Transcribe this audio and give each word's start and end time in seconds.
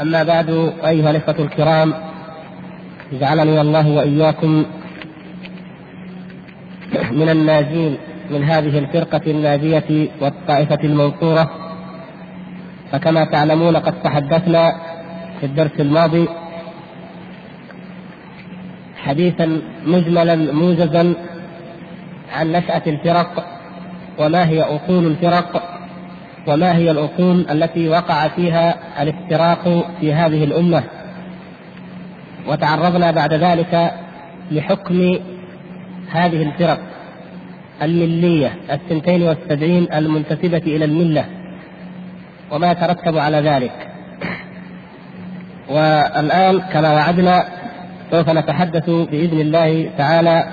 أما 0.00 0.22
بعد 0.22 0.72
أيها 0.84 1.10
الإخوة 1.10 1.38
الكرام 1.38 1.94
جعلني 3.12 3.60
الله 3.60 3.88
وإياكم 3.88 4.64
من 7.10 7.28
الناجين 7.28 7.98
من 8.30 8.44
هذه 8.44 8.78
الفرقة 8.78 9.20
الناجية 9.26 10.08
والطائفة 10.20 10.78
المنصورة. 10.84 11.50
فكما 12.92 13.24
تعلمون 13.24 13.76
قد 13.76 14.02
تحدثنا 14.02 14.72
في 15.40 15.46
الدرس 15.46 15.80
الماضي 15.80 16.28
حديثا 18.96 19.62
مجملا 19.86 20.52
موجزا 20.52 21.14
عن 22.32 22.52
نشأة 22.52 22.82
الفرق 22.86 23.46
وما 24.18 24.48
هي 24.48 24.62
أصول 24.62 25.06
الفرق. 25.06 25.77
وما 26.46 26.76
هي 26.76 26.90
الأصول 26.90 27.46
التي 27.50 27.88
وقع 27.88 28.28
فيها 28.28 28.74
الافتراق 29.02 29.86
في 30.00 30.14
هذه 30.14 30.44
الأمة. 30.44 30.82
وتعرضنا 32.48 33.10
بعد 33.10 33.34
ذلك 33.34 33.92
لحكم 34.50 35.18
هذه 36.10 36.42
الفرق 36.42 36.78
الملية 37.82 38.54
الثنتين 38.72 39.22
والسبعين 39.22 39.92
المنتسبة 39.94 40.58
إلى 40.58 40.84
الملة 40.84 41.24
وما 42.50 42.70
يترتب 42.70 43.18
على 43.18 43.40
ذلك. 43.40 43.88
والآن 45.68 46.60
كما 46.60 46.92
وعدنا 46.92 47.44
سوف 48.10 48.28
نتحدث 48.30 48.90
بإذن 48.90 49.40
الله 49.40 49.90
تعالى 49.98 50.44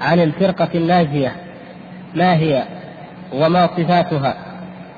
عن 0.00 0.20
الفرقة 0.20 0.68
الناجية 0.74 1.32
ما 2.14 2.34
هي 2.34 2.62
وما 3.32 3.66
صفاتها. 3.66 4.34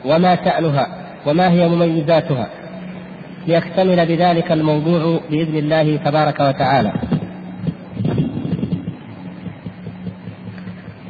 وما 0.05 0.37
شأنها 0.45 0.87
وما 1.27 1.51
هي 1.51 1.69
مميزاتها. 1.69 2.47
ليكتمل 3.47 4.07
بذلك 4.07 4.53
الموضوع 4.53 5.21
بإذن 5.31 5.57
الله 5.57 5.97
تبارك 5.97 6.41
وتعالى. 6.41 6.93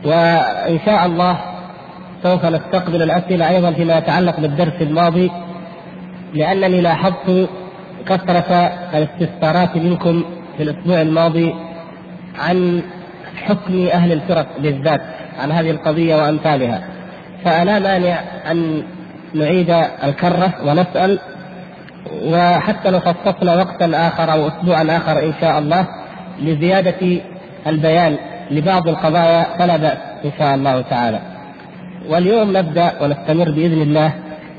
وإن 0.05 0.79
شاء 0.87 1.07
الله 1.07 1.39
سوف 2.23 2.45
نستقبل 2.45 3.03
الأسئلة 3.03 3.49
أيضا 3.49 3.73
فيما 3.73 3.99
يتعلق 3.99 4.41
بالدرس 4.41 4.75
الماضي 4.81 5.31
لأنني 6.35 6.81
لاحظت 6.81 7.49
كثرة 8.07 8.53
الاستفسارات 8.95 9.77
منكم 9.77 10.25
في 10.57 10.63
الأسبوع 10.63 11.01
الماضي 11.01 11.55
عن 12.39 12.83
حكم 13.37 13.87
أهل 13.93 14.13
الفرق 14.13 14.47
بالذات 14.59 15.01
عن 15.39 15.53
هذه 15.53 15.71
القضية 15.71 16.17
وأمثالها. 16.17 16.96
فلا 17.47 17.79
مانع 17.79 18.21
أن 18.51 18.83
نعيد 19.35 19.71
الكرة 20.05 20.53
ونسأل 20.65 21.19
وحتى 22.25 22.91
لو 22.91 23.01
خصصنا 23.01 23.57
وقتا 23.57 24.09
آخر 24.09 24.33
أو 24.33 24.49
أسبوعا 24.49 24.97
آخر 24.97 25.25
إن 25.25 25.33
شاء 25.41 25.59
الله 25.59 25.87
لزيادة 26.41 27.21
البيان 27.67 28.17
لبعض 28.51 28.89
القضايا 28.89 29.47
فلا 29.59 29.77
بأس 29.77 29.99
إن 30.25 30.31
شاء 30.39 30.55
الله 30.55 30.81
تعالى. 30.81 31.21
واليوم 32.09 32.57
نبدأ 32.57 32.93
ونستمر 33.03 33.51
بإذن 33.51 33.83
الله 33.83 34.13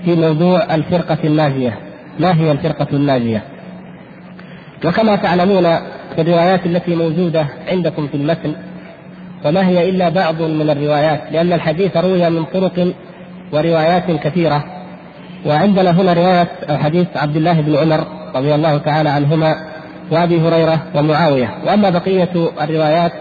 في 0.06 0.16
موضوع 0.16 0.76
الفرقة 0.76 1.18
الناجية. 1.24 1.74
ما 2.20 2.36
هي 2.36 2.52
الفرقة 2.52 2.88
الناجية؟ 2.94 3.44
وكما 4.86 5.16
تعلمون 5.16 5.64
في 6.16 6.22
الروايات 6.22 6.66
التي 6.66 6.96
موجودة 6.96 7.48
عندكم 7.68 8.08
في 8.08 8.18
المتن 8.18 8.56
وما 9.46 9.68
هي 9.68 9.90
إلا 9.90 10.10
بعض 10.10 10.42
من 10.42 10.70
الروايات 10.70 11.22
لأن 11.32 11.54
الحديث 11.54 11.98
روي 11.98 12.30
من 12.30 12.44
طرق 12.46 12.94
وروايات 13.52 14.12
كثيرة. 14.12 14.64
وعندنا 15.46 15.92
هنا 15.92 16.14
رواية 16.14 16.48
حديث 16.70 17.08
عبد 17.16 17.36
الله 17.36 17.62
بن 17.62 17.76
عمر 17.76 18.08
رضي 18.36 18.56
الله 18.56 18.78
تعالى 18.78 19.10
عنهما 19.10 19.56
وأبي 20.12 20.42
هريرة 20.42 20.84
ومعاوية. 20.96 21.50
وأما 21.66 21.90
بقية 21.90 22.30
الروايات 22.62 23.12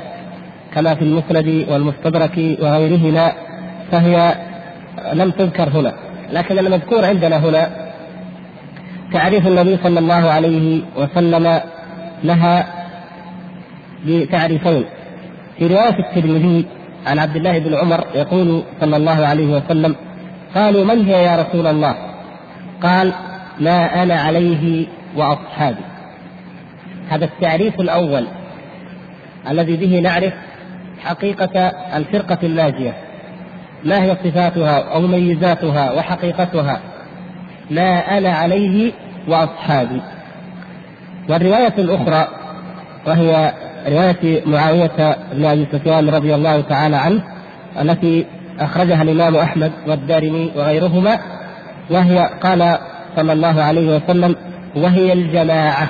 كما 0.75 0.95
في 0.95 1.03
المسند 1.03 1.67
والمستدرك 1.69 2.37
وغيرهما 2.61 3.33
فهي 3.93 4.35
لم 5.13 5.31
تذكر 5.31 5.69
هنا. 5.69 5.93
لكن 6.33 6.59
المذكور 6.59 7.05
عندنا 7.05 7.37
هنا 7.37 7.71
تعريف 9.13 9.47
النبي 9.47 9.79
صلى 9.83 9.99
الله 9.99 10.31
عليه 10.31 10.81
وسلم 10.97 11.61
لها 12.25 12.67
بتعريفين. 14.07 14.85
في 15.59 15.67
رواية 15.67 15.99
الترمذي 15.99 16.67
عن 17.07 17.19
عبد 17.19 17.37
الله 17.37 17.59
بن 17.59 17.75
عمر 17.75 18.05
يقول 18.15 18.63
صلى 18.81 18.97
الله 18.97 19.27
عليه 19.27 19.47
وسلم 19.47 19.97
قالوا 20.55 20.85
من 20.85 21.05
هي 21.05 21.25
يا 21.25 21.37
رسول 21.37 21.67
الله؟ 21.67 21.95
قال 22.83 23.13
ما 23.61 24.03
أنا 24.03 24.15
عليه 24.15 24.87
وأصحابي. 25.17 25.85
هذا 27.09 27.25
التعريف 27.25 27.81
الأول 27.81 28.27
الذي 29.51 29.77
به 29.77 30.01
نعرف 30.01 30.33
حقيقة 31.05 31.61
الفرقة 31.97 32.39
الناجية 32.43 32.95
ما 33.85 34.03
هي 34.03 34.17
صفاتها 34.25 34.93
أو 34.95 35.01
مميزاتها 35.01 35.93
وحقيقتها؟ 35.93 36.81
ما 37.71 38.19
أنا 38.19 38.29
عليه 38.29 38.93
وأصحابي. 39.29 40.01
والرواية 41.29 41.75
الأخرى 41.79 42.29
وهي 43.07 43.53
رواية 43.89 44.43
معاوية 44.47 45.17
بن 45.33 45.45
أبي 45.45 45.67
سفيان 45.73 46.09
رضي 46.11 46.35
الله 46.35 46.61
تعالى 46.61 46.97
عنه 46.97 47.23
التي 47.81 48.27
أخرجها 48.61 49.03
الإمام 49.03 49.37
أحمد 49.37 49.73
والدارمي 49.87 50.53
وغيرهما 50.57 51.19
وهي 51.91 52.31
قال 52.43 52.79
صلى 53.17 53.33
الله 53.33 53.63
عليه 53.63 53.97
وسلم 53.97 54.37
وهي 54.77 55.13
الجماعة. 55.13 55.89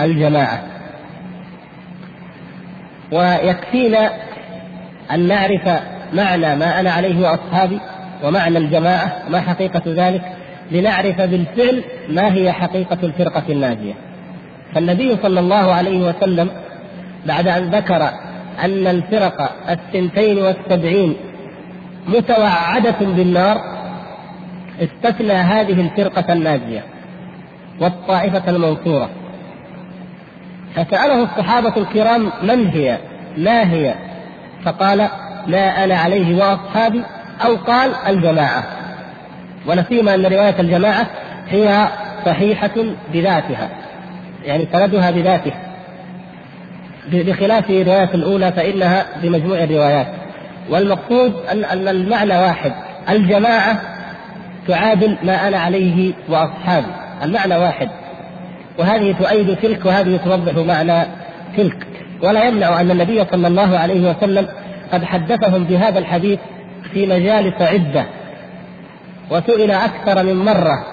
الجماعة. 0.00 0.62
ويكفينا 3.12 4.10
أن 5.10 5.28
نعرف 5.28 5.80
معنى 6.12 6.56
ما 6.56 6.80
أنا 6.80 6.90
عليه 6.90 7.22
وأصحابي 7.22 7.80
ومعنى 8.24 8.58
الجماعة 8.58 9.12
ما 9.30 9.40
حقيقة 9.40 9.82
ذلك 9.86 10.22
لنعرف 10.70 11.20
بالفعل 11.20 11.82
ما 12.08 12.32
هي 12.34 12.52
حقيقة 12.52 12.98
الفرقة 13.02 13.42
الناجية. 13.48 13.94
فالنبي 14.74 15.16
صلى 15.22 15.40
الله 15.40 15.72
عليه 15.72 16.08
وسلم 16.08 16.50
بعد 17.26 17.48
أن 17.48 17.70
ذكر 17.70 18.10
أن 18.64 18.86
الفرق 18.86 19.52
الثنتين 19.70 20.38
والسبعين 20.38 21.16
متوعدة 22.08 22.96
بالنار 23.00 23.60
استثنى 24.80 25.32
هذه 25.32 25.80
الفرقة 25.80 26.32
الناجية 26.32 26.84
والطائفة 27.80 28.50
المنصورة 28.50 29.10
فسأله 30.74 31.22
الصحابة 31.22 31.76
الكرام 31.76 32.32
من 32.42 32.66
هي؟ 32.66 32.98
ما 33.36 33.72
هي؟ 33.72 33.94
فقال 34.64 35.08
ما 35.46 35.84
أنا 35.84 35.94
عليه 35.94 36.36
وأصحابي 36.36 37.02
أو 37.44 37.56
قال 37.56 37.94
الجماعة 38.08 38.64
ونسيما 39.66 40.14
أن 40.14 40.26
رواية 40.26 40.60
الجماعة 40.60 41.06
هي 41.48 41.88
صحيحة 42.26 42.74
بذاتها 43.12 43.68
يعني 44.44 44.68
سندها 44.72 45.10
بذاته. 45.10 45.52
بخلاف 47.12 47.70
الرواية 47.70 48.14
الأولى 48.14 48.52
فإنها 48.52 49.06
بمجموع 49.22 49.64
الروايات. 49.64 50.06
والمقصود 50.70 51.32
أن 51.52 51.64
أن 51.64 51.88
المعنى 51.88 52.36
واحد. 52.36 52.72
الجماعة 53.08 53.80
تعادل 54.68 55.16
ما 55.22 55.48
أنا 55.48 55.58
عليه 55.58 56.12
وأصحابي. 56.28 56.86
المعنى 57.22 57.56
واحد. 57.56 57.88
وهذه 58.78 59.12
تؤيد 59.12 59.56
تلك 59.56 59.86
وهذه 59.86 60.16
توضح 60.16 60.54
معنى 60.54 61.06
تلك. 61.56 61.86
ولا 62.22 62.44
يمنع 62.44 62.80
أن 62.80 62.90
النبي 62.90 63.24
صلى 63.24 63.46
الله 63.46 63.78
عليه 63.78 64.10
وسلم 64.10 64.48
قد 64.92 65.04
حدثهم 65.04 65.64
بهذا 65.64 65.98
الحديث 65.98 66.38
في 66.92 67.06
مجالس 67.06 67.62
عدة. 67.62 68.04
وسئل 69.30 69.70
أكثر 69.70 70.22
من 70.22 70.36
مرة 70.36 70.84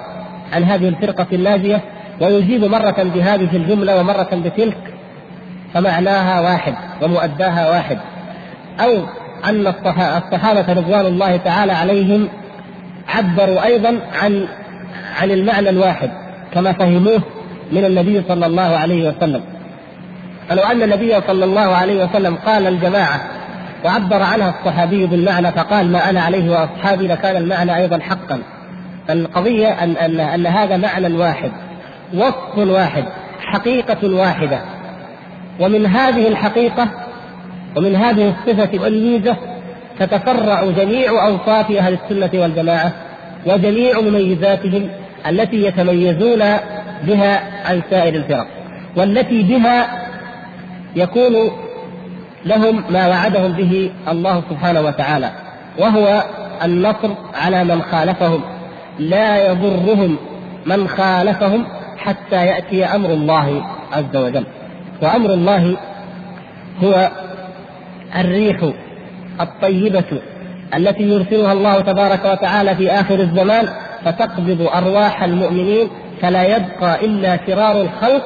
عن 0.54 0.64
هذه 0.64 0.88
الفرقة 0.88 1.28
الناجية 1.34 1.82
ويجيب 2.22 2.66
مرة 2.66 3.04
بهذه 3.16 3.56
الجملة 3.56 4.00
ومرة 4.00 4.30
بتلك 4.46 4.78
فمعناها 5.74 6.42
واحد 6.42 6.74
ومؤداها 7.02 7.70
واحد. 7.70 7.98
أو 8.80 8.92
أن 9.46 9.68
الصحابة 9.68 10.74
رضوان 10.74 11.06
الله 11.06 11.38
تعالى 11.38 11.72
عليهم 11.72 12.28
عبروا 13.08 13.66
أيضا 13.66 14.00
عن 14.22 14.48
عن 15.22 15.32
المعنى 15.32 15.70
الواحد 15.70 16.10
كما 16.54 16.74
فهموه 16.74 17.22
من 17.72 17.86
النبي 17.86 18.24
صلى 18.28 18.46
الله 18.46 18.78
عليه 18.78 19.10
وسلم. 19.10 19.42
فلو 20.50 20.64
أن 20.64 20.84
النبي 20.84 21.22
صلى 21.28 21.46
الله 21.46 21.76
عليه 21.76 22.04
وسلم 22.06 22.36
قال 22.36 22.68
الجماعة 22.68 23.22
وعبر 23.86 24.22
عنها 24.22 24.54
الصحابي 24.60 25.06
بالمعنى 25.06 25.52
فقال 25.52 25.92
ما 25.92 26.10
أنا 26.10 26.22
عليه 26.22 26.52
وأصحابي 26.52 27.08
لكان 27.08 27.36
المعنى 27.36 27.76
أيضا 27.76 28.00
حقا. 28.00 28.40
القضية 29.10 29.68
أن, 29.68 29.92
أن, 29.98 30.20
أن 30.20 30.48
هذا 30.48 30.78
معنى 30.78 31.14
واحد. 31.14 31.52
وصف 32.14 32.58
واحد 32.58 33.04
حقيقة 33.40 34.16
واحدة 34.16 34.60
ومن 35.60 35.86
هذه 35.86 36.28
الحقيقة 36.28 36.88
ومن 37.76 37.96
هذه 37.96 38.34
الصفة 38.34 38.84
والميزة 38.84 39.36
تتفرع 40.00 40.66
جميع 40.66 41.28
أوصاف 41.28 41.72
أهل 41.72 41.98
السنة 42.04 42.42
والجماعة 42.42 42.92
وجميع 43.46 44.02
مميزاتهم 44.02 44.90
التي 45.28 45.64
يتميزون 45.64 46.40
بها 47.04 47.42
عن 47.70 47.82
سائر 47.90 48.16
الفرق. 48.16 48.48
والتي 48.96 49.44
بها 49.44 49.88
يكون 50.96 51.52
لهم 52.46 52.84
ما 52.90 53.08
وعدهم 53.08 53.52
به 53.52 53.92
الله 54.08 54.44
سبحانه 54.50 54.82
وتعالى 54.82 55.32
وهو 55.80 56.24
النصر 56.64 57.10
على 57.34 57.64
من 57.64 57.82
خالفهم 57.82 58.42
لا 59.00 59.52
يضرهم 59.52 60.18
من 60.66 60.88
خالفهم 60.88 61.66
حتى 61.98 62.46
يأتي 62.46 62.86
أمر 62.86 63.10
الله 63.10 63.64
عز 63.92 64.16
وجل. 64.16 64.46
وأمر 65.02 65.34
الله 65.34 65.78
هو 66.84 67.10
الريح 68.20 68.70
الطيبة 69.42 70.22
التي 70.76 71.04
يرسلها 71.04 71.54
الله 71.54 71.82
تبارك 71.82 72.26
وتعالى 72.26 72.76
في 72.76 72.92
آخر 72.92 73.20
الزمان 73.20 73.68
فتقبض 74.06 74.70
أرواح 74.76 75.24
المؤمنين 75.24 75.88
فلا 76.22 76.44
يبقى 76.44 77.06
إلا 77.06 77.40
شرار 77.48 77.82
الخلق 77.82 78.24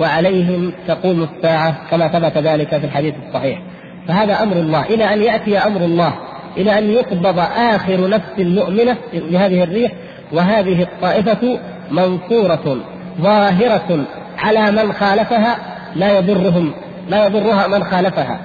وعليهم 0.00 0.72
تقوم 0.88 1.22
الساعة 1.22 1.74
كما 1.90 2.08
ثبت 2.08 2.38
ذلك 2.38 2.68
في 2.68 2.86
الحديث 2.86 3.14
الصحيح. 3.28 3.62
فهذا 4.08 4.42
أمر 4.42 4.56
الله. 4.56 4.82
إلى 4.82 5.14
أن 5.14 5.22
يأتي 5.22 5.58
أمر 5.58 5.80
الله 5.80 6.12
إلى 6.56 6.78
أن 6.78 6.90
يقبض 6.90 7.38
آخر 7.56 8.08
نفس 8.08 8.38
مؤمنة 8.38 8.96
بهذه 9.12 9.62
الريح 9.62 9.92
وهذه 10.32 10.82
الطائفة 10.82 11.58
منصوره 11.90 12.76
ظاهرة 13.20 14.04
على 14.38 14.70
من 14.70 14.92
خالفها 14.92 15.58
لا 15.96 16.18
يضرهم 16.18 16.72
لا 17.08 17.26
يضرها 17.26 17.66
من 17.66 17.84
خالفها. 17.84 18.38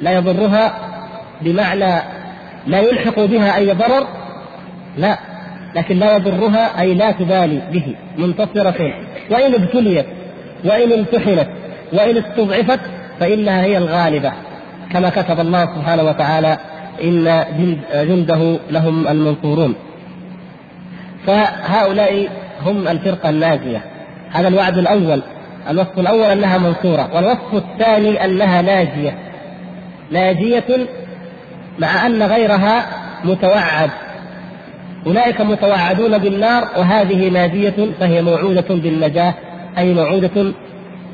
لا 0.00 0.12
يضرها 0.12 0.72
بمعنى 1.40 2.02
لا 2.66 2.80
يلحق 2.80 3.20
بها 3.20 3.56
أي 3.56 3.72
ضرر 3.72 4.06
لا. 4.96 5.18
لكن 5.74 5.98
لا 5.98 6.16
يضرها 6.16 6.80
أي 6.80 6.94
لا 6.94 7.10
تبالي 7.10 7.62
به 7.72 7.94
منتصرة. 8.18 8.94
وإن 9.30 9.54
ابتليت 9.54 10.06
وإن 10.64 10.92
امتحنت 10.92 11.48
وإن 11.92 12.16
استضعفت 12.16 12.80
فإنها 13.20 13.62
هي 13.62 13.78
الغالبة. 13.78 14.32
كما 14.92 15.10
كتب 15.10 15.40
الله 15.40 15.64
سبحانه 15.64 16.02
وتعالى 16.02 16.58
إن 17.02 17.44
جنده 17.94 18.58
لهم 18.70 19.08
المنصورون. 19.08 19.74
فهؤلاء 21.26 22.28
هم 22.66 22.88
الفرقة 22.88 23.28
الناجيه 23.28 23.82
هذا 24.32 24.48
الوعد 24.48 24.78
الأول. 24.78 25.22
الوصف 25.70 25.98
الأول 25.98 26.24
أنها 26.24 26.58
منصورة 26.58 27.10
والوصف 27.14 27.54
الثاني 27.54 28.24
أنها 28.24 28.62
ناجيه 28.62 29.14
ناجيه 30.10 30.86
مع 31.78 32.06
أن 32.06 32.22
غيرها 32.22 32.86
متوعد. 33.24 33.90
أولئك 35.06 35.40
متوعدون 35.40 36.18
بالنار 36.18 36.68
وهذه 36.76 37.28
ناجيه 37.28 37.74
فهي 38.00 38.22
موعودة 38.22 38.64
بالنجاة 38.68 39.34
أي 39.78 39.94
موعودة 39.94 40.52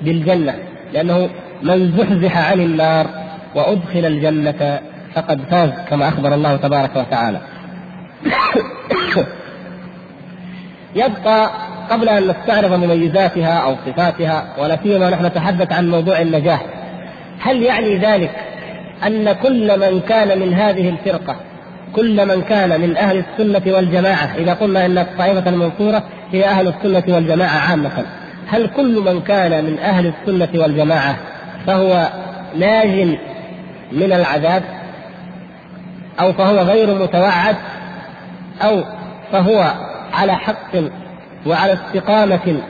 بالجنة 0.03 0.55
لأنه 0.93 1.29
من 1.63 1.93
زحزح 1.99 2.51
عن 2.51 2.61
النار 2.61 3.07
وأدخل 3.55 4.05
الجنة 4.05 4.81
فقد 5.15 5.41
فاز 5.51 5.71
كما 5.91 6.09
أخبر 6.09 6.35
الله 6.35 6.57
تبارك 6.57 6.97
وتعالى. 6.97 7.41
يبقى 10.95 11.51
قبل 11.91 12.09
أن 12.09 12.23
نستعرض 12.29 12.73
مميزاتها 12.73 13.59
أو 13.59 13.77
صفاتها 13.87 14.45
ولا 14.59 14.79
سيما 14.83 15.11
نحن 15.11 15.27
نتحدث 15.27 15.73
عن 15.73 15.91
موضوع 15.91 16.21
النجاه. 16.21 16.61
هل 17.41 17.63
يعني 17.63 17.97
ذلك 17.97 18.31
أن 19.07 19.33
كل 19.33 19.81
من 19.81 20.01
كان 20.01 20.39
من 20.39 20.55
هذه 20.55 20.89
الفرقة 20.89 21.37
كل 21.93 22.27
من 22.29 22.43
كان 22.43 22.81
من 22.81 22.97
أهل 22.97 23.25
السنة 23.25 23.75
والجماعة 23.75 24.35
إذا 24.39 24.55
قلنا 24.55 24.87
إن 24.87 24.99
الطائفة 24.99 25.51
المنصورة 25.51 26.03
هي 26.33 26.45
أهل 26.45 26.69
السنة 26.69 27.15
والجماعة 27.15 27.59
عامة 27.71 28.05
هل 28.49 28.71
كل 28.77 29.01
من 29.01 29.21
كان 29.21 29.65
من 29.65 29.79
أهل 29.79 30.07
السنة 30.07 30.63
والجماعة 30.63 31.17
فهو 31.67 32.09
ناج 32.59 33.19
من 33.93 34.13
العذاب 34.13 34.63
أو 36.21 36.33
فهو 36.33 36.59
غير 36.59 36.95
متوعد 36.95 37.57
أو 38.63 38.85
فهو 39.33 39.73
على 40.13 40.37
حق 40.37 40.75
وعلى 41.47 41.73
استقامة 41.73 42.61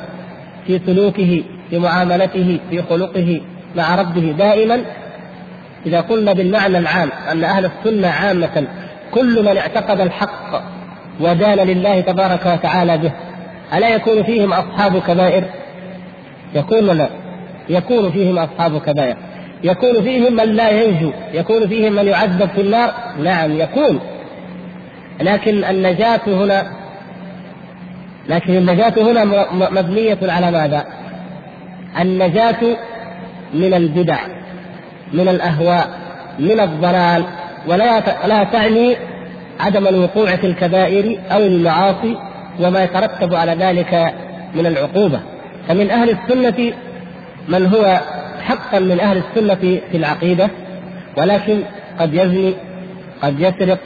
في 0.66 0.80
سلوكه 0.86 1.44
في 1.70 1.78
معاملته 1.78 2.60
في 2.70 2.82
خلقه 2.82 3.40
مع 3.76 3.94
ربه. 3.94 4.34
دائما 4.38 4.80
إذا 5.86 6.00
قلنا 6.00 6.32
بالمعنى 6.32 6.78
العام 6.78 7.08
أن 7.32 7.44
أهل 7.44 7.64
السنة 7.64 8.08
عامة 8.08 8.66
كل 9.14 9.42
من 9.42 9.56
اعتقد 9.56 10.00
الحق 10.00 10.62
ودان 11.20 11.58
لله 11.58 12.00
تبارك 12.00 12.46
وتعالى 12.46 12.98
به 12.98 13.12
ألا 13.74 13.88
يكون 13.88 14.22
فيهم 14.22 14.52
أصحاب 14.52 14.98
كبائر؟ 14.98 15.44
يكون 16.54 16.86
لا 16.86 17.08
يكون 17.68 18.10
فيهم 18.10 18.38
أصحاب 18.38 18.80
كبائر. 18.80 19.16
يكون 19.64 20.02
فيهم 20.02 20.32
من 20.32 20.44
لا 20.44 20.70
ينجو 20.70 21.12
يكون 21.34 21.68
فيهم 21.68 21.92
من 21.92 22.06
يعذب 22.06 22.50
في 22.54 22.60
النار؟ 22.60 22.94
نعم 23.22 23.60
يكون. 23.60 24.00
لكن 25.20 25.64
النجاة 25.64 26.20
هنا 26.26 26.77
لكن 28.28 28.56
النجاة 28.56 28.92
هنا 28.96 29.24
مبنية 29.70 30.18
على 30.22 30.50
ماذا؟ 30.50 30.84
النجاة 32.00 32.76
من 33.54 33.74
البدع 33.74 34.18
من 35.12 35.28
الأهواء 35.28 35.88
من 36.38 36.60
الضلال 36.60 37.24
ولا 37.68 38.00
لا 38.26 38.44
تعني 38.44 38.96
عدم 39.60 39.86
الوقوع 39.86 40.36
في 40.36 40.46
الكبائر 40.46 41.18
أو 41.30 41.38
المعاصي 41.38 42.16
وما 42.60 42.84
يترتب 42.84 43.34
على 43.34 43.52
ذلك 43.52 44.14
من 44.54 44.66
العقوبة 44.66 45.20
فمن 45.68 45.90
أهل 45.90 46.10
السنة 46.10 46.72
من 47.48 47.66
هو 47.66 48.00
حقا 48.42 48.78
من 48.78 49.00
أهل 49.00 49.16
السنة 49.16 49.80
في 49.90 49.96
العقيدة 49.96 50.50
ولكن 51.16 51.60
قد 51.98 52.14
يزني 52.14 52.54
قد 53.22 53.40
يسرق 53.40 53.78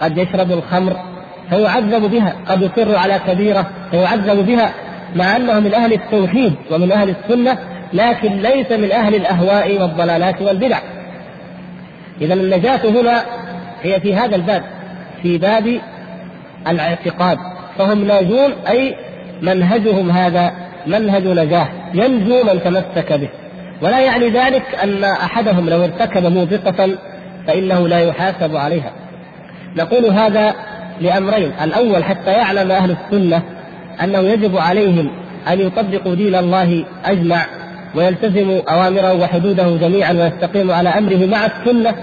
قد 0.00 0.18
يشرب 0.18 0.52
الخمر 0.52 0.96
فيعذب 1.50 2.10
بها 2.10 2.34
قد 2.48 2.62
يصر 2.62 2.96
على 2.96 3.20
كبيرة 3.26 3.66
فيعذب 3.90 4.46
بها 4.46 4.72
مع 5.16 5.36
أنه 5.36 5.60
من 5.60 5.74
أهل 5.74 5.92
التوحيد 5.92 6.54
ومن 6.70 6.92
أهل 6.92 7.08
السنة 7.08 7.58
لكن 7.92 8.36
ليس 8.36 8.72
من 8.72 8.92
أهل 8.92 9.14
الأهواء 9.14 9.82
والضلالات 9.82 10.42
والبدع. 10.42 10.78
اذا 12.20 12.34
النجاة 12.34 12.80
هنا 12.84 13.22
هي 13.82 14.00
في 14.00 14.14
هذا 14.14 14.36
الباب 14.36 14.62
في 15.22 15.38
باب 15.38 15.80
الاعتقاد 16.68 17.38
فهم 17.78 18.04
ناجون 18.04 18.52
أي 18.68 18.96
منهجهم 19.42 20.10
هذا 20.10 20.52
منهج 20.86 21.26
نجاة 21.26 21.68
ينجو 21.94 22.42
من 22.44 22.62
تمسك 22.64 23.12
به. 23.12 23.28
ولا 23.82 24.00
يعني 24.00 24.28
ذلك 24.28 24.62
أن 24.82 25.04
أحدهم 25.04 25.70
لو 25.70 25.84
ارتكب 25.84 26.26
موبقة 26.26 26.88
فإنه 27.46 27.88
لا 27.88 27.98
يحاسب 27.98 28.56
عليها. 28.56 28.92
نقول 29.76 30.04
هذا 30.04 30.54
لأمرين. 31.04 31.52
الأول 31.62 32.04
حتى 32.04 32.30
يعلم 32.30 32.70
أهل 32.70 32.90
السنة 32.90 33.42
أنه 34.02 34.18
يجب 34.18 34.56
عليهم 34.56 35.10
أن 35.48 35.60
يطبقوا 35.60 36.14
دين 36.14 36.34
الله 36.34 36.84
أجمع 37.04 37.46
ويلتزموا 37.94 38.60
أوامره 38.72 39.14
وحدوده 39.14 39.76
جميعا 39.76 40.12
ويستقيموا 40.12 40.74
على 40.74 40.88
أمره 40.88 41.26
مع 41.26 41.46
السنة 41.46 41.94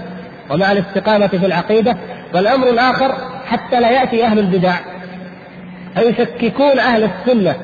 ومع 0.50 0.72
الاستقامة 0.72 1.26
في 1.26 1.46
العقيدة. 1.46 1.96
والأمر 2.34 2.68
الآخر 2.70 3.14
حتى 3.46 3.80
لا 3.80 3.90
يأتي 3.90 4.24
أهل 4.24 4.38
البدع. 4.38 4.74
فيشككون 5.94 6.78
أهل 6.78 7.04
السنة. 7.04 7.54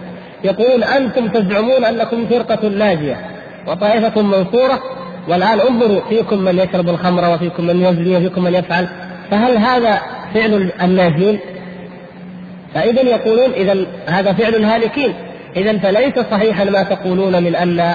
يقولون 0.45 0.85
أنتم 0.85 1.29
تزعمون 1.29 1.85
أنكم 1.85 2.27
فرقة 2.27 2.69
ناجية 2.69 3.17
وطائفة 3.67 4.23
منصورة 4.23 4.81
والآن 5.29 5.61
انظروا 5.61 6.01
فيكم 6.09 6.39
من 6.39 6.59
يشرب 6.59 6.89
الخمر 6.89 7.35
وفيكم 7.35 7.67
من 7.67 7.83
يزني 7.83 8.17
وفيكم 8.17 8.45
من 8.45 8.55
يفعل. 8.55 8.89
فهل 9.31 9.57
هذا 9.57 10.01
فعل 10.35 10.71
الناجين؟ 10.83 11.39
فإذا 12.75 13.03
يقولون 13.03 13.51
إذا 13.53 13.87
هذا 14.07 14.33
فعل 14.33 14.55
الهالكين. 14.55 15.13
إذا 15.57 15.79
فليس 15.79 16.15
صحيحا 16.31 16.65
ما 16.65 16.83
تقولون 16.83 17.43
من 17.43 17.55
أن 17.55 17.95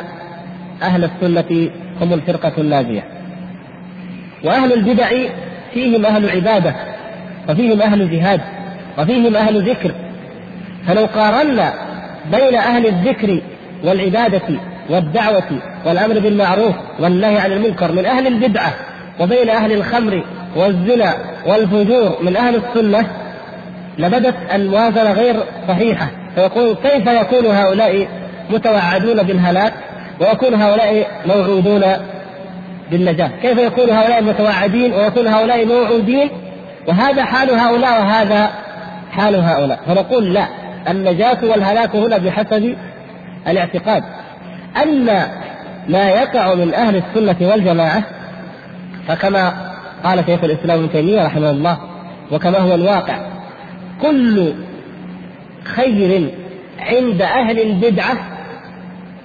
أهل 0.83 1.03
السنة 1.03 1.69
هم 2.01 2.13
الفرقة 2.13 2.53
الناجية 2.57 3.03
وأهل 4.43 4.73
البدع 4.73 5.09
فيهم 5.73 6.05
أهل 6.05 6.29
عبادة 6.29 6.75
وفيهم 7.49 7.81
أهل 7.81 8.11
جهاد 8.11 8.41
وفيهم 8.97 9.35
أهل 9.35 9.69
ذكر. 9.69 9.91
فلو 10.87 11.05
قارنا 11.05 11.73
بين 12.31 12.55
أهل 12.55 12.87
الذكر 12.87 13.41
والعبادة 13.83 14.59
والدعوة 14.89 15.59
والأمر 15.85 16.19
بالمعروف 16.19 16.75
والنهي 16.99 17.37
عن 17.37 17.51
المنكر 17.51 17.91
من 17.91 18.05
أهل 18.05 18.27
البدعة 18.27 18.73
وبين 19.19 19.49
أهل 19.49 19.71
الخمر 19.71 20.23
والزنا 20.55 21.13
والفجور 21.45 22.17
من 22.21 22.37
أهل 22.37 22.55
السنة 22.55 23.07
لبدت 23.97 24.35
الموازنة 24.53 25.11
غير 25.11 25.43
صحيحة. 25.67 26.07
فيقول 26.35 26.75
كيف 26.83 27.07
يكون 27.07 27.45
هؤلاء 27.45 28.07
متوعدون 28.49 29.23
بالهلاك 29.23 29.73
ويكون 30.19 30.53
هؤلاء 30.53 31.07
موعودون 31.25 31.83
بالنجاة؟ 32.91 33.29
كيف 33.41 33.57
يكون 33.57 33.89
هؤلاء 33.89 34.23
متوعدين 34.23 34.93
ويكون 34.93 35.27
هؤلاء 35.27 35.65
موعودين؟ 35.65 36.29
وهذا 36.87 37.25
حال 37.25 37.49
هؤلاء 37.49 38.01
وهذا 38.01 38.49
حال 39.11 39.35
هؤلاء. 39.35 39.79
فنقول 39.87 40.33
لا 40.33 40.45
النجاة 40.89 41.37
والهلاك 41.43 41.95
هنا 41.95 42.17
بحسب 42.17 42.75
الاعتقاد. 43.47 44.03
أما 44.83 45.27
ما 45.87 46.09
يقع 46.09 46.53
من 46.53 46.73
أهل 46.73 46.95
السنة 46.95 47.49
والجماعة 47.49 48.03
فكما 49.07 49.72
قال 50.03 50.25
شيخ 50.25 50.43
الإسلام 50.43 50.79
ابن 50.79 50.91
تيمية 50.91 51.25
رحمه 51.25 51.51
الله 51.51 51.77
وكما 52.31 52.57
هو 52.57 52.75
الواقع 52.75 53.17
كل 54.01 54.53
خير 55.63 56.29
عند 56.79 57.21
أهل 57.21 57.61
البدعة 57.61 58.17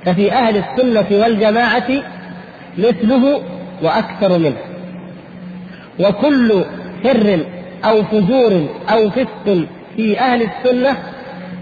ففي 0.04 0.32
أهل 0.32 0.56
السنة 0.56 1.06
والجماعة 1.10 1.88
مثله 2.78 3.42
وأكثر 3.82 4.38
منه. 4.38 4.56
وكل 6.00 6.64
شر 7.04 7.40
أو 7.84 8.02
فجور 8.02 8.66
أو 8.92 9.10
فسق 9.10 9.66
في 9.96 10.20
أهل 10.20 10.42
السنة 10.42 10.96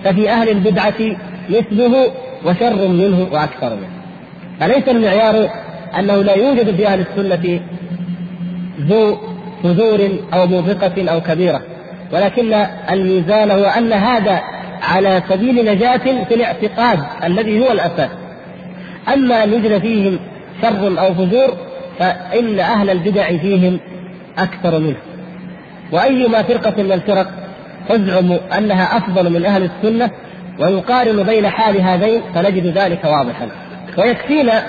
ففي 0.04 0.30
أهل 0.30 0.48
البدعة 0.48 1.16
مثله 1.50 2.12
وشر 2.44 2.88
منه 2.88 3.26
وأكثر 3.32 3.76
منه. 3.76 3.90
فليس 4.60 4.88
المعيار 4.88 5.50
أنه 5.98 6.16
لا 6.16 6.34
يوجد 6.34 6.76
في 6.76 6.86
أهل 6.86 7.00
السنة 7.00 7.60
ذو 8.80 9.18
فجور 9.62 10.08
أو 10.34 10.46
موبقة 10.46 11.10
أو 11.10 11.20
كبيرة. 11.20 11.60
ولكن 12.12 12.54
الميزان 12.90 13.50
هو 13.50 13.64
أن 13.64 13.92
هذا 13.92 14.40
على 14.82 15.22
سبيل 15.28 15.64
نجاة 15.64 16.24
في 16.28 16.34
الاعتقاد 16.34 16.98
الذي 17.24 17.60
هو 17.60 17.72
الأساس. 17.72 18.10
أما 19.14 19.44
أن 19.44 19.52
يوجد 19.52 19.78
فيهم 19.78 20.18
شر 20.62 21.00
أو 21.00 21.14
فجور 21.14 21.56
فإن 21.98 22.58
أهل 22.58 22.90
البدع 22.90 23.36
فيهم 23.36 23.78
أكثر 24.38 24.78
منه. 24.78 24.96
وأيما 25.92 26.42
فرقة 26.42 26.82
من 26.82 26.92
الفرق 26.92 27.30
تزعم 27.88 28.32
أنها 28.58 28.96
أفضل 28.96 29.32
من 29.32 29.44
أهل 29.44 29.62
السنة 29.70 30.10
ويقارن 30.58 31.22
بين 31.22 31.48
حال 31.48 31.80
هذين 31.80 32.20
فنجد 32.34 32.66
ذلك 32.66 33.04
واضحا. 33.04 33.48
ويكفينا 33.98 34.62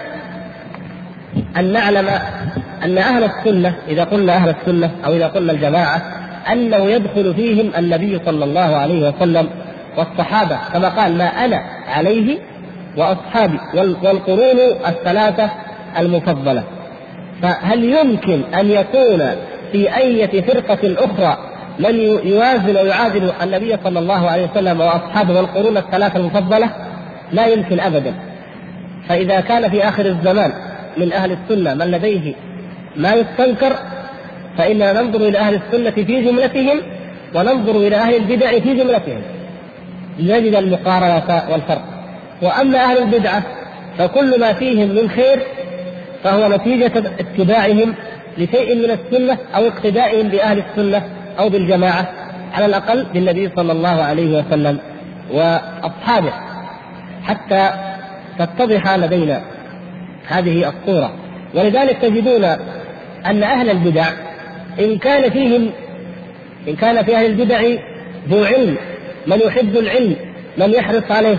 أن 1.58 1.74
نعلم 1.74 2.10
أن 2.84 2.98
أهل 2.98 3.24
السنة 3.24 3.76
إذا 3.88 4.04
قلنا 4.04 4.36
أهل 4.36 4.50
السنة 4.50 4.92
أو 5.06 5.14
إذا 5.14 5.28
قلنا 5.28 5.52
الجماعة 5.52 6.02
أنه 6.52 6.78
يدخل 6.78 7.34
فيهم 7.34 7.72
النبي 7.78 8.20
صلى 8.26 8.46
الله 8.46 8.76
عليه 8.76 9.10
وسلم 9.10 9.50
والصحابة. 9.98 10.58
كما 10.74 10.90
قال 10.90 11.18
ما 11.18 11.26
أنا 11.26 11.62
عليه 11.88 12.38
وأصحابي. 12.98 13.60
والقرون 14.04 14.60
الثلاثة 14.88 15.50
المفضلة. 16.00 16.64
فهل 17.42 17.84
يمكن 17.84 18.42
أن 18.60 18.72
يكون 18.72 19.32
في 19.72 19.98
أية 19.98 20.42
فرقة 20.42 21.06
أخرى 21.06 21.38
من 21.80 21.96
يوازن 22.24 22.78
ويعادل 22.78 23.32
النبي 23.44 23.78
صلى 23.84 24.00
الله 24.00 24.30
عليه 24.30 24.50
وسلم 24.52 24.80
وأصحابه 24.80 25.38
والقرون 25.38 25.78
الثلاثة 25.78 26.20
المفضلة؟ 26.20 26.70
لا 27.32 27.48
يمكن 27.48 27.80
ابدا. 27.80 28.14
فإذا 29.10 29.40
كان 29.40 29.70
في 29.70 29.88
آخر 29.88 30.06
الزمان 30.06 30.54
من 30.98 31.14
أهل 31.14 31.32
السنة 31.32 31.74
من 31.74 31.92
لديه 31.92 32.34
ما 32.98 33.14
يستنكر 33.14 33.76
فإننا 34.58 35.02
ننظر 35.02 35.22
إلى 35.22 35.38
أهل 35.38 35.56
السنة 35.56 35.92
في 35.92 36.22
جملتهم 36.22 36.82
وننظر 37.36 37.76
إلى 37.76 37.96
أهل 37.96 38.16
البدع 38.16 38.52
في 38.52 38.74
جملتهم. 38.74 39.22
لنجد 40.20 40.56
المقارنة 40.56 41.44
والفرق. 41.52 41.82
وأما 42.42 42.78
أهل 42.78 42.98
البدعه 42.98 43.44
فكل 43.98 44.40
ما 44.40 44.54
فيهم 44.54 44.90
من 44.90 45.10
خير 45.10 45.40
فهو 46.24 46.50
نتيجة 46.50 46.92
اتباعهم 47.20 47.96
لشيء 48.38 48.76
من 48.76 48.92
السنة 48.92 49.38
أو 49.56 49.68
اقتدائهم 49.68 50.28
بأهل 50.28 50.64
السنة 50.70 51.02
أو 51.40 51.50
بالجماعة 51.50 52.08
على 52.54 52.66
الأقل 52.66 53.06
بالنبي 53.14 53.52
صلى 53.56 53.72
الله 53.72 54.04
عليه 54.04 54.40
وسلم 54.40 54.80
وأصحابه. 55.34 56.34
حتى 57.24 57.70
تتضح 58.40 58.96
لدينا 58.96 59.42
هذه 60.28 60.70
الصورة. 60.70 61.12
ولذلك 61.54 61.98
تجدون 62.02 62.58
أن 63.30 63.44
أهل 63.44 63.70
البدع 63.70 64.06
إن 64.80 64.98
كان 64.98 65.30
فيهم 65.30 65.70
إن 66.68 66.76
كان 66.76 67.04
في 67.04 67.16
أهل 67.16 67.26
البدع 67.26 67.62
ذو 68.30 68.44
علم 68.44 68.78
من 69.28 69.40
يحب 69.40 69.78
العلم 69.78 70.16
من 70.58 70.74
يحرص 70.74 71.12
عليه 71.12 71.38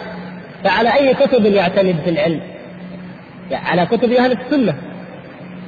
فعلى 0.64 0.94
أي 0.94 1.14
كتب 1.14 1.46
يعتمد 1.46 1.96
في 2.04 2.10
العلم؟ 2.10 2.40
على 3.52 3.86
كتب 3.86 4.12
أهل 4.12 4.32
السنة. 4.32 4.74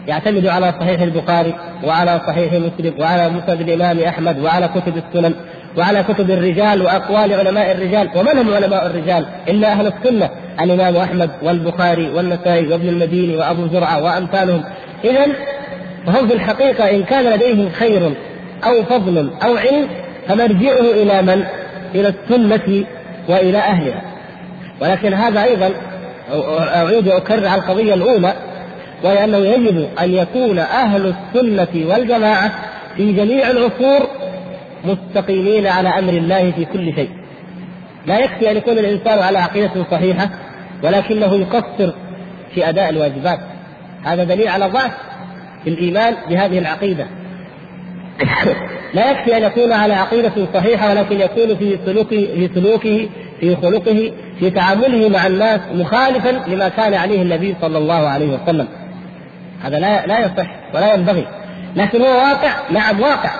يعتمد 0.08 0.46
على 0.46 0.74
صحيح 0.80 1.00
البخاري 1.00 1.54
وعلى 1.84 2.20
صحيح 2.26 2.52
مسلم 2.52 2.94
وعلى 3.00 3.30
مسند 3.30 3.60
الإمام 3.60 4.00
أحمد 4.00 4.38
وعلى 4.38 4.68
كتب 4.68 4.96
السنن 4.96 5.34
وعلى 5.78 6.02
كتب 6.02 6.30
الرجال 6.30 6.82
وأقوال 6.82 7.34
علماء 7.34 7.72
الرجال. 7.72 8.10
ومن 8.16 8.38
هم 8.38 8.54
علماء 8.54 8.86
الرجال؟ 8.86 9.26
الا 9.48 9.72
أهل 9.72 9.86
السنة 9.86 10.30
الإمام 10.60 10.96
أحمد 10.96 11.30
والبخاري 11.42 12.10
والنسائي 12.10 12.72
وابن 12.72 12.88
المديني 12.88 13.36
وأبو 13.36 13.66
زرعة 13.66 14.02
وأمثالهم. 14.02 14.64
اذا 15.04 15.26
فهم 16.06 16.28
في 16.28 16.34
الحقيقة 16.34 16.90
إن 16.90 17.02
كان 17.02 17.24
لديهم 17.24 17.70
خير 17.70 18.12
أو 18.64 18.82
فضل 18.82 19.30
أو 19.44 19.56
علم 19.56 19.88
فمرجعه 20.28 20.80
إلى 20.80 21.22
من؟ 21.22 21.44
إلى 21.94 22.08
السنة 22.08 22.84
وإلى 23.28 23.58
أهلها 23.58 24.02
ولكن 24.80 25.14
هذا 25.14 25.42
أيضا 25.42 25.70
أعيد 26.74 27.08
وأكرر 27.08 27.46
على 27.46 27.60
القضية 27.60 27.94
الأولى 27.94 28.32
وهي 29.04 29.24
أنه 29.24 29.38
يجب 29.38 29.88
أن 30.00 30.14
يكون 30.14 30.58
أهل 30.58 31.14
السنة 31.14 31.90
والجماعة 31.90 32.52
في 32.96 33.12
جميع 33.12 33.50
العصور 33.50 34.06
مستقيمين 34.84 35.66
على 35.66 35.88
أمر 35.88 36.12
الله 36.12 36.50
في 36.50 36.64
كل 36.64 36.94
شيء. 36.94 37.10
لا 38.06 38.18
يكفي 38.18 38.50
أن 38.50 38.56
يكون 38.56 38.78
الإنسان 38.78 39.18
على 39.18 39.38
عقيدة 39.38 39.70
صحيحة 39.90 40.30
ولكنه 40.82 41.34
يقصر 41.34 41.92
في 42.54 42.68
أداء 42.68 42.90
الواجبات. 42.90 43.38
هذا 44.04 44.24
دليل 44.24 44.48
على 44.48 44.66
ضعف 44.66 44.92
في 45.64 45.70
الإيمان 45.70 46.14
بهذه 46.28 46.58
العقيدة. 46.58 47.06
لا 48.94 49.10
يكفي 49.10 49.36
أن 49.36 49.42
يكون 49.42 49.72
على 49.72 49.94
عقيدة 49.94 50.32
صحيحة 50.54 50.90
ولكن 50.90 51.20
يكون 51.20 51.56
في 51.56 51.78
سلوكه 51.86 52.08
في 52.10 52.50
سلوكه 52.54 53.08
في 53.40 53.56
خلقه 53.56 54.12
في 54.38 54.50
تعامله 54.50 55.08
مع 55.08 55.26
الناس 55.26 55.60
مخالفا 55.74 56.50
لما 56.50 56.68
كان 56.68 56.94
عليه 56.94 57.22
النبي 57.22 57.56
صلى 57.60 57.78
الله 57.78 58.08
عليه 58.08 58.38
وسلم. 58.38 58.68
هذا 59.62 59.78
لا 59.78 60.06
لا 60.06 60.18
يصح 60.18 60.46
ولا 60.74 60.94
ينبغي. 60.94 61.26
لكن 61.76 62.00
هو 62.00 62.08
واقع؟ 62.08 62.52
نعم 62.70 63.00
واقع. 63.00 63.30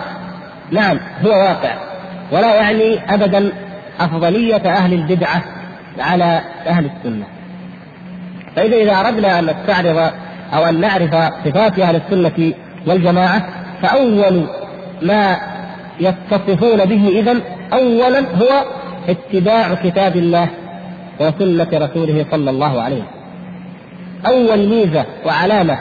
نعم 0.71 1.01
هو 1.25 1.31
واقع. 1.31 1.75
ولا 2.33 2.55
يعني 2.55 3.15
ابدا 3.15 3.53
أفضلية 4.01 4.57
أهل 4.57 4.93
البدعة 4.93 5.45
على 5.99 6.41
أهل 6.67 6.91
السنة. 6.97 7.25
فإذا 8.57 8.77
إذا 8.77 9.01
أردنا 9.01 9.39
أن 9.39 9.45
نستعرض 9.45 10.13
أو 10.55 10.65
أن 10.65 10.81
نعرف 10.81 11.15
صفات 11.45 11.79
أهل 11.79 11.97
السنة 11.97 12.53
والجماعة 12.87 13.49
فأول 13.83 14.47
ما 15.03 15.37
يتصفون 16.01 16.85
به 16.85 17.09
اذا 17.09 17.37
اولا 17.73 18.19
هو 18.19 18.65
اتباع 19.09 19.75
كتاب 19.75 20.17
الله 20.17 20.49
وسنة 21.21 21.69
رسوله 21.73 22.27
صلى 22.31 22.51
الله 22.51 22.83
عليه 22.83 22.97
وسلم 22.97 23.21
أول 24.27 24.69
ميزة 24.69 25.05
وعلامة 25.27 25.79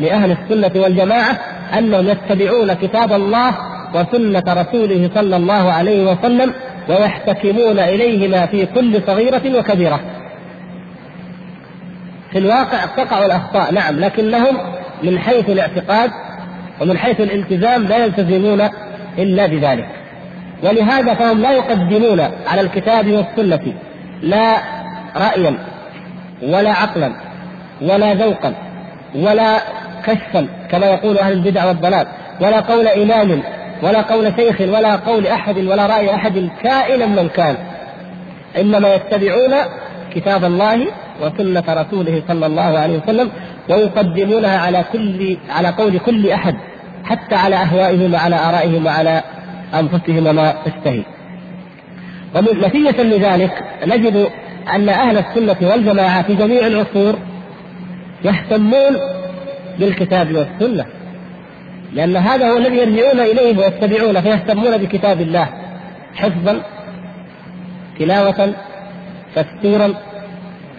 لأهل 0.00 0.30
السنة 0.30 0.82
والجماعة 0.82 1.38
أنهم 1.78 2.08
يتبعون 2.08 2.72
كتاب 2.72 3.12
الله 3.12 3.54
وسنة 3.94 4.42
رسوله 4.48 5.10
صلى 5.14 5.36
الله 5.36 5.72
عليه 5.72 6.12
وسلم 6.12 6.52
ويحتكمون 6.88 7.78
إليهما 7.78 8.46
في 8.46 8.66
كل 8.66 9.02
صغيرة 9.06 9.58
وكبيرة. 9.58 10.00
في 12.34 12.40
الواقع 12.40 12.86
تقع 12.96 13.26
الأخطاء 13.26 13.72
نعم 13.72 14.00
لكنهم 14.00 14.58
من 15.02 15.18
حيث 15.18 15.50
الاعتقاد 15.50 16.10
ومن 16.80 16.98
حيث 16.98 17.20
الالتزام 17.20 17.84
لا 17.84 17.96
يلتزمون 17.96 18.68
إلا 19.18 19.46
بذلك. 19.46 19.88
ولهذا 20.62 21.14
فهم 21.14 21.40
لا 21.40 21.52
يقدمون 21.52 22.20
على 22.46 22.60
الكتاب 22.60 23.10
والسنة 23.10 23.74
لا 24.22 24.56
رأيا 25.16 25.58
ولا 26.42 26.70
عقلا 26.70 27.12
ولا 27.82 28.14
ذوقا 28.14 28.54
ولا 29.14 29.58
كشفا 30.06 30.46
كما 30.70 30.86
يقول 30.86 31.18
أهل 31.18 31.32
البدع 31.32 31.64
والضلال 31.64 32.06
ولا 32.40 32.60
قول 32.60 32.88
إمام 32.88 33.42
ولا 33.82 34.02
قول 34.02 34.32
شيخ 34.36 34.60
ولا 34.60 34.96
قول 34.96 35.26
أحد 35.26 35.58
ولا 35.58 35.86
رأي 35.86 36.14
أحد 36.14 36.48
كائنا 36.62 37.06
من 37.06 37.28
كان 37.28 37.56
إنما 38.60 38.94
يتبعون 38.94 39.54
كتاب 40.14 40.44
الله 40.44 40.86
وسنة 41.22 41.64
رسوله 41.68 42.22
صلى 42.28 42.46
الله 42.46 42.78
عليه 42.78 42.98
وسلم 42.98 43.30
ويقدمونها 43.70 44.58
على 44.58 44.84
كل 44.92 45.36
على 45.50 45.68
قول 45.68 45.98
كل 45.98 46.30
أحد 46.30 46.56
حتى 47.04 47.34
على 47.34 47.56
أهوائهم 47.56 48.14
وعلى 48.14 48.36
آرائهم 48.36 48.86
وعلى 48.86 49.22
أنفسهم 49.74 50.26
وما 50.26 50.54
تشتهي. 50.64 51.02
ومن 52.34 52.60
نتيجة 52.64 53.02
لذلك 53.02 53.64
نجد 53.86 54.28
أن 54.74 54.88
أهل 54.88 55.18
السنة 55.18 55.70
والجماعة 55.70 56.22
في 56.22 56.34
جميع 56.34 56.66
العصور 56.66 57.18
يهتمون 58.24 58.96
بالكتاب 59.78 60.34
والسنة 60.34 60.86
لأن 61.92 62.16
هذا 62.16 62.50
هو 62.50 62.56
الذي 62.56 62.76
يرجعون 62.76 63.20
إليه 63.20 63.58
ويتبعونه 63.58 64.20
فيهتمون 64.20 64.76
بكتاب 64.76 65.20
الله 65.20 65.48
حفظا 66.14 66.62
تلاوه 67.98 68.54
تفسيرا 69.34 69.94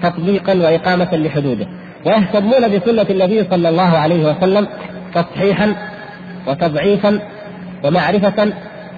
تطبيقا 0.09 0.53
واقامه 0.53 1.09
لحدوده 1.13 1.67
ويهتمون 2.05 2.61
بسنة 2.61 3.05
النبي 3.09 3.43
صلى 3.51 3.69
الله 3.69 3.97
عليه 3.97 4.31
وسلم 4.31 4.67
تصحيحا 5.13 5.75
وتضعيفا 6.47 7.19
ومعرفة 7.83 8.53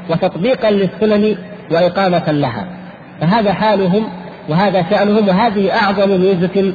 وتطبيقا 0.10 0.72
للسنن 0.72 1.38
وإقامة 1.72 2.32
لها. 2.32 2.68
فهذا 3.22 3.54
حالهم 3.54 4.04
وهذا 4.50 4.86
شأنهم 4.90 5.28
وهذه 5.28 5.76
أعظم 5.76 6.10
ميزة 6.10 6.74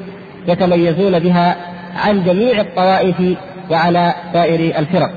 يتميزون 0.48 1.18
بها 1.18 1.56
عن 1.96 2.24
جميع 2.24 2.60
الطوائف 2.60 3.16
وعلى 3.70 4.14
سائر 4.32 4.78
الفرق. 4.78 5.10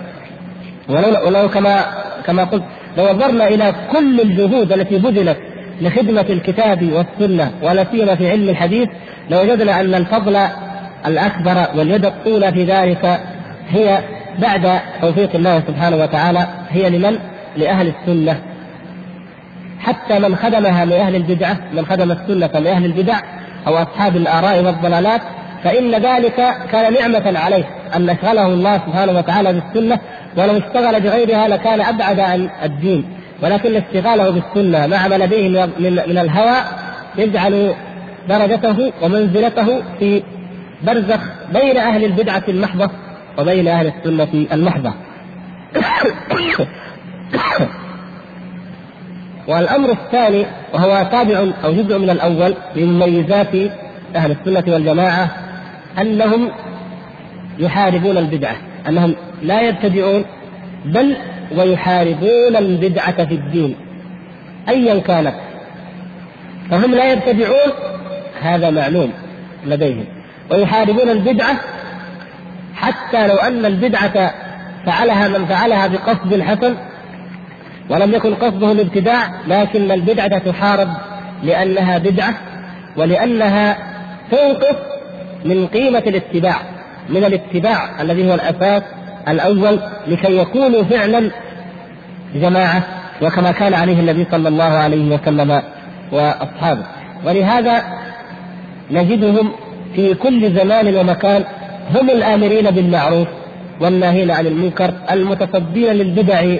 ولو, 0.89 1.27
ولو 1.27 1.49
كما 1.49 1.85
كما 2.25 2.43
قلت 2.43 2.63
لو 2.97 3.03
نظرنا 3.03 3.47
إلى 3.47 3.73
كل 3.91 4.21
الجهود 4.21 4.71
التي 4.71 4.97
بذلت 4.97 5.37
لخدمة 5.81 6.25
الكتاب 6.29 6.89
والسنة 6.93 7.51
ولا 7.61 7.85
سيما 7.91 8.15
في 8.15 8.31
علم 8.31 8.49
الحديث 8.49 8.89
لوجدنا 9.29 9.79
أن 9.79 9.95
الفضل 9.95 10.37
الأكبر 11.05 11.65
واليد 11.75 12.05
الطولى 12.05 12.51
في 12.51 12.63
ذلك 12.63 13.19
هي 13.69 13.99
بعد 14.39 14.79
توفيق 15.01 15.35
الله 15.35 15.63
سبحانه 15.67 15.97
وتعالى 15.97 16.47
هي 16.69 16.89
لمن؟ 16.89 17.17
لأهل 17.57 17.87
السنة. 17.87 18.39
حتى 19.79 20.19
من 20.19 20.35
خدمها 20.35 20.85
من 20.85 20.93
أهل 20.93 21.15
البدعة 21.15 21.57
من 21.73 21.85
خدم 21.85 22.11
السنة 22.11 22.49
من 22.59 22.67
أهل 22.67 22.85
البدع 22.85 23.19
أو 23.67 23.77
أصحاب 23.77 24.15
الآراء 24.15 24.63
والضلالات 24.63 25.21
فإن 25.63 25.91
ذلك 25.91 26.55
كان 26.71 26.93
نعمة 26.93 27.39
عليه. 27.39 27.63
أن 27.95 28.09
أشغله 28.09 28.45
الله 28.45 28.77
سبحانه 28.77 29.11
وتعالى 29.11 29.53
بالسنة 29.53 29.99
ولو 30.37 30.57
اشتغل 30.57 31.01
بغيرها 31.01 31.47
لكان 31.47 31.81
أبعد 31.81 32.19
عن 32.19 32.49
الدين. 32.63 33.05
ولكن 33.43 33.75
اشتغاله 33.75 34.29
بالسنة 34.29 34.87
مع 34.87 35.07
ما 35.07 35.15
لديه 35.15 35.65
من 35.79 36.17
الهوى 36.17 36.57
يجعل 37.17 37.73
درجته 38.29 38.93
ومنزلته 39.01 39.81
في 39.99 40.23
برزخ 40.83 41.19
بين 41.53 41.77
أهل 41.77 42.05
البدعة 42.05 42.43
المحضة 42.47 42.89
وبين 43.37 43.67
أهل 43.67 43.87
السنة 43.87 44.47
المحضة. 44.53 44.93
والأمر 49.47 49.91
الثاني 49.91 50.45
وهو 50.73 51.07
تابع 51.11 51.45
أو 51.63 51.71
جزء 51.71 51.97
من 51.97 52.09
الأول 52.09 52.55
من 52.75 52.85
مميزات 52.85 53.55
أهل 54.15 54.31
السنة 54.31 54.73
والجماعة 54.73 55.29
أنهم 56.01 56.51
يحاربون 57.59 58.17
البدعة 58.17 58.55
أنهم 58.87 59.15
لا 59.43 59.61
يبتدعون 59.61 60.25
بل 60.85 61.15
ويحاربون 61.57 62.55
البدعة 62.55 63.25
في 63.25 63.33
الدين 63.33 63.75
ايا 64.69 64.99
كانت. 64.99 65.33
فهم 66.69 66.91
لا 66.91 67.11
يبتدعون 67.11 67.71
هذا 68.41 68.69
معلوم 68.69 69.11
لديهم. 69.65 70.05
ويحاربون 70.51 71.09
البدعة 71.09 71.55
حتى 72.75 73.27
لو 73.27 73.35
أن 73.35 73.65
البدعة 73.65 74.33
فعلها 74.85 75.27
من 75.27 75.45
فعلها 75.45 75.87
بقصد 75.87 76.41
حسن 76.41 76.75
ولم 77.89 78.13
يكن 78.13 78.35
قصده 78.35 78.71
الابتداع 78.71 79.29
لكن 79.47 79.91
البدعة 79.91 80.37
تحارب 80.37 80.89
لأنها 81.43 81.97
بدعة 81.97 82.33
ولأنها 82.97 83.77
تنقص 84.31 84.75
من 85.45 85.67
قيمة 85.67 86.03
الاتباع 86.07 86.55
من 87.09 87.23
الاتباع 87.23 88.01
الذي 88.01 88.29
هو 88.29 88.33
الأساس 88.33 88.83
الأول 89.27 89.79
لكي 90.07 90.37
يكونوا 90.37 90.83
فعلا 90.83 91.31
جماعة 92.35 92.83
وكما 93.21 93.51
كان 93.51 93.73
عليه 93.73 93.99
النبي 93.99 94.27
صلى 94.31 94.49
الله 94.49 94.63
عليه 94.63 95.15
وسلم 95.15 95.61
وأصحابه. 96.11 96.83
ولهذا 97.25 97.83
نجدهم 98.91 99.51
في 99.95 100.13
كل 100.13 100.55
زمان 100.55 100.95
ومكان 100.95 101.43
هم 101.95 102.09
الآمرين 102.09 102.71
بالمعروف 102.71 103.27
والناهين 103.81 104.31
عن 104.31 104.47
المنكر 104.47 104.93
المتصدين 105.11 105.93
للبدع 105.93 106.55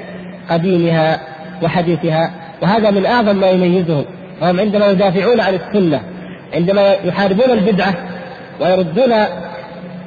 قديمها 0.50 1.22
وحديثها 1.64 2.32
وهذا 2.62 2.92
من 2.92 3.06
أعظم 3.06 3.36
ما 3.36 3.50
يميزهم 3.50 4.06
وهم 4.42 4.60
عندما 4.60 4.88
يدافعون 4.88 5.40
عن 5.40 5.54
السنة 5.54 6.02
عندما 6.54 6.94
يحاربون 7.04 7.52
البدعة 7.52 7.94
ويردون 8.62 9.14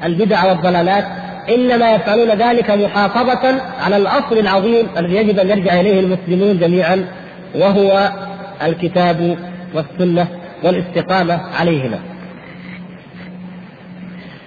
البدع 0.05 0.45
والضلالات 0.45 1.05
إنما 1.49 1.95
يفعلون 1.95 2.29
ذلك 2.29 2.71
محافظة 2.71 3.55
على 3.81 3.97
الأصل 3.97 4.39
العظيم 4.39 4.87
الذي 4.99 5.17
يجب 5.17 5.39
أن 5.39 5.49
يرجع 5.49 5.81
إليه 5.81 6.01
المسلمون 6.01 6.59
جميعا 6.59 7.05
وهو 7.55 8.11
الكتاب 8.63 9.37
والسنة. 9.75 10.29
والاستقامة 10.65 11.41
عليهما. 11.61 11.99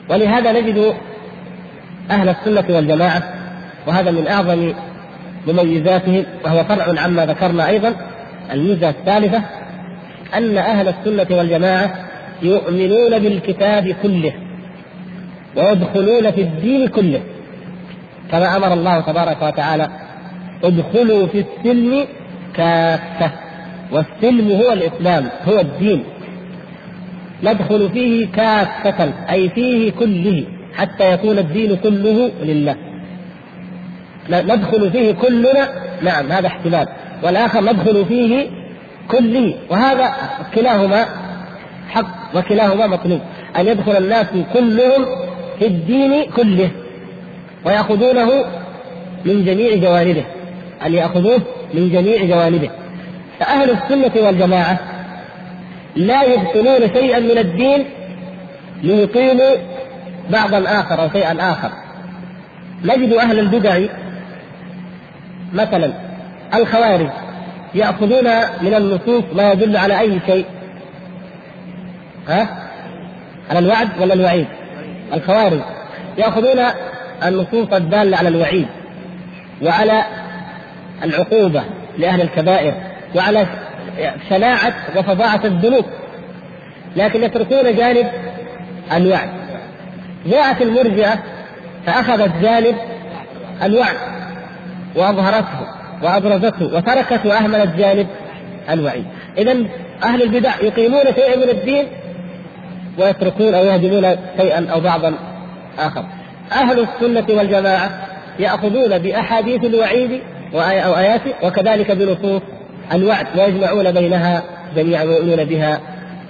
ولهذا 0.10 0.52
نجد 0.62 0.94
أهل 2.12 2.30
السنة 2.30 2.76
والجماعة 2.76 3.24
وهذا 3.88 4.12
من 4.12 4.28
أعظم 4.28 4.74
مميزاتهم 5.48 6.26
وهو 6.46 6.64
فرع 6.64 7.02
عما 7.02 7.26
ذكرنا 7.26 7.68
أيضا 7.68 7.96
الميزة 8.52 8.90
الثالثة 8.90 9.42
أن 10.34 10.58
أهل 10.58 10.88
السنة 10.88 11.38
والجماعة 11.38 11.96
يؤمنون 12.42 13.20
بالكتاب 13.20 13.96
كله 14.04 14.34
ويدخلون 15.56 16.32
في 16.32 16.42
الدين 16.42 16.88
كله 16.88 17.22
كما 18.32 18.58
أمر 18.58 18.74
الله 18.74 19.00
تبارك 19.00 19.42
وتعالى 19.42 19.90
ادخلوا 20.64 21.28
في 21.28 21.46
السلم 21.46 22.06
كافة 22.56 23.32
والسلم 23.92 24.52
هو 24.52 24.74
الإسلام 24.74 25.30
هو 25.48 25.60
الدين. 25.60 26.04
ندخل 27.44 27.90
فيه 27.90 28.28
كافة 28.28 29.14
أي 29.30 29.50
فيه 29.50 29.92
كله 29.92 30.44
حتى 30.76 31.14
يكون 31.14 31.38
الدين 31.38 31.76
كله 31.76 32.32
لله. 32.44 32.76
ندخل 34.30 34.92
فيه 34.92 35.12
كلنا 35.12 35.70
نعم 36.02 36.32
هذا 36.32 36.48
احتمال. 36.48 36.88
والآخر 37.24 37.62
ندخل 37.62 38.06
فيه 38.06 38.50
كله 39.12 39.56
وهذا 39.70 40.14
كلاهما 40.56 41.06
حق 41.90 42.36
وكلاهما 42.36 42.88
مطلوب. 42.88 43.20
أن 43.60 43.68
يدخل 43.68 43.98
الناس 43.98 44.28
كلهم 44.54 45.06
في 45.60 45.68
الدين 45.68 46.24
كله 46.36 46.70
ويأخذونه 47.66 48.46
من 49.26 49.46
جميع 49.46 49.76
جوانبه. 49.76 50.26
أن 50.86 50.94
يأخذوه 50.94 51.42
من 51.74 51.90
جميع 51.90 52.26
جوانبه. 52.26 52.70
فأهل 53.42 53.70
السنة 53.70 54.26
والجماعة 54.26 54.80
لا 55.96 56.24
يبطلون 56.24 56.94
شيئا 56.94 57.20
من 57.20 57.38
الدين 57.38 57.86
ليقيموا 58.84 59.56
بعضا 60.30 60.80
آخر 60.80 61.02
أو 61.04 61.10
شيئا 61.10 61.52
آخر 61.52 61.72
نجد 62.84 63.14
أهل 63.14 63.40
البدع 63.40 63.80
مثلا 65.54 65.94
الخوارج 66.54 67.10
يأخذون 67.76 68.28
من 68.62 68.74
النصوص 68.74 69.24
ما 69.34 69.52
يدل 69.52 69.78
على 69.78 70.00
أي 70.00 70.20
شيء 70.26 70.46
ها؟ 72.28 72.48
على 73.50 73.60
الوعد 73.60 73.90
ولا 74.02 74.14
الوعيد؟ 74.14 74.48
الخوارج 75.14 75.60
يأخذون 76.18 76.60
النصوص 77.26 77.74
الدالة 77.74 78.18
على 78.18 78.30
الوعيد 78.30 78.68
وعلى 79.62 80.04
العقوبة 81.04 81.64
لأهل 81.98 82.22
الكبائر 82.22 82.91
وعلى 83.16 83.46
شناعة 84.30 84.74
وفظاعة 84.98 85.42
الذنوب. 85.46 85.86
لكن 86.96 87.24
يتركون 87.24 87.76
جانب 87.76 88.08
الوعد. 88.94 89.30
جاءت 90.26 90.62
المرجئة 90.62 91.20
فأخذت 91.86 92.32
جانب 92.42 92.76
الوعد 93.64 93.96
وأظهرته 94.96 95.68
وأبرزته 96.04 96.76
وتركت 96.76 97.26
وأهملت 97.26 97.76
جانب 97.76 98.08
الوعيد. 98.70 99.06
اذا 99.38 99.58
أهل 100.04 100.22
البدع 100.22 100.52
يقيمون 100.62 101.04
شيئا 101.16 101.36
من 101.36 101.50
الدين 101.50 101.88
ويتركون 103.00 103.54
أو 103.54 103.66
يهدمون 103.66 104.16
شيئا 104.38 104.68
أو 104.72 104.80
بعضا 104.80 105.14
آخر. 105.80 106.06
أهل 106.52 106.80
السنة 106.80 107.38
والجماعة 107.38 107.90
يأخذون 108.40 108.98
بأحاديث 108.98 109.64
الوعيد 109.64 110.22
أو 110.54 110.98
آياته 110.98 111.34
وكذلك 111.44 111.92
بنصوص 111.92 112.42
الوعد 112.94 113.28
ويجمعون 113.38 113.92
بينها 113.92 114.44
جميعا 114.76 115.04
ويؤمنون 115.04 115.44
بها 115.44 115.80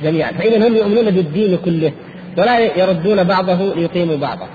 جميعا. 0.03 0.31
فإذا 0.31 0.67
هم 0.67 0.75
يؤمنون 0.75 1.11
بالدين 1.11 1.57
كله 1.65 1.91
ولا 2.37 2.59
يردون 2.59 3.23
بعضه 3.23 3.75
ليقيموا 3.75 4.17
بعضه 4.17 4.45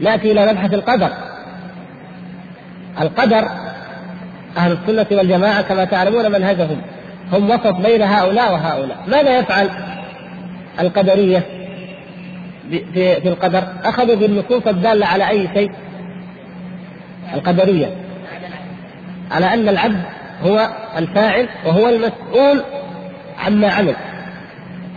نأتي 0.00 0.32
إلى 0.32 0.52
مبحث 0.52 0.74
القدر. 0.74 1.10
القدر 3.00 3.48
أهل 4.56 4.72
السنة 4.72 5.06
والجماعة 5.18 5.62
كما 5.62 5.84
تعلمون 5.84 6.32
منهجهم. 6.32 6.80
هم 7.32 7.50
وسط 7.50 7.74
بين 7.74 8.02
هؤلاء 8.02 8.52
وهؤلاء. 8.52 9.04
ماذا 9.08 9.38
يفعل 9.38 9.68
القدرية 10.80 11.42
في, 12.70 13.28
القدر؟ 13.28 13.62
أخذوا 13.84 14.14
بالنصوص 14.14 14.66
الدالة 14.66 15.06
على 15.06 15.28
أي 15.28 15.48
شيء؟ 15.54 15.70
القدرية. 17.34 17.86
على 19.30 19.54
أن 19.54 19.68
العبد 19.68 20.02
هو 20.42 20.68
الفاعل 20.96 21.48
وهو 21.66 21.88
المسؤول 21.88 22.62
عما 23.38 23.68
عمل. 23.68 23.94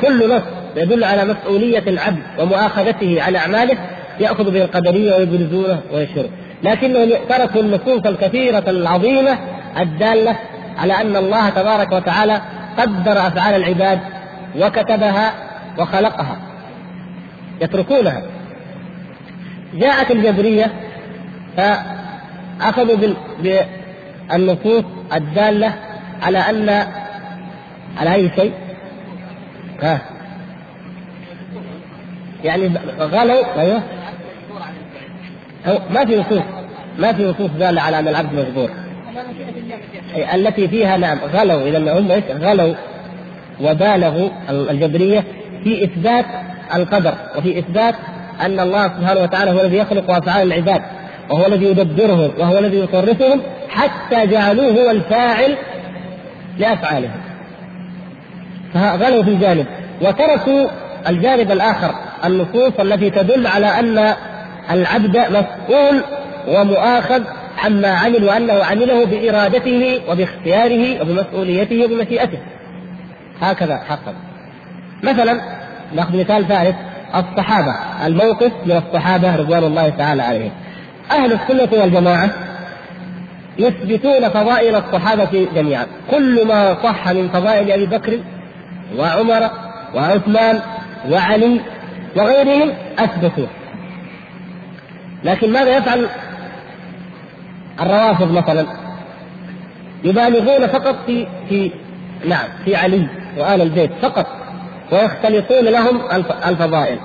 كل 0.01 0.36
نص 0.36 0.43
يدل 0.75 1.03
على 1.03 1.25
مسؤولية 1.25 1.84
العبد 1.88 2.23
ومؤاخذته 2.39 3.21
على 3.21 3.38
أعماله 3.38 3.77
يأخذ 4.19 4.51
به 4.51 4.62
القدرية 4.62 5.15
ويبرزونه 5.15 5.82
ويشهره 5.93 6.29
لكنهم 6.63 7.10
تركوا 7.29 7.62
النصوص 7.62 8.06
الكثيرة 8.06 8.63
العظيمة 8.67 9.38
الدالة 9.79 10.36
على 10.77 10.93
أن 10.93 11.15
الله 11.15 11.49
تبارك 11.49 11.91
وتعالى 11.91 12.41
قدر 12.77 13.12
أفعال 13.12 13.56
العباد 13.56 13.99
وكتبها 14.60 15.34
وخلقها 15.77 16.38
يتركونها. 17.62 18.21
جاءت 19.73 20.12
الجبرية 20.12 20.73
فأخذوا 21.58 22.97
بالنصوص 24.32 24.84
الدالة 25.14 25.74
على 26.22 26.38
أن 26.38 26.70
على 27.98 28.14
أي 28.14 28.32
شيء؟ 28.36 28.54
ها. 29.82 30.02
يعني 32.44 32.72
غلوا 33.00 33.62
أيوه. 33.62 33.84
ما 35.66 36.06
في 36.06 36.20
نصوص 36.20 36.44
ما 37.00 37.14
في 37.14 37.24
نصوص 37.24 37.50
دالة 37.60 37.82
على 37.82 38.00
أن 38.00 38.08
العبد 38.08 38.34
مجبور 38.34 38.70
التي 40.34 40.68
فيها 40.68 40.98
نعم 40.98 41.18
غلوا 41.34 41.68
إذا 41.68 42.00
هم 42.00 42.12
إيش؟ 42.12 42.24
غلوا 42.30 42.74
وبالغوا 43.62 44.30
الجبرية 44.50 45.24
في 45.64 45.84
إثبات 45.84 46.26
القدر 46.76 47.14
وفي 47.38 47.60
إثبات 47.60 47.96
أن 48.42 48.60
الله 48.60 48.88
سبحانه 48.88 49.22
وتعالى 49.22 49.52
هو 49.52 49.62
الذي 49.62 49.78
يخلق 49.78 50.12
افعال 50.12 50.48
العباد. 50.48 50.82
وهو 51.30 51.46
الذي 51.46 51.66
يدبرهم 51.66 52.32
وهو 52.40 52.60
الذي 52.60 52.78
يصرفهم 52.78 53.42
حتى 53.70 54.28
جعلوه 54.28 54.72
هو 54.72 54.92
الفاعل 54.92 55.58
لافعالهم 56.58 57.22
فغلوا 58.74 59.24
في 59.24 59.30
الجانب 59.30 59.66
وتركوا 60.02 60.68
الجانب 61.10 61.52
الآخر 61.52 61.96
النصوص 62.26 62.80
التي 62.80 63.10
تدل 63.10 63.48
على 63.48 63.80
أن 63.80 64.14
العبد 64.72 65.18
مسؤول 65.18 66.04
ومؤاخذ 66.48 67.24
عما 67.64 67.88
عمل 67.88 68.24
وأنه 68.24 68.64
عمله 68.64 69.06
بإرادته 69.06 70.02
وباختياره 70.10 71.02
وبمسؤوليته 71.02 71.86
وبمشيئته. 71.86 72.38
هكذا 73.42 73.78
حقا. 73.78 74.14
مثلا 75.04 75.42
نأخذ 75.96 76.20
مثال 76.20 76.48
ثالث 76.48 76.76
الصحابة 77.16 77.76
الموقف 78.06 78.52
من 78.66 78.82
الصحابة 78.88 79.36
رضوان 79.36 79.64
الله 79.64 79.90
تعالى 79.90 80.24
عليهم. 80.24 80.52
أهل 81.12 81.34
السنة 81.34 81.82
والجماعة 81.82 82.30
يثبتون 83.60 84.30
فضائل 84.30 84.76
الصحابة 84.76 85.48
جميعا. 85.56 85.86
كل 86.12 86.48
ما 86.48 86.78
صح 86.84 87.08
من 87.08 87.30
فضائل 87.30 87.72
أبي 87.72 87.86
بكر 87.86 88.20
وعمر 88.98 89.50
وعثمان 89.96 90.60
وعلي 91.10 91.60
وغيرهم 92.16 92.72
أثبتوه. 93.00 93.48
لكن 95.24 95.52
ماذا 95.52 95.78
يفعل 95.78 96.08
الروافض 97.82 98.32
مثلا؟ 98.32 98.66
يبالغون 100.04 100.68
فقط 100.68 100.96
في 101.06 101.28
في 101.50 101.72
نعم 102.26 102.48
في 102.66 102.76
علي 102.76 103.08
وآل 103.38 103.62
البيت 103.62 103.92
فقط 104.02 104.28
ويختلطون 104.92 105.66
لهم 105.66 106.02
الفضائل 106.48 107.00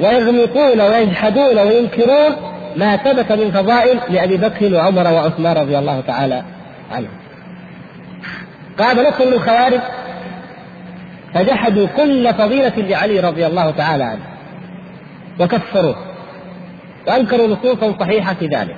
ويغمطون 0.00 0.80
ويجحدون 0.80 1.58
وينكرون 1.58 2.36
ما 2.78 2.96
ثبت 2.96 3.32
من 3.32 3.50
فضائل 3.50 4.00
لأبي 4.08 4.36
بكر 4.36 4.74
وعمر 4.74 5.12
وعثمان 5.12 5.56
رضي 5.56 5.78
الله 5.78 6.00
تعالى 6.00 6.42
عنهم. 6.92 7.10
قام 8.78 9.00
نصر 9.00 9.26
من 9.26 9.32
الخوارج 9.32 9.80
فجحدوا 11.34 11.86
كل 11.96 12.34
فضيلة 12.34 12.72
لعلي 12.76 13.20
رضي 13.20 13.46
الله 13.46 13.70
تعالى 13.70 14.04
عنه 14.04 14.22
وكفروه 15.40 15.96
وأنكروا 17.06 17.46
نصوصا 17.46 17.94
صحيحة 18.00 18.34
في 18.34 18.46
ذلك. 18.46 18.76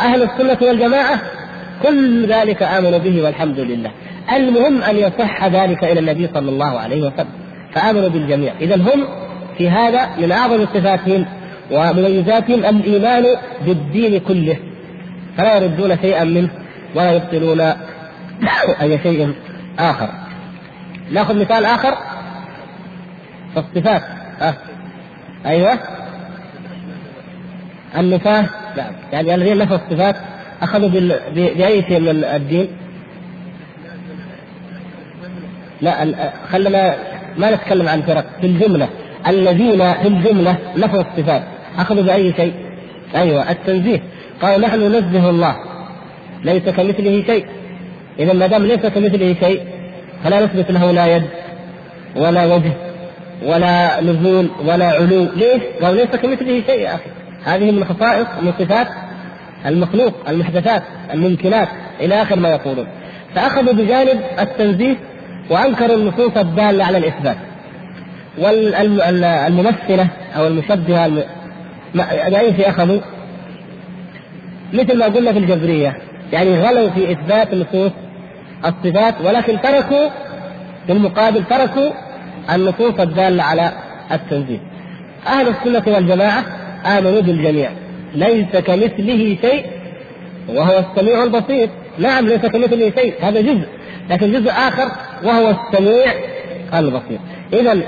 أهل 0.00 0.22
السنة 0.22 0.68
والجماعة 0.68 1.18
كل 1.82 2.26
ذلك 2.26 2.62
آمنوا 2.62 2.98
به 2.98 3.22
والحمد 3.22 3.58
لله. 3.58 3.90
المهم 4.32 4.82
أن 4.82 4.96
يصح 4.96 5.44
ذلك 5.44 5.84
إلى 5.84 6.00
النبي 6.00 6.28
صلى 6.34 6.50
الله 6.50 6.78
عليه 6.80 7.02
وسلم 7.06 7.32
فآمنوا 7.72 8.08
بالجميع. 8.08 8.52
إذا 8.60 8.76
هم 8.76 9.04
في 9.58 9.70
هذا 9.70 10.08
من 10.18 10.32
أعظم 10.32 10.66
صفاتهم 10.66 11.26
ومميزاتهم 11.70 12.64
الإيمان 12.64 13.24
بالدين 13.66 14.20
كله. 14.20 14.56
فلا 15.36 15.56
يردون 15.56 15.98
شيئا 15.98 16.24
منه 16.24 16.50
ولا 16.94 17.12
يبطلون 17.12 17.60
أي 18.82 18.98
شيء 18.98 19.34
آخر. 19.78 20.08
نأخذ 21.12 21.40
مثال 21.40 21.64
آخر؟ 21.64 21.94
الصفات. 23.56 24.02
أه. 24.42 24.54
أيوه. 25.46 25.78
النفاة 27.98 28.46
نعم. 28.76 28.92
يعني 29.12 29.34
الذين 29.34 29.58
نفوا 29.58 29.76
الصفات 29.76 30.16
أخذوا 30.62 30.88
بأي 31.34 31.82
شيء 31.82 32.00
من 32.00 32.24
الدين؟ 32.24 32.68
لا 35.80 36.32
خلنا 36.52 36.94
ما 37.36 37.50
نتكلم 37.50 37.88
عن 37.88 38.02
فرق. 38.02 38.24
في 38.40 38.46
الجملة. 38.46 38.88
الذين 39.26 39.92
في 39.94 40.08
الجملة 40.08 40.56
نفوا 40.76 41.00
الصفات. 41.00 41.42
أخذوا 41.78 42.02
بأي 42.02 42.32
شيء؟ 42.32 42.52
أيوة 43.14 43.50
التنزيه. 43.50 44.02
قالوا 44.42 44.66
نحن 44.66 44.80
ننزه 44.80 45.30
الله. 45.30 45.56
ليس 46.44 46.62
كمثله 46.62 47.22
شيء. 47.26 47.46
إذا 48.18 48.32
ما 48.32 48.46
دام 48.46 48.62
ليس 48.66 48.86
كمثله 48.86 49.36
شيء 49.40 49.62
فلا 50.24 50.44
نثبت 50.44 50.70
له 50.70 50.90
لا 50.90 51.06
يد 51.16 51.24
ولا 52.16 52.54
وجه 52.54 52.72
ولا 53.42 54.00
نزول 54.00 54.50
ولا 54.64 54.86
علو. 54.86 55.26
ليش؟ 55.36 55.62
قالوا 55.82 56.04
ليس 56.04 56.16
كمثله 56.16 56.62
شيء 56.66 56.80
يا 56.80 56.94
أخي. 56.94 57.10
هذه 57.44 57.70
من 57.70 57.84
خصائص 57.84 58.26
من 58.42 58.52
صفات 58.58 58.88
المخلوق 59.66 60.14
المحدثات 60.28 60.82
الممكنات 61.14 61.68
إلى 62.00 62.22
آخر 62.22 62.36
ما 62.36 62.48
يقولون. 62.48 62.86
فأخذوا 63.34 63.72
بجانب 63.72 64.20
التنزيه 64.40 64.96
وأنكروا 65.50 65.96
النصوص 65.96 66.36
الدالة 66.36 66.84
على 66.84 66.98
الإثبات. 66.98 67.36
والممثلة 68.38 70.08
أو 70.36 70.46
المشبهة 70.46 71.24
باي 71.94 72.56
شيء 72.56 72.68
اخذوا 72.68 73.00
مثل 74.72 74.98
ما 74.98 75.04
قلنا 75.04 75.32
في 75.32 75.38
الجبريه 75.38 75.96
يعني 76.32 76.60
غلوا 76.60 76.90
في 76.90 77.12
إثبات 77.12 77.54
نصوص 77.54 77.92
الصفات 78.64 79.14
ولكن 79.24 79.60
تركوا 79.60 80.08
في 80.86 80.92
المقابل 80.92 81.44
تركوا 81.44 81.90
النصوص 82.54 83.00
الدالة 83.00 83.42
على 83.42 83.72
التنزيه 84.12 84.58
أهل 85.26 85.48
السنة 85.48 85.94
والجماعة 85.94 86.44
آمنوا 86.86 87.20
بالجميع 87.20 87.70
ليس 88.14 88.56
كمثله 88.56 89.36
شيء 89.42 89.64
وهو 90.48 90.78
السميع 90.78 91.22
البصير. 91.22 91.68
نعم 91.98 92.26
ليس 92.26 92.40
كمثله 92.40 92.92
شيء 92.96 93.14
هذا 93.20 93.40
جزء 93.40 93.66
لكن 94.10 94.32
جزء 94.32 94.50
آخر 94.50 94.90
وهو 95.24 95.50
السميع 95.50 96.12
البصير. 96.74 97.18
إذا 97.52 97.80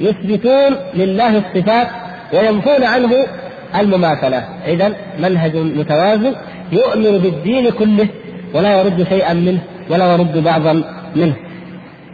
يثبتون 0.00 0.76
لله 0.94 1.38
الصفات 1.38 1.88
وينفون 2.32 2.84
عنه 2.84 3.26
المماثلة. 3.74 4.48
إذا 4.66 4.96
منهج 5.18 5.56
متوازن 5.56 6.34
يؤمن 6.72 7.18
بالدين 7.18 7.70
كله 7.70 8.08
ولا 8.54 8.80
يرد 8.80 9.06
شيئا 9.08 9.32
منه 9.32 9.60
ولا 9.90 10.12
يرد 10.12 10.38
بعضا 10.38 10.72
منه. 11.16 11.36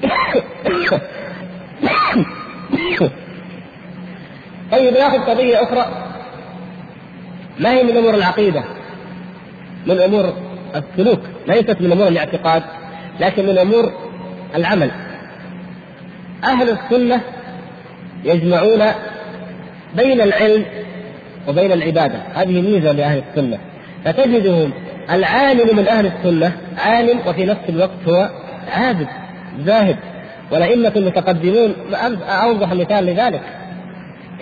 طيب 4.73 4.95
ناخذ 4.95 5.19
قضية 5.19 5.63
أخرى. 5.63 5.87
ما 7.61 7.73
هي 7.73 7.83
من 7.83 7.97
أمور 7.97 8.15
العقيدة؟ 8.15 8.65
من 9.87 9.99
أمور 9.99 10.33
السلوك. 10.77 11.21
ليست 11.49 11.77
من 11.81 11.93
أمور 11.93 12.09
الاعتقاد 12.09 12.63
لكن 13.21 13.47
من 13.47 13.59
أمور 13.59 13.93
العمل. 14.55 14.91
أهل 16.45 16.71
السنة 16.71 17.21
يجمعون 18.25 18.83
بين 19.97 20.21
العلم 20.21 20.65
وبين 21.49 21.73
العبادة. 21.73 22.19
هذه 22.35 22.61
ميزة 22.61 22.93
لأهل 22.93 23.23
السنة. 23.31 23.59
فتجدهم 24.05 24.73
العالم 25.11 25.77
من 25.77 25.89
أهل 25.89 26.07
السنة 26.07 26.53
عالم 26.79 27.21
وفي 27.27 27.45
نفس 27.45 27.61
الوقت 27.69 28.09
هو 28.09 28.31
عابد 28.73 29.07
زاهد. 29.65 29.97
والأئمة 30.51 30.93
المتقدمون 30.97 31.75
أوضح 32.29 32.73
مثال 32.73 33.07
لذلك. 33.07 33.41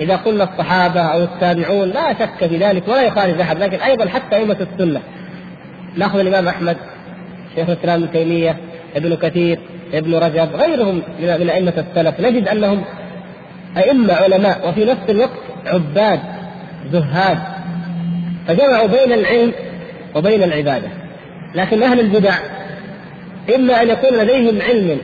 إذا 0.01 0.17
قلنا 0.17 0.45
الصحابة 0.45 1.01
أو 1.01 1.23
التابعون 1.23 1.89
لا 1.89 2.13
شك 2.13 2.47
في 2.49 2.57
ذلك 2.57 2.89
ولا 2.89 3.03
يخالف 3.03 3.41
أحد 3.41 3.59
لكن 3.59 3.81
أيضا 3.81 4.09
حتى 4.09 4.37
أئمة 4.37 4.57
السنة. 4.73 5.01
نأخذ 5.97 6.19
الإمام 6.19 6.49
أحمد 6.49 6.77
شيخ 7.57 7.71
الإسلام 7.71 8.03
ابن 8.03 8.13
تيمية 8.13 8.57
ابن 8.97 9.15
كثير 9.15 9.59
ابن 9.95 10.15
رجب 10.15 10.49
غيرهم 10.55 11.03
من 11.21 11.51
أئمة 11.51 11.85
السلف. 11.89 12.21
نجد 12.21 12.49
أنهم 12.49 12.85
أئمة 13.77 14.15
علماء 14.15 14.69
وفي 14.69 14.85
نفس 14.85 15.11
الوقت 15.11 15.39
عباد 15.67 16.21
زهاد. 16.93 17.39
فجمعوا 18.49 18.87
بين 18.87 19.13
العلم 19.13 19.53
وبين 20.15 20.43
العبادة. 20.43 20.89
لكن 21.55 21.83
أهل 21.83 22.01
البدع 22.01 22.35
إما 23.55 23.83
أن 23.83 23.89
يكون 23.89 24.19
لديهم 24.19 24.63
علم 24.63 24.99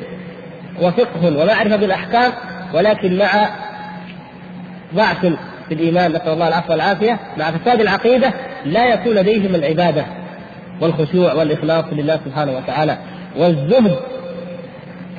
وفقه 0.82 1.26
ومعرفة 1.42 1.76
بالأحكام 1.76 2.32
ولكن 2.74 3.18
مع 3.18 3.48
ضعف 4.94 5.26
في 5.68 5.74
الإيمان 5.74 6.12
نسأل 6.12 6.28
الله 6.28 6.48
العفو 6.48 6.72
والعافية 6.72 7.18
مع 7.36 7.50
فساد 7.50 7.80
العقيدة 7.80 8.32
لا 8.64 8.86
يكون 8.86 9.14
لديهم 9.14 9.54
العبادة 9.54 10.04
والخشوع 10.80 11.32
والإخلاص 11.32 11.84
لله 11.92 12.20
سبحانه 12.24 12.56
وتعالى 12.56 12.98
والزهد 13.36 13.96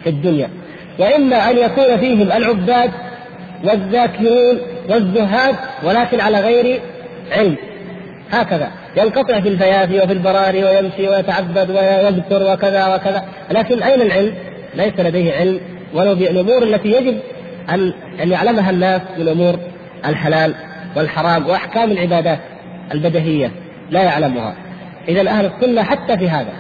في 0.04 0.10
الدنيا. 0.10 0.50
وإما 1.00 1.50
أن 1.50 1.58
يكون 1.58 1.98
فيهم 1.98 2.22
العباد 2.22 2.92
والذاكرون 3.64 4.60
والزهاد 4.90 5.56
ولكن 5.84 6.20
على 6.20 6.40
غير 6.40 6.80
علم. 7.32 7.56
هكذا. 8.32 8.72
ينقطع 8.98 9.40
في 9.40 9.50
الفيافي 9.50 10.00
وفي 10.00 10.14
البراري 10.14 10.64
ويمشي 10.64 11.08
ويتعبد 11.08 11.70
ويذكر 11.70 12.54
وكذا 12.54 12.96
وكذا. 12.96 13.26
لكن 13.52 13.84
أين 13.84 14.02
العلم؟ 14.02 14.34
ليس 14.76 14.94
لديه 15.00 15.34
علم. 15.34 15.60
ولو 15.94 16.16
بالأمور 16.16 16.64
التي 16.64 16.92
يجب 16.92 17.20
أن 17.70 17.94
أن 18.24 18.32
يعلمها 18.32 18.70
الناس 18.70 19.02
من 19.18 19.28
أمور 19.28 19.60
الحلال 20.06 20.56
والحرام 20.96 21.48
وأحكام 21.48 21.92
العبادات 21.92 22.40
البدهية. 22.94 23.52
لا 23.90 24.04
يعلمها. 24.04 24.56
إذا 25.08 25.30
أهل 25.30 25.46
السنة 25.46 25.84
حتى 25.84 26.18
في 26.18 26.30
هذا. 26.30 26.54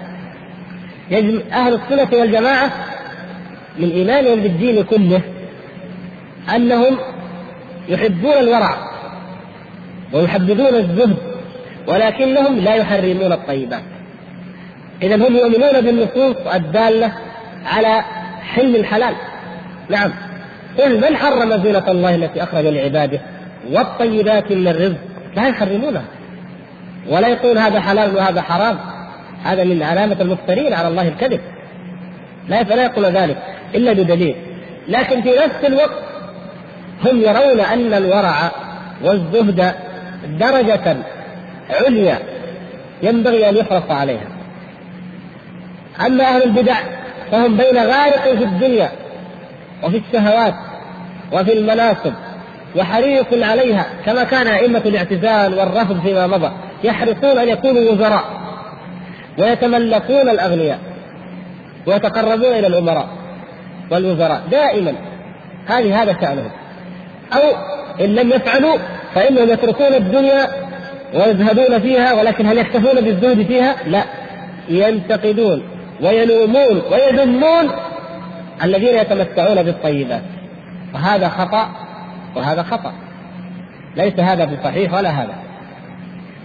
يجب 1.11 1.41
أهل 1.51 1.73
السنة 1.73 2.19
والجماعة 2.19 2.71
من 3.79 3.91
إيمانهم 3.91 4.39
بالدين 4.39 4.83
كله 4.83 5.21
أنهم 6.55 6.97
يحبون 7.89 8.37
الورع 8.37 8.89
ويحبذون 10.13 10.75
الزهد 10.75 11.17
ولكنهم 11.87 12.59
لا 12.59 12.75
يحرمون 12.75 13.31
الطيبات. 13.31 13.83
إذا 15.01 15.15
هم 15.15 15.35
يؤمنون 15.35 15.81
بالنصوص 15.81 16.35
الدالة 16.53 17.13
على 17.65 18.03
حل 18.41 18.75
الحلال. 18.75 19.13
نعم. 19.89 20.11
قل 20.79 20.97
من 20.97 21.15
حرم 21.15 21.63
زينة 21.63 21.91
الله 21.91 22.15
التي 22.15 22.43
أخرج 22.43 22.65
لعباده 22.65 23.19
والطيبات 23.71 24.51
من 24.51 24.67
الرزق. 24.67 24.97
لا 25.35 25.47
يحرمونها. 25.47 26.03
ولا 27.09 27.27
يقول 27.27 27.57
هذا 27.57 27.79
حلال 27.79 28.15
وهذا 28.15 28.41
حرام. 28.41 28.79
هذا 29.43 29.63
من 29.63 29.83
علامة 29.83 30.17
المفترين 30.21 30.73
على 30.73 30.87
الله 30.87 31.07
الكذب. 31.07 31.41
لا 32.47 32.63
فلا 32.63 32.83
يقول 32.83 33.05
ذلك 33.05 33.37
إلا 33.75 33.93
بدليل. 33.93 34.35
لكن 34.87 35.21
في 35.21 35.29
نفس 35.29 35.65
الوقت 35.65 36.09
هم 37.05 37.21
يرون 37.21 37.59
أن 37.59 37.93
الورع 37.93 38.51
والزهد 39.03 39.73
درجة 40.39 40.97
عليا 41.69 42.19
ينبغي 43.03 43.49
أن 43.49 43.57
يحرص 43.57 43.91
عليها. 43.91 44.27
أما 46.05 46.23
أهل 46.23 46.43
البدع 46.43 46.75
فهم 47.31 47.57
بين 47.57 47.77
غارق 47.77 48.21
في 48.21 48.43
الدنيا 48.43 48.89
وفي 49.83 49.97
الشهوات 49.97 50.53
وفي 51.31 51.53
المناصب 51.53 52.13
وحريص 52.75 53.25
عليها 53.33 53.85
كما 54.05 54.23
كان 54.23 54.47
أئمة 54.47 54.81
الاعتزال 54.85 55.59
والرفض 55.59 56.01
فيما 56.01 56.27
مضى 56.27 56.51
يحرصون 56.83 57.37
أن 57.37 57.49
يكونوا 57.49 57.91
وزراء 57.91 58.23
ويتملكون 59.37 60.29
الأغنياء 60.29 60.79
ويتقربون 61.87 62.53
إلى 62.53 62.67
الأمراء 62.67 63.07
والوزراء 63.91 64.41
دائما. 64.51 64.93
هذه 65.67 66.03
هذا 66.03 66.13
شأنهم. 66.21 66.51
أو 67.33 67.55
إن 68.05 68.15
لم 68.15 68.29
يفعلوا 68.29 68.77
فإنهم 69.15 69.49
يتركون 69.49 69.93
الدنيا 69.93 70.47
ويزهدون 71.13 71.79
فيها 71.79 72.13
ولكن 72.13 72.45
هل 72.45 72.57
يكتفون 72.57 73.01
بالزهد 73.01 73.47
فيها؟ 73.47 73.75
لا. 73.87 74.03
ينتقدون 74.69 75.63
ويلومون 76.01 76.81
ويذمون 76.91 77.69
الذين 78.63 78.97
يتمتعون 78.97 79.63
بالطيبات. 79.63 80.21
وهذا 80.93 81.29
خطأ 81.29 81.69
وهذا 82.35 82.63
خطأ. 82.63 82.93
ليس 83.95 84.19
هذا 84.19 84.45
بصحيح 84.45 84.93
ولا 84.93 85.09
هذا. 85.09 85.35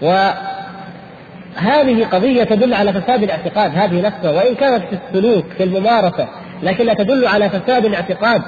وهذه 0.03 2.07
قضية 2.13 2.45
تدل 2.45 2.75
على 2.75 2.93
فساد 2.93 3.23
الاعتقاد 3.23 3.71
هذه 3.75 4.01
نفسها 4.01 4.31
وإن 4.31 4.55
كانت 4.55 4.85
في 4.85 4.99
السلوك 5.07 5.45
في 5.57 5.65
الممارسة 5.65 6.29
لكنها 6.63 6.95
تدل 6.95 7.27
على 7.27 7.51
فساد 7.51 7.85
الاعتقاد. 7.85 8.43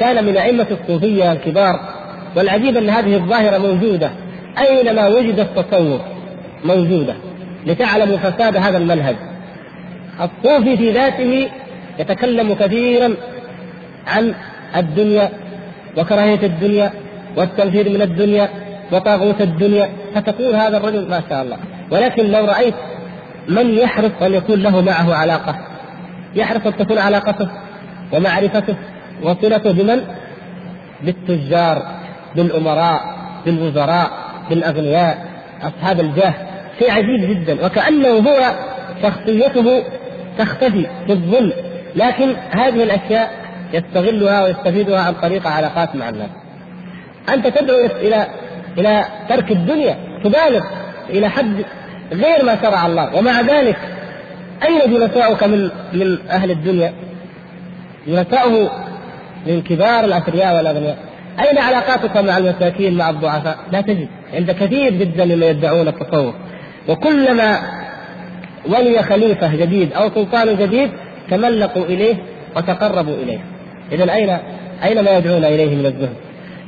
كان 0.00 0.24
من 0.24 0.36
أئمة 0.36 0.66
الصوفية 0.70 1.32
الكبار 1.32 1.80
والعجيب 2.36 2.76
أن 2.76 2.90
هذه 2.90 3.14
الظاهرة 3.14 3.58
موجودة 3.58 4.10
أينما 4.58 5.06
وجد 5.08 5.38
التصوف 5.38 6.00
موجودة 6.64 7.14
لتعلموا 7.66 8.16
فساد 8.16 8.56
هذا 8.56 8.78
المنهج. 8.78 9.16
الصوفي 10.20 10.76
في 10.76 10.90
ذاته 10.90 11.48
يتكلم 11.98 12.54
كثيرا 12.54 13.14
عن 14.06 14.34
الدنيا 14.76 15.30
وكراهية 15.96 16.46
الدنيا 16.46 16.92
والتنفير 17.36 17.88
من 17.90 18.02
الدنيا 18.02 18.48
وطاغوت 18.92 19.40
الدنيا 19.40 19.90
فتقول 20.14 20.54
هذا 20.54 20.76
الرجل 20.76 21.08
ما 21.10 21.22
شاء 21.28 21.42
الله. 21.42 21.56
ولكن 21.90 22.26
لو 22.26 22.44
رأيت 22.44 22.74
من 23.48 23.70
يحرص 23.78 24.12
أن 24.22 24.34
يكون 24.34 24.60
له 24.62 24.80
معه 24.80 25.14
علاقة 25.14 25.58
يحرص 26.34 26.66
أن 26.66 26.76
تكون 26.76 26.98
علاقته 26.98 27.48
ومعرفته 28.12 28.74
وصلته 29.22 29.72
بمن؟ 29.72 30.00
بالتجار 31.02 31.82
بالأمراء 32.36 33.00
بالوزراء 33.46 34.10
بالأغنياء 34.50 35.26
أصحاب 35.62 36.00
الجاه 36.00 36.34
شيء 36.78 36.90
عجيب 36.90 37.30
جدا 37.30 37.66
وكانه 37.66 38.08
هو 38.08 38.54
شخصيته 39.02 39.82
تختفي 40.38 40.86
في 41.06 41.12
الظل 41.12 41.52
لكن 41.96 42.34
هذه 42.50 42.82
الأشياء 42.82 43.30
يستغلها 43.72 44.44
ويستفيدها 44.44 45.00
عن 45.00 45.14
طريق 45.14 45.46
علاقات 45.46 45.96
مع 45.96 46.08
الناس. 46.08 46.30
أنت 47.28 47.46
تدعو 47.46 47.86
إلى 47.86 48.26
إلى 48.78 49.04
ترك 49.28 49.50
الدنيا 49.50 49.98
تبالغ 50.24 50.64
إلى 51.10 51.28
حد 51.28 51.64
غير 52.12 52.44
ما 52.44 52.58
شرع 52.62 52.86
الله 52.86 53.16
ومع 53.16 53.40
ذلك 53.40 53.78
أين 54.62 54.92
جلساؤك 54.92 55.44
من 55.44 55.70
من 55.92 56.18
أهل 56.30 56.50
الدنيا؟ 56.50 56.92
جلساؤه 58.06 58.70
من 59.46 59.62
كبار 59.62 60.04
الاثرياء 60.04 60.56
والأغنياء 60.56 60.98
أين 61.40 61.58
علاقاتك 61.58 62.16
مع 62.16 62.38
المساكين 62.38 62.96
مع 62.96 63.10
الضعفاء؟ 63.10 63.58
لا 63.72 63.80
تجد 63.80 64.08
عند 64.34 64.50
كثير 64.50 64.94
جدا 64.94 65.24
ممن 65.24 65.42
يدعون 65.42 65.88
التصوف 65.88 66.34
وكلما 66.88 67.58
ولي 68.68 69.02
خليفة 69.02 69.56
جديد 69.56 69.92
أو 69.92 70.10
سلطان 70.10 70.56
جديد 70.56 70.90
تملقوا 71.30 71.84
إليه 71.84 72.14
وتقربوا 72.56 73.14
إليه 73.14 73.38
إذا 73.92 74.12
أين 74.12 74.38
أين 74.84 75.04
ما 75.04 75.10
يدعون 75.10 75.44
إليه 75.44 75.76
من 75.76 75.86
الزهد؟ 75.86 76.14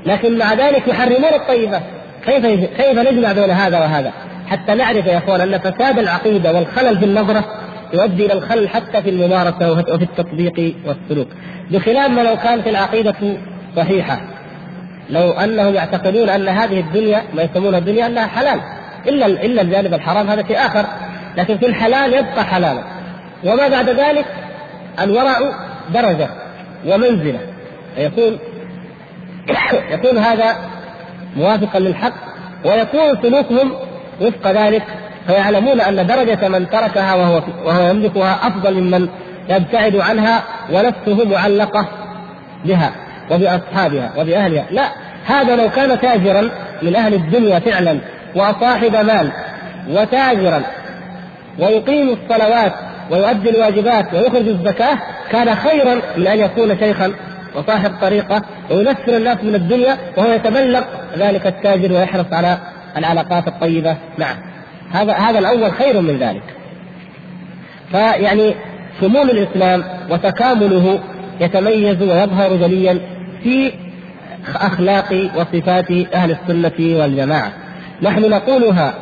لكن 0.06 0.38
مع 0.38 0.54
ذلك 0.54 0.88
يحرمون 0.88 1.34
الطيبات 1.34 1.82
كيف 2.26 2.46
كيف 2.76 2.98
نجمع 2.98 3.32
بين 3.32 3.50
هذا 3.50 3.78
وهذا؟ 3.78 4.12
حتى 4.46 4.74
نعرف 4.74 5.06
يا 5.06 5.18
أخوان 5.18 5.40
أن 5.40 5.58
فساد 5.58 5.98
العقيدة 5.98 6.52
والخلل 6.52 6.98
في 6.98 7.04
النظرة 7.04 7.44
يؤدي 7.92 8.26
إلى 8.26 8.32
الخلل 8.32 8.68
حتى 8.68 9.02
في 9.02 9.10
الممارسة 9.10 9.72
وفي 9.72 10.04
التطبيق 10.04 10.74
والسلوك. 10.86 11.28
بخلاف 11.70 12.10
ما 12.10 12.20
لو 12.20 12.36
كانت 12.36 12.66
العقيدة 12.66 13.14
صحيحة. 13.76 14.20
لو 15.10 15.30
أنهم 15.30 15.74
يعتقدون 15.74 16.28
أن 16.28 16.48
هذه 16.48 16.80
الدنيا 16.80 17.22
ما 17.34 17.42
يسمونها 17.42 17.78
الدنيا 17.78 18.06
أنها 18.06 18.26
حلال. 18.26 18.60
إلا 19.08 19.26
إلا 19.26 19.62
الجانب 19.62 19.94
الحرام 19.94 20.30
هذا 20.30 20.46
شيء 20.46 20.66
آخر. 20.66 20.86
لكن 21.36 21.58
في 21.58 21.66
الحلال 21.66 22.14
يبقى 22.14 22.44
حلالا. 22.44 22.82
وما 23.44 23.68
بعد 23.68 23.88
ذلك؟ 23.88 24.26
الورع 25.00 25.38
درجة 25.94 26.28
ومنزلة. 26.86 27.40
يكون 27.96 28.38
يكون 29.94 30.18
هذا 30.18 30.56
موافقا 31.36 31.78
للحق 31.78 32.14
ويكون 32.64 33.22
سلوكهم 33.22 33.72
وفق 34.20 34.50
ذلك 34.50 34.82
فيعلمون 35.26 35.80
أن 35.80 36.06
درجة 36.06 36.48
من 36.48 36.70
تركها 36.70 37.14
وهو 37.14 37.42
وهو 37.64 37.90
يملكها 37.90 38.38
أفضل 38.46 38.80
ممن 38.80 39.08
يبتعد 39.48 39.96
عنها 39.96 40.42
ونفسه 40.72 41.24
معلقة 41.24 41.88
بها 42.64 42.92
وبأصحابها 43.30 44.12
وبأهلها. 44.16 44.64
لا 44.70 44.88
هذا 45.26 45.56
لو 45.56 45.70
كان 45.70 46.00
تاجرا 46.00 46.50
من 46.82 46.96
أهل 46.96 47.14
الدنيا 47.14 47.58
فعلا 47.58 47.98
وصاحب 48.34 48.96
مال 48.96 49.30
وتاجرا 49.90 50.62
ويقيم 51.58 52.08
الصلوات 52.08 52.72
ويؤدي 53.10 53.50
الواجبات 53.50 54.14
ويخرج 54.14 54.48
الزكاة 54.48 54.98
كان 55.30 55.54
خيرا 55.54 55.94
من 56.16 56.26
أن 56.26 56.38
يكون 56.38 56.78
شيخا 56.78 57.12
وصاحب 57.56 57.92
طريقة 58.00 58.42
وينفر 58.70 59.16
الناس 59.16 59.38
من 59.44 59.54
الدنيا 59.54 59.98
وهو 60.16 60.32
يتبلغ 60.32 60.82
ذلك 61.18 61.46
التاجر 61.46 61.92
ويحرص 61.92 62.26
على 62.32 62.58
العلاقات 62.96 63.48
الطيبة 63.48 63.96
معه. 64.18 64.51
هذا 64.92 65.12
هذا 65.12 65.38
الأول 65.38 65.72
خير 65.72 66.00
من 66.00 66.18
ذلك. 66.18 66.42
فيعني 67.90 68.54
شمول 69.00 69.30
الإسلام 69.30 69.84
وتكامله 70.10 70.98
يتميز 71.40 72.02
ويظهر 72.02 72.56
جليا 72.56 72.98
في 73.42 73.72
أخلاق 74.54 75.30
وصفات 75.36 75.90
أهل 76.14 76.30
السنة 76.30 77.00
والجماعة. 77.00 77.52
نحن 78.02 78.30
نقولها 78.30 78.94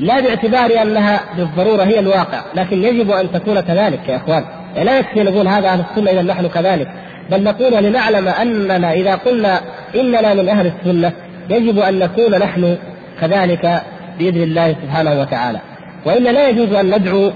لا 0.00 0.20
باعتبار 0.20 0.82
أنها 0.82 1.20
بالضرورة 1.36 1.82
هي 1.82 1.98
الواقع 1.98 2.40
لكن 2.54 2.82
يجب 2.84 3.10
أن 3.10 3.32
تكون 3.32 3.60
كذلك 3.60 4.08
يا 4.08 4.16
إخوان. 4.16 4.44
لا 4.76 4.98
يكفي 4.98 5.22
نقول 5.22 5.48
هذا 5.48 5.68
أهل 5.68 5.84
السنة 5.90 6.10
إذا 6.10 6.22
نحن 6.22 6.48
كذلك. 6.48 6.88
بل 7.30 7.42
نقول 7.42 7.84
لنعلم 7.84 8.28
أننا 8.28 8.92
إذا 8.92 9.14
قلنا 9.14 9.60
إننا 9.94 10.34
من 10.34 10.48
أهل 10.48 10.66
السنة 10.66 11.12
يجب 11.50 11.78
أن 11.78 11.98
نكون 11.98 12.38
نحن 12.38 12.76
كذلك 13.20 13.82
بإذن 14.20 14.42
الله 14.42 14.76
سبحانه 14.82 15.20
وتعالى. 15.20 15.60
وإلا 16.04 16.30
لا 16.30 16.48
يجوز 16.48 16.72
أن 16.72 16.94
ندعو 16.94 17.32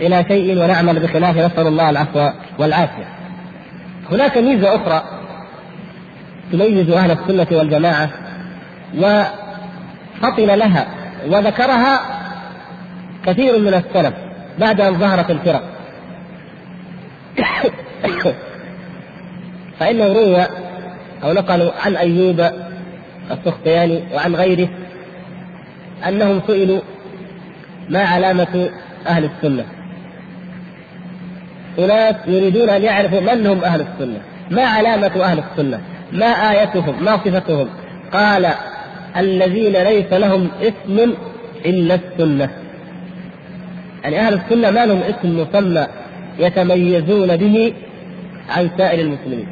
إلى 0.00 0.24
شيء 0.28 0.62
ونعمل 0.64 1.00
بخلافه 1.00 1.46
نسأل 1.46 1.66
الله 1.66 1.90
العفو 1.90 2.30
والعافية. 2.58 3.08
هناك 4.12 4.38
ميزة 4.38 4.76
أخرى 4.76 5.02
تميز 6.52 6.90
أهل 6.90 7.10
السنة 7.10 7.58
والجماعة 7.58 8.08
وفطن 8.94 10.46
لها 10.46 10.86
وذكرها 11.28 12.00
كثير 13.26 13.58
من 13.58 13.74
السلف 13.74 14.14
بعد 14.58 14.80
أن 14.80 14.94
ظهرت 14.98 15.30
الفرق. 15.30 15.62
فإنه 19.80 20.06
روي 20.06 20.46
أو 21.24 21.32
نقلوا 21.32 21.70
عن 21.86 21.96
أيوب 21.96 22.50
السختياني 23.30 24.02
وعن 24.14 24.34
غيره 24.34 24.68
أنهم 26.08 26.40
سئلوا 26.46 26.80
ما 27.88 28.02
علامة 28.02 28.70
أهل 29.06 29.24
السنة. 29.24 29.64
أناس 31.78 32.14
يريدون 32.26 32.68
أن 32.68 32.82
يعرفوا 32.82 33.20
من 33.20 33.46
هم 33.46 33.64
أهل 33.64 33.80
السنة. 33.80 34.20
ما 34.50 34.62
علامة 34.62 35.24
أهل 35.24 35.38
السنة؟ 35.38 35.80
ما 36.12 36.26
آيتهم؟ 36.26 37.04
ما 37.04 37.16
صفتهم؟ 37.16 37.68
قال 38.12 38.48
الذين 39.16 39.72
ليس 39.72 40.12
لهم 40.12 40.48
اسم 40.60 41.14
إلا 41.66 41.94
السنة. 41.94 42.50
يعني 44.04 44.20
أهل 44.20 44.34
السنة 44.34 44.70
ما 44.70 44.86
لهم 44.86 45.00
اسم 45.02 45.40
مسمى 45.40 45.86
يتميزون 46.38 47.36
به 47.36 47.74
عن 48.48 48.70
سائر 48.78 49.00
المسلمين. 49.00 49.48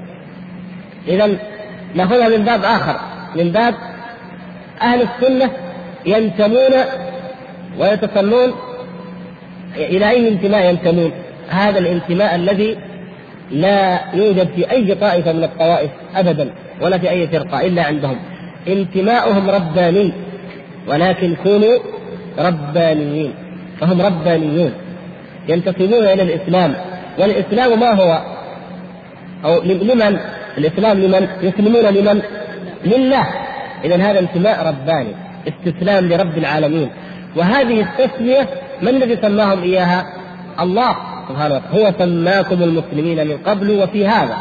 إذا 1.09 1.39
نأخذها 1.95 2.29
من 2.29 2.45
باب 2.45 2.65
آخر. 2.65 3.01
من 3.37 3.51
باب 3.53 3.75
أهل 4.83 5.03
السنة 5.03 5.51
ينتمون 6.07 6.75
ويتسمون 7.79 8.53
إلى 9.77 10.11
أي 10.11 10.29
انتماء 10.29 10.71
ينتمون 10.71 11.13
هذا 11.49 11.79
الانتماء 11.79 12.35
الذي 12.35 12.77
لا 13.51 14.01
يوجد 14.15 14.49
في 14.57 14.71
أي 14.71 14.95
طائفة 14.95 15.33
من 15.33 15.45
الطوائف 15.45 15.91
أبدا 16.17 16.51
ولا 16.83 16.99
في 16.99 17.11
أي 17.11 17.27
فرقة 17.27 17.67
إلا 17.67 17.85
عندهم 17.85 18.17
انتماؤهم 18.69 19.51
رباني 19.51 20.13
ولكن 20.89 21.37
كونوا 21.45 21.79
ربانيين 22.39 23.35
فهم 23.81 24.01
ربانيون 24.03 24.73
ينتسبون 25.49 26.05
إلى 26.05 26.23
الإسلام 26.23 26.75
والإسلام 27.19 27.81
ما 27.81 27.91
هو؟ 27.93 28.23
أو 29.45 29.63
لمن؟ 29.63 30.19
الإسلام 30.59 30.99
لمن؟ 30.99 31.29
يسلمون 31.43 31.85
لمن؟ 31.85 32.23
لله 32.85 33.27
إذا 33.85 33.97
هذا 33.97 34.21
انتماء 34.21 34.67
رباني 34.67 35.15
استسلام 35.49 36.09
لرب 36.09 36.39
العالمين. 36.39 36.91
وهذه 37.37 37.81
التسمية 37.81 38.49
من 38.83 38.89
الذي 38.89 39.19
سماهم 39.23 39.63
إياها؟ 39.63 40.07
الله 40.61 40.97
سبحانه 41.29 41.55
وتعالى. 41.55 41.85
هو 41.85 41.93
سماكم 41.99 42.63
المسلمين 42.63 43.27
من 43.27 43.37
قبل 43.37 43.71
وفي 43.71 44.07
هذا. 44.07 44.37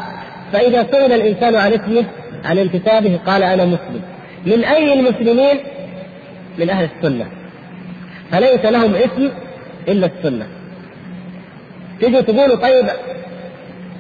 فإذا 0.54 0.88
سئل 0.92 1.14
الإنسان 1.14 1.56
عن 1.56 1.74
اسمه 1.74 2.04
عن 2.46 2.58
انتسابه 2.58 3.20
قال 3.26 3.44
أنا 3.44 3.66
مسلم. 3.66 4.02
من 4.46 4.64
أي 4.64 4.94
المسلمين؟ 5.00 5.60
من 6.58 6.70
أهل 6.70 6.90
السنة. 6.96 7.26
فليس 8.32 8.66
لهم 8.66 8.96
اسم 8.96 9.30
إلا 9.88 10.10
السنة. 10.18 10.48
تيجوا 12.00 12.22
تقولوا 12.22 12.56
طيب 12.56 12.86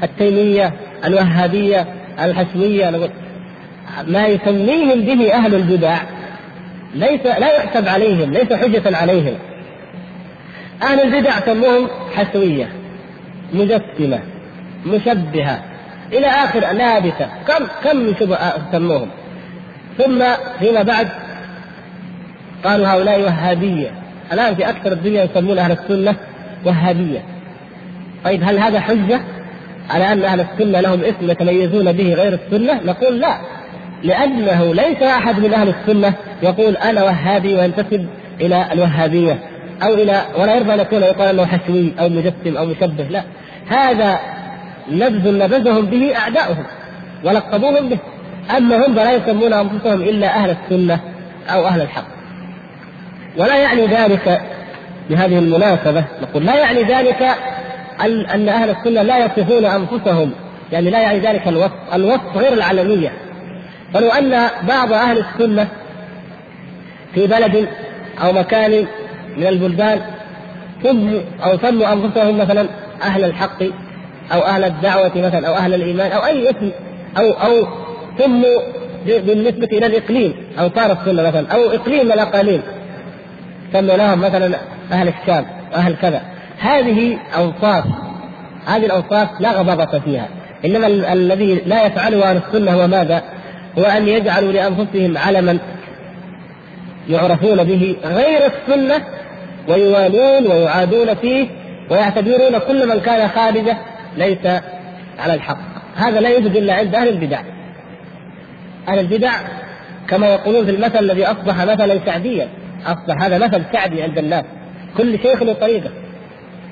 التيمية 0.03 0.73
الوهابية 1.05 1.87
الحشوية 2.19 3.09
ما 4.07 4.27
يسميهم 4.27 5.01
به 5.01 5.33
أهل 5.33 5.55
البدع. 5.55 5.97
ليس 6.93 7.25
لا 7.25 7.55
يحسب 7.55 7.87
عليهم 7.87 8.33
ليس 8.33 8.53
حجة 8.53 8.97
عليهم. 8.97 9.35
أهل 10.83 10.99
البدع 10.99 11.39
سموهم 11.39 11.87
حسوية 12.15 12.69
مجسمة 13.53 14.19
مشبهة 14.85 15.63
إلى 16.13 16.27
آخر 16.27 16.59
لابسة. 16.59 17.29
كم 17.47 17.65
كم 17.83 18.13
شبه 18.19 18.37
سموهم؟ 18.71 19.09
ثم 19.97 20.23
فيما 20.59 20.83
بعد 20.83 21.07
قالوا 22.63 22.87
هؤلاء 22.87 23.21
وهابية. 23.21 23.91
الآن 24.33 24.55
في 24.55 24.69
أكثر 24.69 24.91
الدنيا 24.91 25.23
يسمون 25.23 25.59
أهل 25.59 25.71
السنة 25.71 26.15
وهابية. 26.65 27.23
طيب 28.25 28.43
هل 28.43 28.59
هذا 28.59 28.79
حجة؟ 28.79 29.21
على 29.89 30.11
أن 30.11 30.23
أهل 30.23 30.39
السنة 30.39 30.79
لهم 30.79 31.01
اسم 31.01 31.31
يتميزون 31.31 31.91
به 31.91 32.13
غير 32.13 32.33
السنة؟ 32.33 32.81
نقول 32.83 33.19
لا. 33.19 33.37
لأنه 34.03 34.73
ليس 34.73 35.03
أحد 35.03 35.39
من 35.39 35.53
أهل 35.53 35.69
السنة 35.69 36.13
يقول 36.43 36.77
أنا 36.77 37.03
وهابي 37.03 37.55
وينتسب 37.55 38.07
إلى 38.41 38.65
الوهابية 38.71 39.39
أو 39.83 39.93
إلى 39.93 40.21
ولا 40.37 40.55
يرضى 40.55 40.73
أن 40.73 40.79
يكون 40.79 41.01
يقال 41.01 41.39
أنه 41.39 41.45
حشوي 41.45 41.93
أو 41.99 42.09
مجسم 42.09 42.57
أو 42.57 42.65
مشبه 42.65 43.03
لا. 43.03 43.23
هذا 43.67 44.19
نبذ 44.91 45.37
نبذهم 45.37 45.85
به 45.85 46.17
أعداؤهم 46.17 46.63
ولقبوهم 47.23 47.89
به. 47.89 47.97
أما 48.57 48.87
هم 48.87 48.95
فلا 48.95 49.13
يسمون 49.13 49.53
أنفسهم 49.53 50.01
إلا 50.01 50.27
أهل 50.27 50.49
السنة 50.49 50.99
أو 51.49 51.67
أهل 51.67 51.81
الحق. 51.81 52.05
ولا 53.37 53.55
يعني 53.55 53.87
ذلك 53.87 54.41
بهذه 55.09 55.39
المناسبة. 55.39 56.03
نقول 56.21 56.45
لا 56.45 56.55
يعني 56.55 56.83
ذلك 56.83 57.29
أن 58.05 58.49
أهل 58.49 58.69
السنة 58.69 59.01
لا 59.01 59.25
يصفون 59.25 59.65
أنفسهم 59.65 60.31
يعني 60.71 60.89
لا 60.89 61.01
يعني 61.01 61.19
ذلك 61.19 61.47
الوصف 61.47 61.73
الوصف 61.93 62.37
غير 62.37 62.53
العلمية. 62.53 63.11
فلو 63.93 64.09
أن 64.09 64.49
بعض 64.67 64.93
أهل 64.93 65.17
السنة 65.17 65.67
في 67.13 67.27
بلد 67.27 67.67
أو 68.23 68.31
مكان 68.33 68.85
من 69.37 69.47
البلدان 69.47 70.01
سموا 70.83 71.21
أو 71.43 71.57
سموا 71.57 71.93
أنفسهم 71.93 72.37
مثلا 72.37 72.67
أهل 73.01 73.23
الحق 73.23 73.63
أو 74.33 74.39
أهل 74.39 74.63
الدعوة 74.63 75.11
مثلا 75.15 75.47
أو 75.47 75.53
أهل 75.53 75.73
الإيمان 75.73 76.11
أو 76.11 76.25
أي 76.25 76.49
اسم 76.49 76.71
أو 77.17 77.31
أو 77.31 77.67
سموا 78.19 78.61
بالنسبة 79.05 79.77
إلى 79.77 79.85
الإقليم 79.85 80.33
أو 80.59 80.69
صار 80.75 80.91
السنة 80.91 81.23
مثلا 81.23 81.47
أو 81.53 81.69
إقليم 81.69 82.11
الأقاليم 82.11 82.61
سموا 83.73 83.97
لهم 83.97 84.21
مثلا 84.21 84.57
أهل 84.91 85.07
الشام 85.07 85.45
وأهل 85.73 85.95
كذا 86.01 86.21
هذه 86.59 87.17
أوصاف 87.37 87.83
هذه 88.65 88.85
الأوصاف 88.85 89.29
لا 89.39 89.51
غضاضة 89.51 89.99
فيها 89.99 90.27
إنما 90.65 90.87
الذي 91.13 91.61
لا 91.65 91.85
يفعله 91.85 92.29
أهل 92.29 92.41
السنة 92.47 92.71
هو 92.71 92.87
ماذا؟ 92.87 93.23
هو 93.77 93.83
أن 93.83 94.07
يجعلوا 94.07 94.51
لأنفسهم 94.51 95.17
علما 95.17 95.59
يعرفون 97.09 97.63
به 97.63 97.95
غير 98.03 98.41
السنة 98.45 99.05
ويوالون 99.67 100.47
ويعادون 100.51 101.13
فيه 101.13 101.47
ويعتبرون 101.89 102.57
كل 102.67 102.87
من 102.87 102.99
كان 102.99 103.29
خارجه 103.29 103.77
ليس 104.17 104.45
على 105.19 105.33
الحق. 105.33 105.57
هذا 105.95 106.19
لا 106.19 106.29
يوجد 106.29 106.55
إلا 106.55 106.73
عند 106.73 106.95
أهل 106.95 107.07
البدع. 107.07 107.41
أهل 108.87 108.99
البدع 108.99 109.31
كما 110.07 110.27
يقولون 110.27 110.65
في 110.65 110.71
المثل 110.71 110.99
الذي 110.99 111.25
أصبح 111.25 111.63
مثلا 111.63 111.99
سعديا. 112.05 112.47
أصبح 112.85 113.23
هذا 113.23 113.37
مثل 113.37 113.63
سعدي 113.73 114.03
عند 114.03 114.17
الناس. 114.17 114.45
كل 114.97 115.19
شيخ 115.19 115.43
له 115.43 115.53
طريقة. 115.53 115.89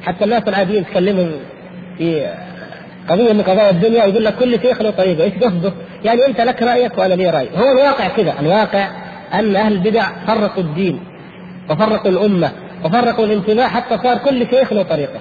حتى 0.03 0.23
الناس 0.25 0.43
العاديين 0.47 0.85
تكلمهم 0.85 1.31
في 1.97 2.33
قضية 3.09 3.33
من 3.33 3.41
قضايا 3.41 3.69
الدنيا 3.69 4.05
يقول 4.05 4.25
لك 4.25 4.35
كل 4.35 4.61
شيخ 4.61 4.81
له 4.81 4.89
طريقه، 4.89 5.23
إيش 5.23 5.33
قصده؟ 5.33 5.73
يعني 6.05 6.19
أنت 6.27 6.41
لك 6.41 6.61
رأيك 6.63 6.97
وأنا 6.97 7.13
لي 7.13 7.29
راي، 7.29 7.49
هو 7.55 7.71
الواقع 7.71 8.07
كذا، 8.07 8.33
الواقع 8.39 8.89
أن 9.33 9.55
أهل 9.55 9.73
البدع 9.73 10.05
فرقوا 10.27 10.63
الدين 10.63 10.99
وفرقوا 11.69 12.11
الأمة 12.11 12.51
وفرقوا 12.85 13.25
الانتماء 13.25 13.67
حتى 13.67 13.97
صار 13.97 14.17
كل 14.17 14.47
شيخ 14.49 14.73
له 14.73 14.83
طريقه. 14.83 15.19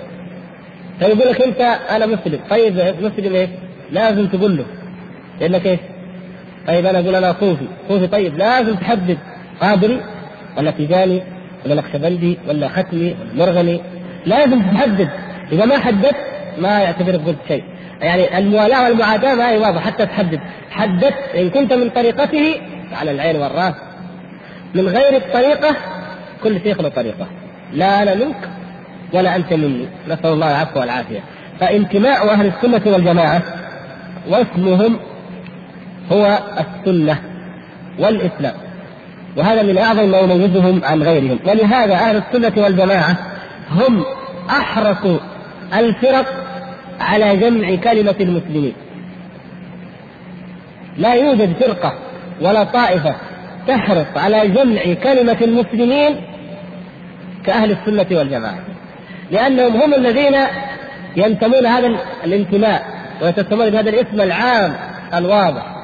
فيقول 0.98 1.28
لك 1.28 1.42
أنت 1.42 1.60
أنا 1.90 2.06
مسلم، 2.06 2.40
طيب 2.50 2.94
مسلم 3.00 3.34
إيش؟ 3.34 3.50
لازم 3.92 4.26
تقول 4.26 4.56
له. 4.56 4.64
لأنك 5.40 5.66
إيش؟ 5.66 5.80
طيب 6.66 6.86
أنا 6.86 6.98
أقول 6.98 7.14
أنا 7.14 7.36
صوفي، 7.40 7.66
صوفي 7.88 8.06
طيب. 8.06 8.38
لازم 8.38 8.74
تحدد. 8.74 9.18
قادري 9.60 10.00
ولا 10.58 10.70
تيجاني 10.70 11.22
ولا 11.64 11.74
نقشبندي 11.74 12.38
ولا 12.48 12.68
ختمي 12.68 13.16
ولا 13.20 13.46
مرغني. 13.46 13.80
لازم 14.26 14.62
تحدد. 14.62 15.08
إذا 15.52 15.64
ما 15.64 15.78
حددت 15.78 16.16
ما 16.58 16.80
يعتبرك 16.80 17.20
قلت 17.26 17.38
شيء. 17.48 17.64
يعني 18.00 18.38
الموالاة 18.38 18.84
والمعاداة 18.84 19.34
ما 19.34 19.50
هي 19.50 19.58
واضحة 19.58 19.80
حتى 19.80 20.06
تحدد. 20.06 20.40
حددت 20.70 21.34
إن 21.34 21.50
كنت 21.50 21.72
من 21.72 21.90
طريقته 21.90 22.54
على 22.92 23.10
العين 23.10 23.36
والرأس. 23.36 23.74
من 24.74 24.88
غير 24.88 25.16
الطريقة 25.16 25.76
كل 26.42 26.60
شيخ 26.60 26.80
له 26.80 26.88
طريقة. 26.88 27.26
لا 27.72 28.02
أنا 28.02 28.14
منك 28.14 28.48
ولا 29.12 29.36
أنت 29.36 29.52
مني. 29.52 29.88
نسأل 30.08 30.26
الله 30.26 30.50
العفو 30.50 30.80
والعافية. 30.80 31.20
فانتماء 31.60 32.32
أهل 32.32 32.46
السنة 32.46 32.92
والجماعة 32.92 33.42
واسمهم 34.28 34.98
هو 36.12 36.38
السنة 36.58 37.18
والإسلام. 37.98 38.54
وهذا 39.36 39.62
من 39.62 39.78
أعظم 39.78 40.10
ما 40.10 40.18
يميزهم 40.18 40.84
عن 40.84 41.02
غيرهم. 41.02 41.38
ولهذا 41.46 41.94
أهل 41.94 42.16
السنة 42.16 42.62
والجماعة 42.64 43.16
هم 43.70 44.04
أحرص 44.50 45.20
الفرق 45.74 46.45
على 47.00 47.36
جمع 47.36 47.74
كلمة 47.74 48.14
المسلمين. 48.20 48.74
لا 50.98 51.14
يوجد 51.14 51.52
فرقة 51.60 51.94
ولا 52.40 52.64
طائفة 52.64 53.14
تحرص 53.68 54.06
على 54.16 54.48
جمع 54.48 54.94
كلمة 55.02 55.36
المسلمين 55.42 56.16
كأهل 57.46 57.70
السنة 57.70 58.18
والجماعة 58.18 58.58
لأنهم 59.30 59.82
هم 59.82 59.94
الذين 59.94 60.36
ينتمون 61.16 61.66
هذا 61.66 61.98
الانتماء 62.24 62.86
ويتسمون 63.22 63.70
بهذا 63.70 63.90
الاسم 63.90 64.20
العام 64.20 64.74
الواضح. 65.14 65.76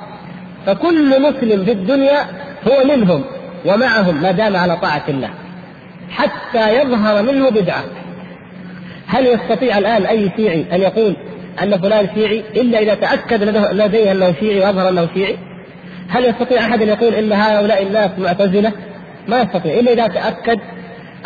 فكل 0.67 1.23
مسلم 1.23 1.65
في 1.65 1.73
الدنيا 1.73 2.21
هو 2.69 2.85
منهم 2.85 3.25
ومعهم 3.67 4.23
ما 4.23 4.31
دام 4.31 4.57
على 4.57 4.77
طاعة 4.77 5.03
الله 5.09 5.31
حتى 6.11 6.81
يظهر 6.81 7.23
منه 7.23 7.51
بدعة. 7.51 7.85
هل 9.13 9.27
يستطيع 9.27 9.79
الآن 9.79 10.07
أي 10.07 10.31
شيعي 10.37 10.67
أن 10.73 10.81
يقول 10.81 11.17
أن 11.63 11.79
فلان 11.79 12.09
شيعي 12.15 12.45
إلا 12.57 12.79
إذا 12.79 12.95
تأكد 12.95 13.43
لديه 13.73 14.13
أنه 14.13 14.35
شيعي 14.41 14.61
وأظهر 14.61 14.89
أنه 14.89 15.09
شيعي؟ 15.15 15.37
هل 16.09 16.25
يستطيع 16.25 16.61
أحد 16.61 16.83
أن 16.83 16.89
يقول 16.89 17.15
إن 17.15 17.33
هؤلاء 17.33 17.83
الناس 17.83 18.11
معتزلة؟ 18.19 18.73
ما 19.29 19.43
يستطيع 19.43 19.81
إلا 19.81 19.93
إذا 19.93 20.07
تأكد 20.07 20.59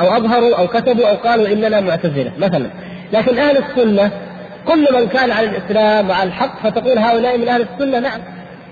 أو 0.01 0.17
أظهروا 0.17 0.57
أو 0.59 0.67
كتبوا 0.67 1.11
أو 1.11 1.17
قالوا 1.17 1.49
إننا 1.49 1.81
معتزلة 1.81 2.33
مثلا. 2.39 2.71
لكن 3.13 3.39
أهل 3.39 3.57
السنة 3.57 4.11
كل 4.67 4.87
من 4.95 5.09
كان 5.09 5.31
على 5.31 5.47
الإسلام 5.47 6.11
وعلى 6.11 6.29
الحق 6.29 6.63
فتقول 6.63 6.99
هؤلاء 6.99 7.39
من 7.39 7.49
أهل 7.49 7.63
السنة 7.63 7.99
نعم 7.99 8.21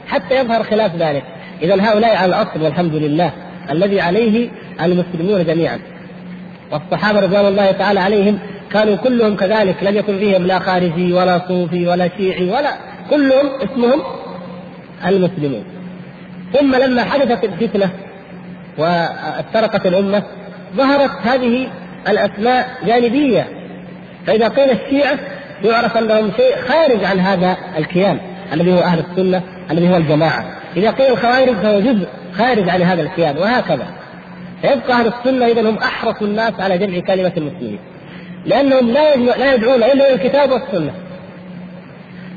حتى 0.08 0.34
يظهر 0.34 0.62
خلاف 0.62 0.96
ذلك. 0.96 1.22
إذا 1.62 1.74
هؤلاء 1.74 2.16
على 2.16 2.26
الأصل 2.26 2.62
والحمد 2.62 2.94
لله 2.94 3.32
الذي 3.70 4.00
عليه 4.00 4.50
المسلمون 4.82 5.44
جميعا. 5.44 5.78
والصحابة 6.72 7.20
رضوان 7.20 7.46
الله 7.46 7.70
تعالى 7.70 8.00
عليهم 8.00 8.38
كانوا 8.72 8.96
كلهم 8.96 9.36
كذلك 9.36 9.76
لم 9.82 9.96
يكن 9.96 10.18
فيهم 10.18 10.46
لا 10.46 10.58
خارجي 10.58 11.12
ولا 11.12 11.40
صوفي 11.48 11.86
ولا 11.86 12.08
شيعي 12.16 12.50
ولا 12.50 12.70
كلهم 13.10 13.46
اسمهم 13.62 14.02
المسلمون. 15.06 15.64
ثم 16.52 16.74
لما 16.74 17.04
حدثت 17.04 17.44
الفتنة 17.44 17.90
وافترقت 18.78 19.86
الأمة 19.86 20.22
ظهرت 20.76 21.10
هذه 21.22 21.68
الأسماء 22.08 22.68
جانبية. 22.86 23.48
فإذا 24.26 24.48
قيل 24.48 24.70
الشيعة 24.70 25.18
يعرف 25.64 25.96
أنهم 25.96 26.32
شيء 26.36 26.56
خارج 26.68 27.04
عن 27.04 27.20
هذا 27.20 27.56
الكيان 27.78 28.18
الذي 28.52 28.72
هو 28.72 28.78
أهل 28.78 28.98
السنة 28.98 29.42
الذي 29.70 29.90
هو 29.90 29.96
الجماعة. 29.96 30.44
إذا 30.76 30.90
قيل 30.90 31.12
الخوارج 31.12 31.54
فهو 31.54 31.80
جزء 31.80 32.08
خارج 32.32 32.68
عن 32.68 32.82
هذا 32.82 33.02
الكيان 33.02 33.38
وهكذا. 33.38 33.86
فيبقى 34.62 34.92
أهل 34.92 35.06
السنة 35.06 35.46
إذا 35.46 35.70
هم 35.70 35.78
أحرص 35.78 36.22
الناس 36.22 36.60
على 36.60 36.78
جمع 36.78 37.00
كلمة 37.00 37.32
المسلمين. 37.36 37.78
لأنهم 38.46 38.90
لا 38.90 39.16
لا 39.16 39.54
يدعون 39.54 39.82
إلا 39.82 39.92
إلى 39.92 40.14
الكتاب 40.14 40.50
والسنة. 40.50 40.92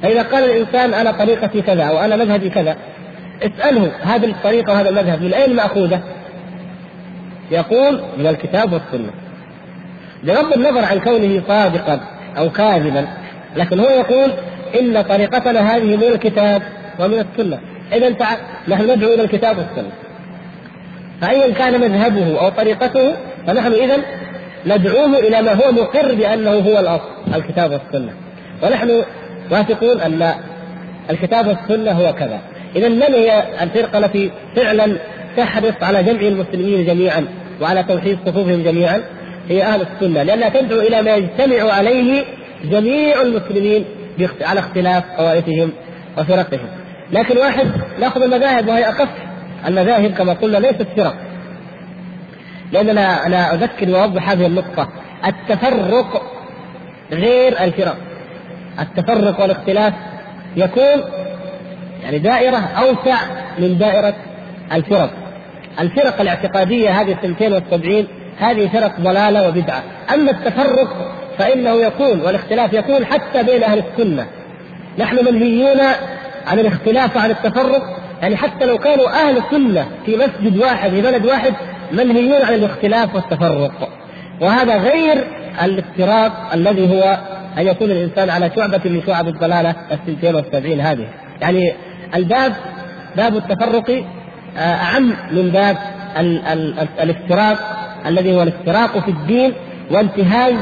فإذا 0.01 0.21
قال 0.21 0.43
الإنسان 0.43 0.93
أنا 0.93 1.11
طريقتي 1.11 1.61
كذا 1.61 1.83
أو 1.83 1.99
أنا 1.99 2.15
مذهبي 2.15 2.49
كذا 2.49 2.77
اسأله 3.41 3.91
هذه 4.01 4.25
الطريقة 4.25 4.73
وهذا 4.73 4.89
المذهب 4.89 5.21
من 5.21 5.33
أين 5.33 5.55
مأخوذة؟ 5.55 6.01
يقول 7.51 8.01
من 8.17 8.27
الكتاب 8.27 8.73
والسنة. 8.73 9.11
بغض 10.23 10.53
النظر 10.53 10.85
عن 10.85 10.99
كونه 10.99 11.41
صادقا 11.47 11.99
أو 12.37 12.49
كاذبا 12.49 13.07
لكن 13.55 13.79
هو 13.79 13.89
يقول 13.89 14.31
إن 14.79 15.01
طريقتنا 15.01 15.75
هذه 15.75 15.95
من 15.95 16.03
الكتاب 16.03 16.61
ومن 16.99 17.25
السنة. 17.31 17.59
إذا 17.93 18.15
نحن 18.67 18.83
ندعو 18.83 19.13
إلى 19.13 19.23
الكتاب 19.23 19.57
والسنة. 19.57 19.91
فأيا 21.21 21.53
كان 21.53 21.81
مذهبه 21.81 22.39
أو 22.39 22.49
طريقته 22.49 23.13
فنحن 23.47 23.73
إذا 23.73 23.97
ندعوه 24.67 25.19
إلى 25.19 25.41
ما 25.41 25.53
هو 25.53 25.71
مقر 25.71 26.15
بأنه 26.15 26.51
هو 26.51 26.79
الأصل 26.79 27.35
الكتاب 27.35 27.71
والسنة. 27.71 28.13
ونحن 28.63 29.03
واثقون 29.51 29.99
أن 30.01 30.33
الكتاب 31.09 31.47
والسنة 31.47 31.91
هو 31.91 32.13
كذا. 32.13 32.39
إذا 32.75 32.89
من 32.89 33.01
هي 33.01 33.43
الفرقة 33.61 33.97
التي 33.97 34.31
فعلا 34.55 34.97
تحرص 35.37 35.73
على 35.81 36.03
جمع 36.03 36.21
المسلمين 36.21 36.85
جميعا 36.85 37.27
وعلى 37.61 37.83
توحيد 37.83 38.17
صفوفهم 38.25 38.63
جميعا؟ 38.63 39.01
هي 39.49 39.63
أهل 39.63 39.81
السنة 39.81 40.23
لأنها 40.23 40.49
تدعو 40.49 40.79
إلى 40.79 41.01
ما 41.01 41.15
يجتمع 41.15 41.73
عليه 41.73 42.23
جميع 42.63 43.21
المسلمين 43.21 43.85
على 44.41 44.59
اختلاف 44.59 45.03
طوائفهم 45.17 45.71
وفرقهم. 46.17 46.67
لكن 47.11 47.37
واحد 47.37 47.67
نأخذ 47.99 48.21
المذاهب 48.21 48.67
وهي 48.67 48.89
أخف 48.89 49.09
المذاهب 49.67 50.11
كما 50.11 50.33
قلنا 50.33 50.57
ليست 50.57 50.87
فرق. 50.97 51.15
لاننا 52.71 53.25
أنا 53.25 53.53
أذكر 53.53 53.89
وأوضح 53.89 54.29
هذه 54.29 54.45
النقطة. 54.45 54.89
التفرق 55.25 56.21
غير 57.11 57.63
الفرق. 57.63 57.97
التفرق 58.79 59.41
والاختلاف 59.41 59.93
يكون 60.55 61.03
يعني 62.03 62.19
دائرة 62.19 62.57
أوسع 62.57 63.17
من 63.59 63.77
دائرة 63.77 64.13
الفرق. 64.71 65.09
الفرق 65.79 66.21
الاعتقادية 66.21 67.01
هذه 67.01 67.11
الثنتين 67.11 67.53
والسبعين 67.53 68.07
هذه 68.37 68.67
فرق 68.67 68.99
ضلالة 68.99 69.47
وبدعة. 69.47 69.83
أما 70.13 70.31
التفرق 70.31 71.13
فإنه 71.37 71.73
يكون 71.73 72.21
والاختلاف 72.21 72.73
يكون 72.73 73.05
حتى 73.05 73.43
بين 73.43 73.63
أهل 73.63 73.83
السنة. 73.91 74.27
نحن 74.99 75.25
منهيون 75.25 75.79
عن 76.47 76.59
الاختلاف 76.59 77.15
وعن 77.15 77.31
التفرق. 77.31 77.97
يعني 78.21 78.35
حتى 78.35 78.65
لو 78.65 78.77
كانوا 78.77 79.09
أهل 79.09 79.41
سنه 79.51 79.87
في 80.05 80.15
مسجد 80.15 80.57
واحد 80.57 80.89
في 80.89 81.01
بلد 81.01 81.25
واحد 81.25 81.53
منهيون 81.91 82.41
عن 82.41 82.53
الاختلاف 82.53 83.15
والتفرق. 83.15 83.89
وهذا 84.41 84.77
غير 84.77 85.27
الافتراق 85.63 86.53
الذي 86.53 86.95
هو 86.95 87.17
أن 87.57 87.67
يكون 87.67 87.91
الإنسان 87.91 88.29
على 88.29 88.51
شعبة 88.55 88.81
من 88.85 89.01
شعب 89.07 89.27
الضلالة 89.27 89.75
السنتين 89.91 90.35
والسبعين 90.35 90.81
هذه. 90.81 91.07
يعني 91.41 91.73
الباب 92.15 92.53
باب 93.15 93.35
التفرق 93.37 94.05
آه، 94.57 94.59
أعم 94.59 95.13
من 95.31 95.49
باب 95.49 95.77
الافتراق 97.03 97.57
الذي 98.05 98.35
هو 98.35 98.43
الافتراق 98.43 98.99
في 98.99 99.11
الدين 99.11 99.53
وانتهاز 99.91 100.53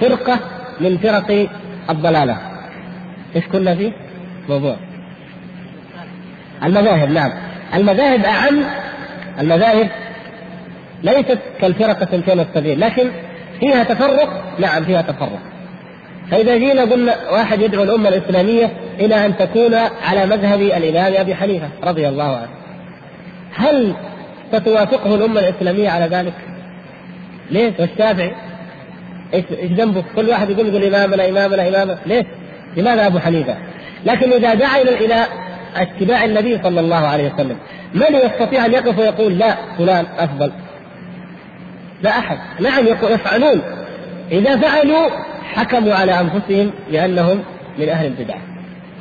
فرقة 0.00 0.38
من 0.80 0.98
فرق 0.98 1.48
الضلالة. 1.90 2.36
إيش 3.36 3.44
كنا 3.44 3.74
فيه؟ 3.74 3.92
موضوع. 4.48 4.76
المذاهب 6.64 7.10
نعم. 7.10 7.30
المذاهب 7.74 8.24
أعم 8.24 8.60
المذاهب 9.40 9.88
ليست 11.02 11.38
كالفرق 11.60 12.02
الثنتين 12.02 12.38
والسبعين 12.38 12.78
لكن 12.78 13.10
فيها 13.60 13.84
تفرق 13.84 14.42
نعم 14.58 14.84
فيها 14.84 15.02
تفرق 15.02 15.38
فإذا 16.30 16.56
جينا 16.56 16.82
قلنا 16.82 17.14
واحد 17.32 17.60
يدعو 17.60 17.82
الأمة 17.82 18.08
الإسلامية 18.08 18.72
إلى 19.00 19.26
أن 19.26 19.36
تكون 19.36 19.74
على 19.74 20.26
مذهب 20.26 20.60
الإمام 20.60 21.12
أبي 21.16 21.34
حنيفة 21.34 21.68
رضي 21.84 22.08
الله 22.08 22.36
عنه 22.36 22.48
هل 23.54 23.94
ستوافقه 24.52 25.14
الأمة 25.14 25.40
الإسلامية 25.40 25.90
على 25.90 26.06
ذلك؟ 26.06 26.34
ليش؟ 27.50 27.74
والشافعي؟ 27.80 28.32
إيش 29.34 29.44
ذنبه؟ 29.72 30.04
كل 30.16 30.28
واحد 30.28 30.50
يقول 30.50 30.66
يقول 30.66 30.84
إمامنا 30.84 31.28
إمامنا 31.28 31.68
إمامنا، 31.68 31.98
ليش؟ 32.06 32.26
لماذا 32.76 33.06
أبو 33.06 33.18
حنيفة؟ 33.18 33.56
لكن 34.06 34.32
إذا 34.32 34.54
دعا 34.54 34.82
إلى 34.82 35.24
اتباع 35.76 36.24
النبي 36.24 36.60
صلى 36.62 36.80
الله 36.80 36.96
عليه 37.06 37.32
وسلم 37.34 37.56
من 37.94 38.16
يستطيع 38.24 38.66
أن 38.66 38.72
يقف 38.72 38.98
ويقول 38.98 39.38
لا 39.38 39.56
فلان 39.78 40.06
أفضل 40.18 40.52
لا 42.02 42.10
أحد. 42.10 42.38
نعم 42.60 42.86
يفعلون. 42.86 43.62
إذا 44.32 44.56
فعلوا 44.56 45.08
حكموا 45.54 45.94
على 45.94 46.20
أنفسهم 46.20 46.70
بأنهم 46.90 47.42
من 47.78 47.88
أهل 47.88 48.06
البدع 48.06 48.34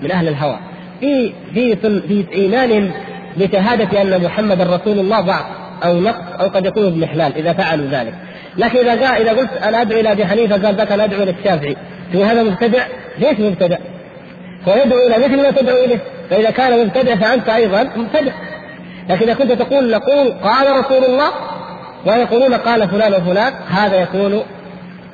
من 0.02 0.12
أهل 0.12 0.28
الهوى. 0.28 0.60
في 1.00 1.34
في 1.54 1.76
في 2.08 2.26
ايمانهم 2.34 2.92
بشهادة 3.38 4.02
أن 4.02 4.24
محمدا 4.24 4.64
رسول 4.64 5.00
الله 5.00 5.22
ضعف 5.22 5.46
أو 5.84 6.00
نقص 6.00 6.42
أو 6.42 6.48
قد 6.48 6.66
يكون 6.66 6.86
اضمحلال 6.86 7.36
إذا 7.36 7.54
فعلوا 7.54 7.88
ذلك. 7.88 8.14
لكن 8.58 8.80
إذا 8.80 8.96
جاء 8.96 9.22
إذا 9.22 9.32
قلت 9.32 9.54
أنا 9.64 9.82
أدعو 9.82 10.00
إلى 10.00 10.12
أبي 10.12 10.26
حنيفة 10.26 10.66
قال 10.66 10.76
ذاك 10.76 10.92
أنا 10.92 11.04
أدعو 11.04 11.24
إلى 11.24 11.32
الشافعي. 11.40 11.76
هذا 12.14 12.44
مبتدع؟ 12.44 12.84
ليش 13.20 13.40
مبتدع؟ 13.40 13.78
هو 14.68 14.76
يدعو 14.86 15.00
إلى 15.08 15.18
مثل 15.18 15.44
ما 15.44 15.52
تدعو 15.52 15.86
إليه. 15.86 16.00
فإذا 16.30 16.52
كان 16.52 16.86
مبتدع 16.86 17.16
فأنت 17.16 17.50
أيضا 17.50 17.84
مبتدع. 17.96 18.32
لكن 19.10 19.30
إذا 19.30 19.34
كنت 19.34 19.52
تقول 19.52 19.92
نقول 19.92 20.32
قال 20.32 20.80
رسول 20.80 21.06
الله 21.06 21.32
ويقولون 22.06 22.54
قال 22.54 22.90
فلان 22.90 23.14
وفلان 23.14 23.54
هذا 23.70 24.02
يكون 24.02 24.42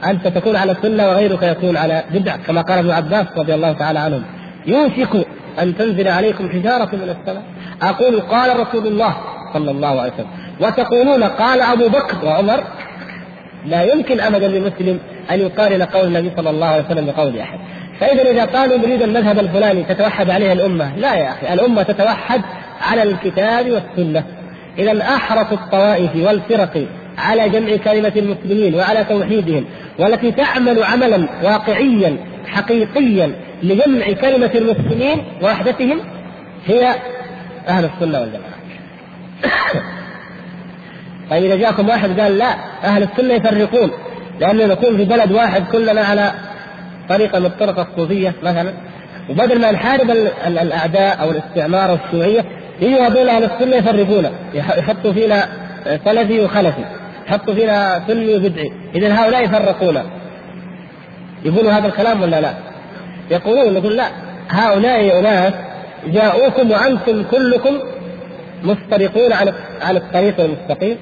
أنت 0.05 0.27
تكون 0.27 0.55
على 0.55 0.71
السنة 0.71 1.07
وغيرك 1.07 1.43
يكون 1.43 1.77
على 1.77 2.03
بدعة 2.13 2.37
كما 2.37 2.61
قال 2.61 2.79
ابن 2.79 2.91
عباس 2.91 3.25
رضي 3.37 3.53
الله 3.53 3.71
تعالى 3.71 3.99
عنهم. 3.99 4.23
يوشك 4.67 5.27
أن 5.61 5.77
تنزل 5.77 6.07
عليكم 6.07 6.49
حجارة 6.49 6.89
من 6.93 7.15
السماء. 7.19 7.43
أقول 7.81 8.19
قال 8.21 8.59
رسول 8.59 8.87
الله 8.87 9.15
صلى 9.53 9.71
الله 9.71 10.01
عليه 10.01 10.13
وسلم. 10.13 10.27
وتقولون 10.61 11.23
قال 11.23 11.61
أبو 11.61 11.87
بكر 11.87 12.25
وعمر 12.25 12.63
لا 13.65 13.83
يمكن 13.83 14.19
أبدا 14.19 14.47
لمسلم 14.47 14.99
أن 15.31 15.39
يقارن 15.39 15.83
قول 15.83 16.07
النبي 16.07 16.31
صلى 16.37 16.49
الله 16.49 16.67
عليه 16.67 16.85
وسلم 16.85 17.05
بقول 17.05 17.39
أحد. 17.39 17.59
فإذا 17.99 18.21
إذا 18.21 18.45
قالوا 18.45 18.77
نريد 18.77 19.01
المذهب 19.01 19.39
الفلاني 19.39 19.83
تتوحد 19.83 20.29
عليه 20.29 20.53
الأمة 20.53 20.95
لا 20.95 21.15
يا 21.15 21.29
أخي 21.29 21.53
الأمة 21.53 21.83
تتوحد 21.83 22.41
على 22.81 23.03
الكتاب 23.03 23.71
والسنة. 23.71 24.23
اذا 24.79 25.01
احرص 25.01 25.51
الطوائف 25.51 26.15
والفرق 26.15 26.87
على 27.17 27.49
جمع 27.49 27.75
كلمة 27.75 28.13
المسلمين 28.15 28.75
وعلى 28.75 29.03
توحيدهم 29.03 29.65
والتي 29.99 30.31
تعمل 30.31 30.83
عملا 30.83 31.27
واقعيا 31.43 32.17
حقيقيا 32.47 33.31
لجمع 33.63 34.11
كلمة 34.11 34.51
المسلمين 34.55 35.23
ووحدتهم 35.41 35.99
هي 36.65 36.95
أهل 37.67 37.85
السنة 37.85 38.19
والجماعة. 38.21 38.57
طيب 41.29 41.43
إذا 41.43 41.55
جاءكم 41.55 41.89
واحد 41.89 42.19
قال 42.19 42.37
لا 42.37 42.55
أهل 42.83 43.03
السنة 43.03 43.33
يفرقون 43.33 43.91
لأنه 44.39 44.65
نكون 44.65 44.97
في 44.97 45.05
بلد 45.05 45.31
واحد 45.31 45.63
كلنا 45.71 46.01
على 46.01 46.31
طريقة 47.09 47.39
من 47.39 47.45
الطرق 47.45 47.79
الصوفية 47.79 48.33
مثلا 48.43 48.73
وبدل 49.29 49.61
ما 49.61 49.71
نحارب 49.71 50.11
الأعداء 50.47 51.21
أو 51.21 51.31
الاستعمار 51.31 51.91
والشيوعيه 51.91 52.45
يجوا 52.81 53.07
هذول 53.07 53.29
أهل 53.29 53.43
السنة 53.43 53.75
يفرقونا. 53.75 54.31
يحطوا 54.53 55.13
فينا 55.13 55.47
سلفي 56.05 56.39
وخلفي. 56.39 56.85
يحطوا 57.27 57.53
فينا 57.53 58.03
سني 58.07 58.35
وبدعي. 58.35 58.71
اذا 58.95 59.13
هؤلاء 59.13 59.45
يفرقونا. 59.45 60.03
يقولوا 61.45 61.71
هذا 61.71 61.87
الكلام 61.87 62.21
ولا 62.21 62.41
لا؟ 62.41 62.53
يقولون 63.31 63.75
يقول 63.75 63.97
لا. 63.97 64.07
هؤلاء 64.49 65.19
اناس 65.19 65.53
جاءوكم 66.07 66.71
وأنتم 66.71 67.23
كلكم 67.31 67.79
مفترقون 68.63 69.33
عن 69.33 69.53
عن 69.81 69.95
الطريق 69.95 70.39
المستقيم. 70.39 70.97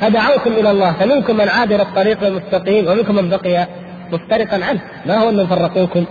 فدعوكم 0.00 0.52
إلى 0.52 0.70
الله 0.70 0.92
فمنكم 0.92 1.36
من 1.36 1.48
عاد 1.48 1.72
الطريق 1.72 2.24
المستقيم 2.24 2.86
ومنكم 2.88 3.14
من 3.14 3.30
بقي 3.30 3.66
مفترقا 4.12 4.64
عنه. 4.64 4.80
ما 5.06 5.18
هو 5.18 5.28
أنهم 5.28 5.46
فرقوكم؟ 5.46 6.04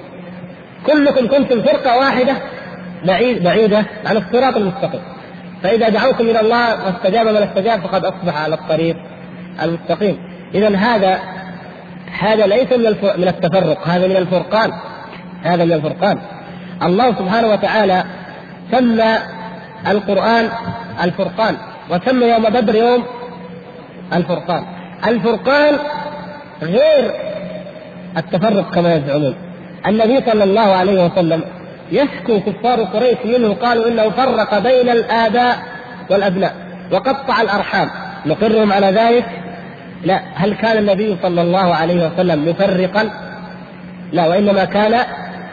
كلكم 0.86 1.28
كنتم 1.28 1.62
فرقة 1.62 1.97
واحدة. 1.97 2.34
بعيد 3.06 3.43
بعيدة 3.43 3.86
عن 4.06 4.18
الصراط 4.18 4.58
المستقيم. 4.58 5.02
فإذا 5.64 5.89
دعوكم 5.89 6.24
إلى 6.24 6.39
الله 6.39 6.86
واستجاب 6.86 7.28
من 7.28 7.38
استجاب 7.38 7.80
فقد 7.80 8.06
أصبح 8.06 8.43
على 8.43 8.56
الطريق 8.56 8.95
المستقيم. 9.64 10.18
اذا 10.54 10.76
هذا 10.76 11.20
هذا 12.20 12.45
ليس 12.45 12.72
من 12.72 12.95
من 13.18 13.28
التفرق. 13.28 13.88
هذا 13.88 14.08
من 14.08 14.16
الفرقان. 14.16 14.72
هذا 15.43 15.66
من 15.66 15.72
الفرقان. 15.72 16.18
الله 16.84 17.16
سبحانه 17.16 17.47
وتعالى 17.47 18.04
سمى 18.72 19.18
القرآن 19.88 20.49
الفرقان 21.04 21.58
وسمى 21.89 22.26
يوم 22.26 22.43
بدر 22.43 22.76
يوم 22.76 23.04
الفرقان. 24.14 24.64
الفرقان 25.08 25.78
غير 26.62 27.12
التفرق 28.18 28.74
كما 28.76 28.95
يزعمون. 28.95 29.36
النبي 29.88 30.32
صلى 30.32 30.43
الله 30.43 30.62
عليه 30.62 31.06
وسلم 31.06 31.43
يشكو 31.92 32.39
كفار 32.39 32.84
قريش 32.84 33.18
منه 33.26 33.54
قالوا 33.54 33.88
إنه 33.88 34.10
فرق 34.10 34.60
بين 34.60 34.89
الآباء 34.89 35.58
والأبناء 36.10 36.56
وقطع 36.92 37.42
الأرحام. 37.42 37.89
نقرهم 38.26 38.74
على 38.74 38.88
ذلك؟ 38.88 39.26
لا. 40.04 40.22
هل 40.36 40.54
كان 40.54 40.78
النبي 40.78 41.18
صلى 41.24 41.42
الله 41.42 41.76
عليه 41.76 42.08
وسلم 42.08 42.50
مفرقا؟ 42.50 43.10
لا. 44.12 44.28
وإنما 44.28 44.66
كان 44.66 45.00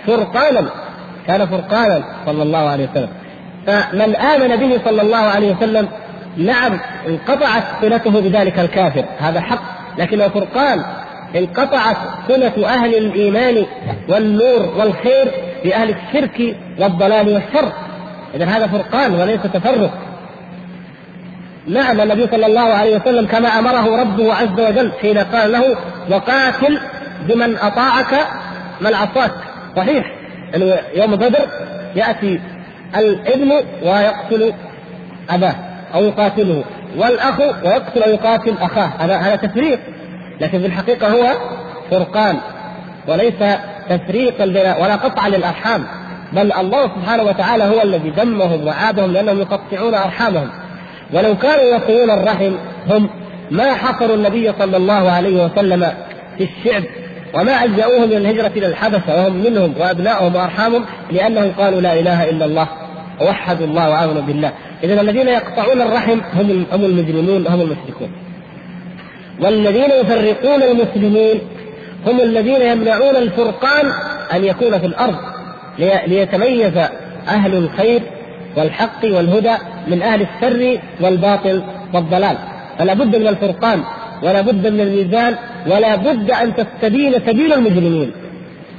فرقانا. 0.06 0.68
كان 1.26 1.46
فرقانا 1.46 2.02
صلى 2.26 2.42
الله 2.42 2.68
عليه 2.68 2.88
وسلم. 2.90 3.08
فمن 3.66 4.16
آمن 4.16 4.56
به 4.56 4.80
صلى 4.84 5.02
الله 5.02 5.16
عليه 5.16 5.56
وسلم 5.56 5.88
نعم 6.36 6.80
انقطعت 7.08 7.62
صلته 7.82 8.10
بذلك 8.10 8.58
الكافر. 8.58 9.04
هذا 9.18 9.40
حق. 9.40 9.62
لكنه 9.98 10.28
فرقان. 10.28 10.82
انقطعت 11.36 11.96
صلة 12.28 12.68
أهل 12.68 12.94
الإيمان 12.94 13.66
والنور 14.08 14.74
والخير 14.78 15.32
بأهل 15.64 15.90
الشرك 15.90 16.56
والضلال 16.78 17.28
والشر. 17.28 17.72
إذا 18.34 18.44
هذا 18.44 18.66
فرقان 18.66 19.14
وليس 19.14 19.42
تفرق. 19.42 19.90
نعم 21.66 22.00
النبي 22.00 22.26
صلى 22.26 22.46
الله 22.46 22.60
عليه 22.74 22.96
وسلم 22.96 23.26
كما 23.26 23.48
أمره 23.48 24.00
ربه 24.00 24.34
عز 24.34 24.60
وجل 24.60 24.92
حين 25.00 25.18
قال 25.18 25.52
له 25.52 25.76
وقاتل 26.10 26.78
بمن 27.28 27.56
أطاعك 27.56 28.26
من 28.80 28.94
عصاك. 28.94 29.32
صحيح. 29.76 30.12
يوم 30.94 31.16
بدر 31.16 31.48
يأتي 31.96 32.40
الابن 32.96 33.52
ويقتل 33.82 34.52
أباه 35.30 35.54
أو 35.94 36.04
يقاتله 36.04 36.64
والأخ 36.96 37.40
ويقتل 37.40 38.02
أو 38.02 38.10
يقاتل 38.10 38.54
أخاه. 38.60 38.90
هذا 38.98 39.16
هذا 39.16 39.36
تفريق. 39.36 39.78
لكن 40.40 40.60
في 40.60 40.66
الحقيقة 40.66 41.08
هو 41.08 41.26
فرقان 41.90 42.36
وليس 43.08 43.34
تفريقا 43.88 44.44
ولا 44.80 44.96
قطعا 44.96 45.28
للأرحام 45.28 45.84
بل 46.32 46.52
الله 46.52 46.82
سبحانه 46.82 47.22
وتعالى 47.22 47.64
هو 47.64 47.82
الذي 47.82 48.10
دمهم 48.10 48.66
وعادهم 48.66 49.12
لأنهم 49.12 49.38
يقطعون 49.38 49.94
أرحامهم. 49.94 50.48
ولو 51.12 51.36
كانوا 51.36 51.64
يقولون 51.64 52.10
الرحم 52.10 52.52
هم 52.90 53.10
ما 53.50 53.74
حصروا 53.74 54.16
النبي 54.16 54.52
صلى 54.58 54.76
الله 54.76 55.10
عليه 55.10 55.44
وسلم 55.44 55.92
في 56.38 56.44
الشعب 56.44 56.82
وما 57.34 57.64
ألجأوهم 57.64 58.04
إلى 58.04 58.16
الهجرة 58.16 58.52
إلى 58.56 58.66
الحبشة 58.66 59.16
وهم 59.16 59.36
منهم 59.36 59.74
وأبنائهم 59.78 60.34
وأرحامهم 60.34 60.84
لأنهم 61.10 61.52
قالوا 61.58 61.80
لا 61.80 62.00
إله 62.00 62.30
إلا 62.30 62.44
الله 62.44 62.68
ووحدوا 63.20 63.66
الله 63.66 63.90
وآمنوا 63.90 64.22
بالله. 64.22 64.52
إذا 64.84 65.00
الذين 65.00 65.28
يقطعون 65.28 65.82
الرحم 65.82 66.20
هم 66.34 66.66
هم 66.72 66.84
المجرمون 66.84 67.46
هم 67.46 67.60
المشركون. 67.60 68.27
والذين 69.40 69.90
يفرقون 70.00 70.62
المسلمين 70.62 71.40
هم 72.06 72.20
الذين 72.20 72.62
يمنعون 72.62 73.16
الفرقان 73.16 73.92
أن 74.34 74.44
يكون 74.44 74.78
في 74.78 74.86
الأرض 74.86 75.16
ليتميز 75.78 76.76
أهل 77.28 77.54
الخير 77.54 78.02
والحق 78.56 79.04
والهدى 79.04 79.54
من 79.86 80.02
أهل 80.02 80.22
الشر 80.22 80.78
والباطل 81.00 81.62
والضلال. 81.94 82.38
فلا 82.78 82.94
بد 82.94 83.16
من 83.16 83.28
الفرقان 83.28 83.82
ولا 84.22 84.40
بد 84.40 84.66
من 84.66 84.80
الميزان 84.80 85.34
ولا 85.66 85.96
بد 85.96 86.30
أن 86.30 86.54
تستبين 86.54 87.12
سبيل 87.26 87.52
المجرمين. 87.52 88.12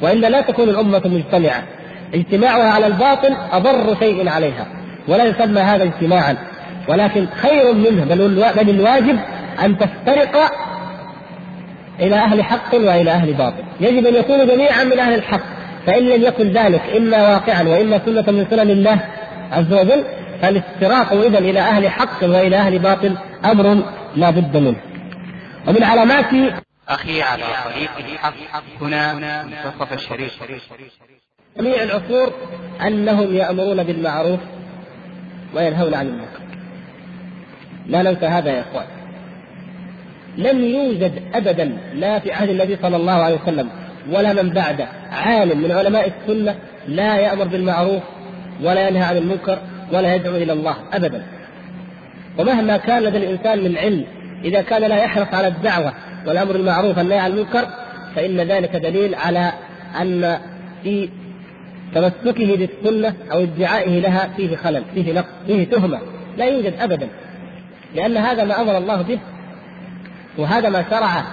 وإلا 0.02 0.28
لا 0.28 0.42
تكون 0.42 0.70
الأمة 0.70 1.02
مجتمعة. 1.06 1.64
اجتماعها 2.14 2.72
على 2.72 2.88
الباطل 2.88 3.36
أضر 3.52 3.96
شيء 4.00 4.30
عليها. 4.30 4.68
ولا 5.08 5.24
يسمى 5.24 5.62
هذا 5.62 5.84
اجتماعا. 5.84 6.38
ولكن 6.88 7.26
خير 7.36 7.74
منه 7.74 8.06
بل 8.56 8.70
الواجب 8.70 9.20
أن 9.66 9.78
تفترق 9.78 10.52
إلى 12.00 12.16
أهل 12.16 12.44
حق 12.44 12.76
وإلى 12.76 13.12
أهل 13.12 13.34
باطل. 13.34 13.64
يجب 13.80 14.06
أن 14.06 14.16
يكونوا 14.16 14.46
جميعا 14.46 14.84
من 14.84 15.00
أهل 15.00 15.14
الحق. 15.14 15.60
فإن 15.86 16.04
لم 16.04 16.24
يكن 16.24 16.48
ذلك 16.48 16.82
إما 16.98 17.22
واقعا 17.22 17.64
وإما 17.64 18.02
سنة 18.06 18.32
من 18.32 18.48
سنن 18.50 18.72
الله 18.72 19.00
عز 19.52 19.74
وجل 19.74 20.04
فالافتراق 20.42 21.14
اذا 21.14 21.40
إلى 21.40 21.60
أهل 21.60 21.90
حق 21.90 22.24
وإلى 22.24 22.56
أهل 22.56 22.80
باطل 22.80 23.18
أمر 23.46 23.84
لا 24.16 24.30
بد 24.30 24.58
منه. 24.58 24.82
ومن 25.68 25.84
علامات 25.84 26.54
أخي 26.90 27.22
على 27.22 27.44
طريق 27.66 27.92
الحق 27.98 28.82
هنا 28.82 29.14
منتصف 29.44 29.94
الشريف 29.94 30.32
جميع 31.58 31.84
العصور 31.84 32.34
أنهم 32.82 33.36
يأمرون 33.36 33.84
بالمعروف 33.84 34.40
وينهون 35.56 35.94
عن 35.94 36.08
المنكر. 36.08 36.40
لا 37.86 38.02
ننسى 38.02 38.26
هذا 38.26 38.52
يا 38.52 38.62
إخوان. 38.62 38.86
لم 40.40 40.66
يوجد 40.66 41.12
أبدا 41.34 41.78
لا 41.96 42.20
في 42.20 42.32
عهد 42.32 42.50
النبي 42.50 42.78
صلى 42.82 42.96
الله 42.96 43.12
عليه 43.12 43.40
وسلم 43.44 43.70
ولا 44.12 44.34
من 44.34 44.50
بعده. 44.50 44.88
عالم 45.12 45.64
من 45.64 45.72
علماء 45.72 46.12
السنة 46.12 46.56
لا 46.88 47.16
يأمر 47.16 47.48
بالمعروف 47.48 48.04
ولا 48.64 48.88
ينهى 48.88 49.04
عن 49.04 49.18
المنكر 49.18 49.60
ولا 49.94 50.16
يدعو 50.16 50.36
إلى 50.36 50.54
الله 50.54 50.76
أبدا. 50.94 51.24
ومهما 52.38 52.78
كان 52.78 53.04
لدى 53.04 53.18
الإنسان 53.18 53.64
من 53.64 53.78
علم 53.78 54.06
إذا 54.44 54.62
كان 54.62 54.82
لا 54.82 55.04
يحرص 55.04 55.34
على 55.34 55.48
الدعوة 55.48 55.94
والأمر 56.28 56.52
بالمعروف 56.52 56.98
والنهي 56.98 57.20
عن 57.20 57.32
المنكر 57.32 57.68
فإن 58.16 58.38
ذلك 58.38 58.76
دليل 58.76 59.16
على 59.16 59.52
أن 60.02 60.38
في 60.84 61.10
تمسكه 61.96 62.56
بالسنة 62.56 63.14
أو 63.32 63.44
ادعائه 63.44 64.00
لها 64.00 64.30
فيه 64.38 64.56
خلل 64.56 64.84
فيه 64.94 65.14
نقص 65.14 65.28
فيه 65.48 65.64
تهمة. 65.64 66.00
لا 66.38 66.46
يوجد 66.46 66.74
أبدا. 66.80 67.08
لأن 67.96 68.18
هذا 68.18 68.44
ما 68.44 68.62
أمر 68.62 68.78
الله 68.78 69.02
به 69.02 69.20
وهذا 70.40 70.70
ما 70.70 70.86
شرعه 70.90 71.24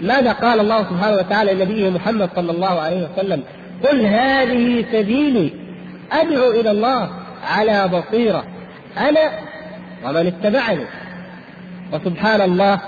ماذا 0.00 0.32
قال 0.32 0.60
الله 0.60 0.82
سبحانه 0.82 1.16
وتعالى 1.16 1.54
لنبيه 1.54 1.90
محمد 1.90 2.30
صلى 2.36 2.52
الله 2.52 2.80
عليه 2.80 3.08
وسلم؟ 3.08 3.42
قل 3.84 4.06
هذه 4.06 4.84
سبيلي 4.92 5.52
أدعو 6.12 6.50
إلى 6.50 6.70
الله 6.70 7.10
على 7.44 7.88
بصيرة. 7.88 8.44
أنا 8.98 9.30
ومن 10.04 10.26
اتبعني. 10.26 10.84
وسبحان 11.92 12.40
الله 12.40 12.80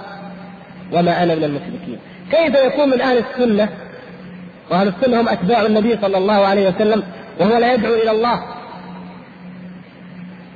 وما 0.93 1.23
أنا 1.23 1.35
من 1.35 1.45
المشركين. 1.45 1.99
كيف 2.31 2.65
يكون 2.67 2.91
من 2.91 3.01
أهل 3.01 3.19
السنة؟ 3.19 3.69
وأهل 4.71 4.89
السنة 4.89 5.21
هم 5.21 5.29
أتباع 5.29 5.67
النبي 5.67 5.99
صلى 6.03 6.19
الله 6.19 6.47
عليه 6.47 6.69
وسلم 6.69 7.03
وهو 7.41 7.59
لا 7.59 7.75
يدعو 7.75 7.95
إلى 7.95 8.11
الله. 8.11 8.43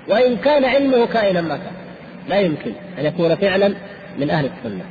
وإن 0.09 0.37
كان 0.37 0.65
علمه 0.65 1.07
كائنا 1.07 1.41
ما 1.41 1.57
كان. 1.57 1.82
لا 2.29 2.41
يمكن 2.41 2.73
أن 2.99 3.05
يكون 3.05 3.35
فعلا 3.35 3.75
من 4.19 4.31
أهل 4.31 4.45
السنة. 4.45 4.85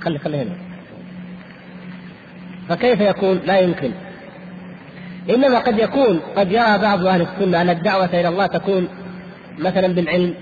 خلي 0.00 0.18
خلي 0.18 0.42
هنا. 0.42 0.56
فكيف 2.68 3.00
يكون؟ 3.00 3.40
لا 3.46 3.58
يمكن. 3.58 3.90
إنما 5.30 5.58
قد 5.58 5.78
يكون 5.78 6.20
قد 6.36 6.52
يرى 6.52 6.78
بعض 6.78 7.06
أهل 7.06 7.22
السنة 7.22 7.62
أن 7.62 7.70
الدعوة 7.70 8.20
إلى 8.20 8.28
الله 8.28 8.46
تكون 8.46 8.88
مثلا 9.58 9.86
بالعلم 9.86 10.34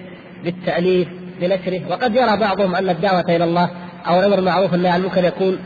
بالتأليف 0.45 1.09
بنشره 1.41 1.81
وقد 1.91 2.15
يرى 2.15 2.37
بعضهم 2.37 2.75
أن 2.75 2.89
الدعوة 2.89 3.37
إلى 3.37 3.45
الله 3.45 3.71
أو 4.07 4.21
الأمر 4.21 4.37
بالمعروف 4.37 4.73
والنهي 4.73 4.93
عن 4.93 5.01
المنكر 5.01 5.25
يكون 5.25 5.59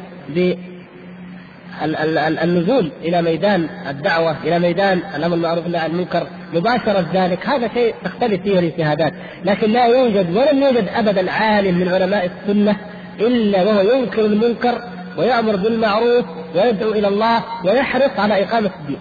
النزول 2.43 2.93
إلى 3.03 3.23
ميدان 3.23 3.69
الدعوة 3.89 4.37
إلى 4.45 4.59
ميدان 4.59 5.03
الأمر 5.17 5.35
بالمعروف 5.35 5.65
والنهي 5.65 5.83
عن 5.83 5.91
المنكر 5.91 6.27
مباشرة 6.55 7.07
ذلك 7.15 7.47
هذا 7.47 7.71
شيء 7.75 7.95
تختلف 8.05 8.43
فيه 8.43 8.59
الاجتهادات. 8.59 9.13
لكن 9.45 9.71
لا 9.71 9.87
يوجد 9.87 10.37
ولم 10.37 10.63
يوجد 10.63 10.89
ابدا 10.95 11.33
عالم 11.33 11.79
من 11.79 11.89
علماء 11.89 12.31
السنة 12.31 12.77
إلا 13.21 13.63
وهو 13.63 13.81
ينكر 13.81 14.25
المنكر 14.25 14.81
ويأمر 15.19 15.57
بالمعروف 15.57 16.25
ويدعو 16.55 16.91
إلى 16.93 17.09
الله 17.09 17.45
ويحرص 17.65 18.11
على 18.19 18.45
إقامة 18.45 18.71
الدين. 18.81 18.99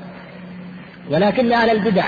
ولكن 1.12 1.54
أهل 1.54 1.70
البدع 1.70 2.06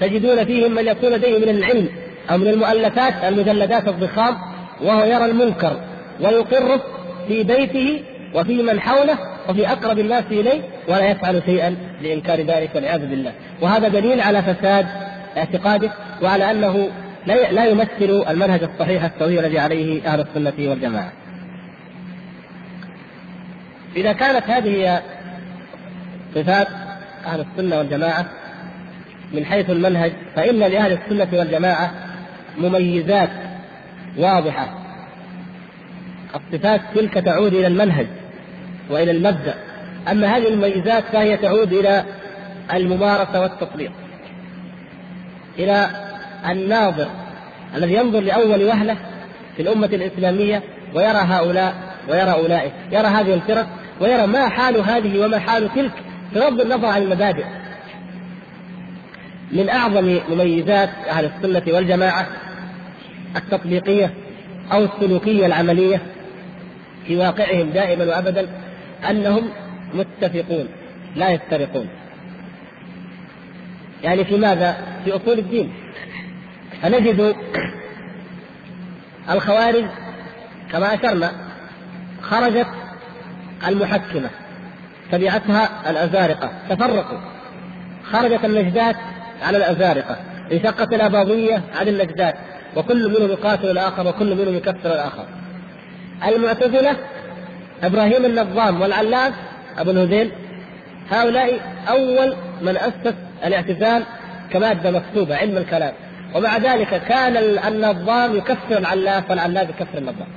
تجدون 0.00 0.44
فيهم 0.44 0.74
من 0.74 0.86
يكون 0.86 1.10
لديه 1.10 1.38
من 1.38 1.48
العلم 1.48 1.88
أو 2.30 2.38
من 2.38 2.48
المؤلفات 2.48 3.14
المجلدات 3.24 3.88
الضخام 3.88 4.36
وهو 4.82 5.04
يرى 5.04 5.24
المنكر 5.24 5.80
ويقره 6.20 6.80
في 7.28 7.42
بيته 7.42 8.02
وفي 8.34 8.62
من 8.62 8.80
حوله 8.80 9.18
وفي 9.50 9.68
أقرب 9.68 9.98
الناس 9.98 10.24
إليه 10.30 10.62
ولا 10.88 11.10
يفعل 11.10 11.42
شيئا 11.46 11.76
لإنكار 12.02 12.40
ذلك 12.40 12.70
والعياذ 12.74 13.06
بالله. 13.06 13.32
وهذا 13.60 13.88
دليل 13.88 14.20
على 14.20 14.42
فساد 14.42 14.86
اعتقاده 15.36 15.90
وعلى 16.22 16.50
أنه 16.50 16.90
لا 17.26 17.64
يمثل 17.64 18.24
المنهج 18.30 18.62
الصحيح 18.62 19.04
السوي 19.04 19.40
الذي 19.40 19.58
عليه 19.58 20.06
أهل 20.06 20.20
السنة 20.20 20.70
والجماعة. 20.70 21.12
إذا 23.96 24.12
كانت 24.12 24.50
هذه 24.50 25.02
صفات 26.34 26.68
أهل 27.26 27.40
السنة 27.40 27.78
والجماعة 27.78 28.26
من 29.32 29.44
حيث 29.44 29.70
المنهج 29.70 30.12
فإن 30.36 30.58
لأهل 30.58 30.92
السنة 30.92 31.38
والجماعة 31.38 31.90
مميزات 32.58 33.30
واضحة. 34.18 34.78
الصفات 36.34 36.80
تلك 36.94 37.14
تعود 37.14 37.54
إلى 37.54 37.66
المنهج. 37.66 38.06
وإلى 38.90 39.10
المبدأ. 39.10 39.54
أما 40.10 40.36
هذه 40.36 40.48
المميزات 40.48 41.04
فهي 41.12 41.36
تعود 41.36 41.72
إلى 41.72 42.04
الممارسة 42.74 43.40
والتطبيق. 43.40 43.92
إلى 45.58 45.90
الناظر 46.50 47.08
الذي 47.76 47.94
ينظر 47.94 48.20
لأول 48.20 48.64
وهلة 48.64 48.96
في 49.56 49.62
الأمة 49.62 49.86
الإسلامية 49.86 50.62
ويرى 50.94 51.18
هؤلاء 51.18 51.74
ويرى 52.08 52.32
أولئك. 52.32 52.72
يرى 52.92 53.06
هذه 53.06 53.34
الفرق 53.34 53.66
ويرى 54.00 54.26
ما 54.26 54.48
حال 54.48 54.76
هذه 54.76 55.24
وما 55.24 55.38
حال 55.38 55.74
تلك 55.74 55.92
بغض 56.34 56.60
النظر 56.60 56.86
عن 56.86 57.02
المبادئ. 57.02 57.44
من 59.52 59.68
أعظم 59.68 60.18
مميزات 60.30 60.90
أهل 61.08 61.24
السنة 61.24 61.74
والجماعة 61.74 62.26
التطبيقية 63.36 64.14
أو 64.72 64.84
السلوكية 64.84 65.46
العملية 65.46 66.00
في 67.06 67.16
واقعهم 67.16 67.70
دائما 67.70 68.04
وابدا 68.04 68.48
أنهم 69.10 69.50
متفقون 69.94 70.68
لا 71.16 71.30
يفترقون. 71.30 71.88
يعني 74.02 74.24
في 74.24 74.36
ماذا؟ 74.36 74.76
في 75.04 75.16
أصول 75.16 75.38
الدين. 75.38 75.72
فنجد 76.82 77.36
الخوارج 79.30 79.84
كما 80.72 80.94
أشرنا 80.94 81.32
خرجت 82.22 82.66
المحكمة 83.68 84.30
تبعتها 85.12 85.90
الأزارقة 85.90 86.50
تفرقوا. 86.70 87.18
خرجت 88.04 88.44
النجدات 88.44 88.96
على 89.42 89.56
الأزارقة 89.56 90.16
انشقت 90.52 90.92
الأباضية 90.92 91.62
عن 91.74 91.88
النجدات 91.88 92.34
وكل 92.76 93.08
منهم 93.08 93.30
يقاتل 93.30 93.70
الآخر 93.70 94.08
وكل 94.08 94.34
منهم 94.34 94.54
يكفر 94.54 94.92
الآخر. 94.92 95.24
المعتزلة 96.28 96.96
إبراهيم 97.82 98.24
النظام 98.24 98.80
والعلاف 98.80 99.34
أبو 99.78 99.90
الهذيل 99.90 100.30
هؤلاء 101.10 101.60
أول 101.88 102.34
من 102.62 102.76
أسس 102.76 103.14
الاعتزال 103.44 104.02
كمادة 104.50 104.90
مكتوبة 104.90 105.36
علم 105.36 105.56
الكلام. 105.56 105.92
ومع 106.34 106.56
ذلك 106.56 107.02
كان 107.08 107.36
النظام 107.68 108.36
يكفر 108.36 108.78
العلاف 108.78 109.30
والعلاف 109.30 109.68
يكفر 109.68 109.98
النظام. 109.98 110.28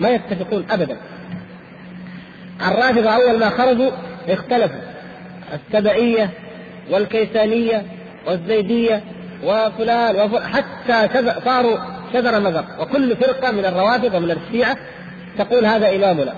ما 0.00 0.08
يتفقون 0.08 0.66
ابدا. 0.70 0.96
الرافضة 2.66 3.10
أول 3.10 3.38
ما 3.38 3.50
خرجوا 3.50 3.90
اختلفوا. 4.28 4.80
السبعية 5.54 6.30
والكيسانية 6.90 7.82
والزيدية 8.26 9.02
وفلان 9.44 10.16
وفلان 10.16 10.42
حتى 10.52 11.08
صاروا 11.44 11.78
شذر 12.12 12.40
مذر 12.40 12.64
وكل 12.80 13.16
فرقة 13.16 13.50
من 13.50 13.64
الروافض 13.64 14.14
ومن 14.14 14.30
الشيعة 14.30 14.76
تقول 15.38 15.66
هذا 15.66 15.96
إمامنا. 15.96 16.34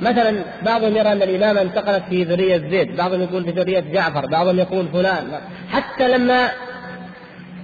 مثلا 0.00 0.44
بعضهم 0.62 0.96
يرى 0.96 1.12
أن 1.12 1.22
الامامه 1.22 1.62
انتقلت 1.62 2.02
في 2.08 2.24
ذرية 2.24 2.58
زيد، 2.58 2.96
بعضهم 2.96 3.22
يقول 3.22 3.44
في 3.44 3.50
ذرية 3.50 3.80
جعفر، 3.80 4.26
بعضهم 4.26 4.58
يقول 4.58 4.88
فلان، 4.88 5.24
حتى 5.72 6.08
لما 6.08 6.48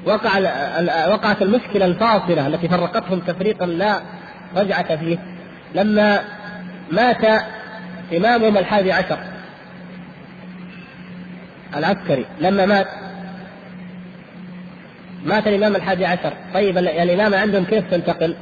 وقع 0.04 0.38
وقعت 1.08 1.42
المشكلة 1.42 1.84
الفاصلة 1.84 2.46
التي 2.46 2.68
فرقتهم 2.68 3.20
تفريقا 3.20 3.66
لا 3.66 4.00
رجعة 4.56 4.96
فيه. 4.96 5.18
لما 5.74 6.20
مات 6.92 7.42
امامهم 8.16 8.58
الحادي 8.58 8.92
عشر 8.92 9.18
العسكري 11.76 12.24
لما 12.40 12.66
مات 12.66 12.86
مات 15.24 15.46
الإمام 15.46 15.76
الحادي 15.76 16.06
عشر. 16.06 16.32
طيب 16.54 16.78
الامامه 16.78 17.36
عندهم 17.36 17.64
كيف 17.64 17.90
تنتقل؟ 17.90 18.36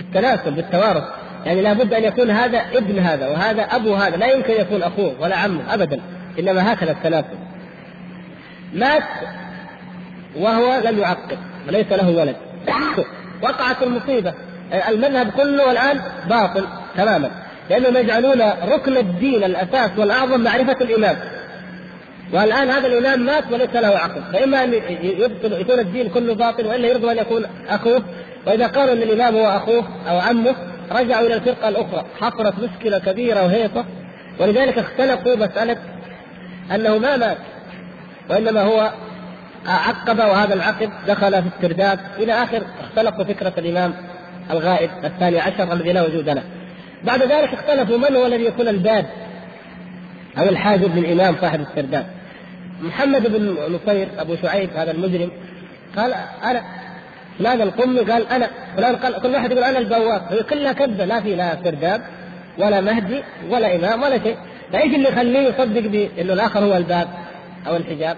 بالتناسل 0.00 0.50
بالتوارث. 0.50 1.04
يعني 1.46 1.62
لابد 1.62 1.94
أن 1.94 2.04
يكون 2.04 2.30
هذا 2.30 2.62
ابن 2.72 2.98
هذا 2.98 3.28
وهذا 3.28 3.62
أبو 3.62 3.94
هذا. 3.94 4.16
لا 4.16 4.26
يمكن 4.26 4.52
يكون 4.52 4.82
أخوه 4.82 5.14
ولا 5.20 5.36
عمه 5.36 5.74
ابدا. 5.74 6.00
إنما 6.38 6.72
هكذا 6.72 6.90
التناسل 6.92 7.38
مات 8.74 9.02
وهو 10.36 10.80
لم 10.84 10.98
يعقب 10.98 11.38
وليس 11.68 11.92
له 11.92 12.10
ولد. 12.10 12.36
وقعت 13.42 13.82
المصيبة. 13.82 14.34
المذهب 14.88 15.30
كله 15.30 15.72
الآن 15.72 16.00
باطل 16.28 16.66
تماما. 16.96 17.30
لأنهم 17.70 17.96
يجعلون 17.96 18.42
ركن 18.68 18.96
الدين 18.96 19.44
الأساس 19.44 19.90
والأعظم 19.98 20.40
معرفة 20.40 20.76
الإمام. 20.80 21.16
والآن 22.32 22.70
هذا 22.70 22.86
الإمام 22.86 23.20
مات 23.26 23.44
وليس 23.52 23.74
له 23.74 23.88
عقل. 23.88 24.22
فإما 24.32 24.64
أن 24.64 24.72
يبطل 25.02 25.52
يكون 25.52 25.78
الدين 25.78 26.08
كله 26.08 26.34
باطل 26.34 26.66
وإلا 26.66 26.88
يرضى 26.88 27.12
أن 27.12 27.18
يكون 27.18 27.44
أخوه 27.68 28.02
وإذا 28.46 28.66
قالوا 28.66 28.94
ان 28.94 29.02
الإمام 29.02 29.36
هو 29.36 29.46
اخوه 29.46 29.84
أو 30.08 30.18
عمه 30.18 30.54
رجعوا 30.92 31.26
إلى 31.26 31.34
الفرقة 31.34 31.68
الأخرى 31.68 32.04
حصلت 32.20 32.54
مشكلة 32.58 32.98
كبيرة 32.98 33.44
وهيصة 33.44 33.84
ولذلك 34.38 34.78
اختلقوا 34.78 35.36
مساله 35.36 35.76
أنه 36.74 36.98
ما 36.98 37.16
مات 37.16 37.38
وإنما 38.30 38.62
هو 38.62 38.92
عقب 39.66 40.18
وهذا 40.18 40.54
العقب 40.54 40.90
دخل 41.08 41.42
في 41.42 41.48
الترداد 41.48 41.98
إلى 42.18 42.32
آخر 42.32 42.62
اختلقوا 42.80 43.24
فكرة 43.24 43.52
الإمام 43.58 43.94
الغائب 44.50 44.90
الثاني 45.04 45.40
عشر 45.40 45.72
الذي 45.72 45.92
لا 45.92 46.02
وجود 46.02 46.28
له. 46.28 46.42
بعد 47.04 47.22
ذلك 47.22 47.54
اختلفوا 47.54 47.98
من 47.98 48.16
هو 48.16 48.26
الذي 48.26 48.44
يكون 48.44 48.68
الباب 48.68 49.06
أو 50.38 50.42
الحاجب 50.42 50.96
للإمام 50.96 51.36
صاحب 51.40 51.60
الترداد. 51.60 52.06
محمد 52.82 53.26
بن 53.32 53.56
نصير 53.74 54.08
أبو 54.18 54.36
شعيب 54.42 54.70
هذا 54.76 54.90
المجرم 54.90 55.30
قال 55.96 56.14
أنا 56.44 56.62
فلان 57.38 57.60
القمي 57.60 58.00
قال 58.00 58.28
أنا 58.28 58.50
فلان 58.76 58.96
قال 58.96 59.22
كل 59.22 59.34
واحد 59.34 59.50
يقول 59.52 59.64
أنا 59.64 59.78
البواب 59.78 60.22
هي 60.30 60.42
كلها 60.42 60.72
كذبة 60.72 61.04
لا 61.04 61.20
في 61.20 61.34
لا 61.34 61.56
سرداب 61.64 62.02
ولا 62.58 62.80
مهدي 62.80 63.22
ولا 63.50 63.76
إمام 63.76 64.02
ولا 64.02 64.18
شيء. 64.18 64.36
فايش 64.72 64.94
اللي 64.94 65.08
يخليه 65.08 65.48
يصدق 65.48 65.80
بانه 65.80 66.32
الآخر 66.32 66.64
هو 66.64 66.76
الباب 66.76 67.08
أو 67.66 67.76
الحجاب. 67.76 68.16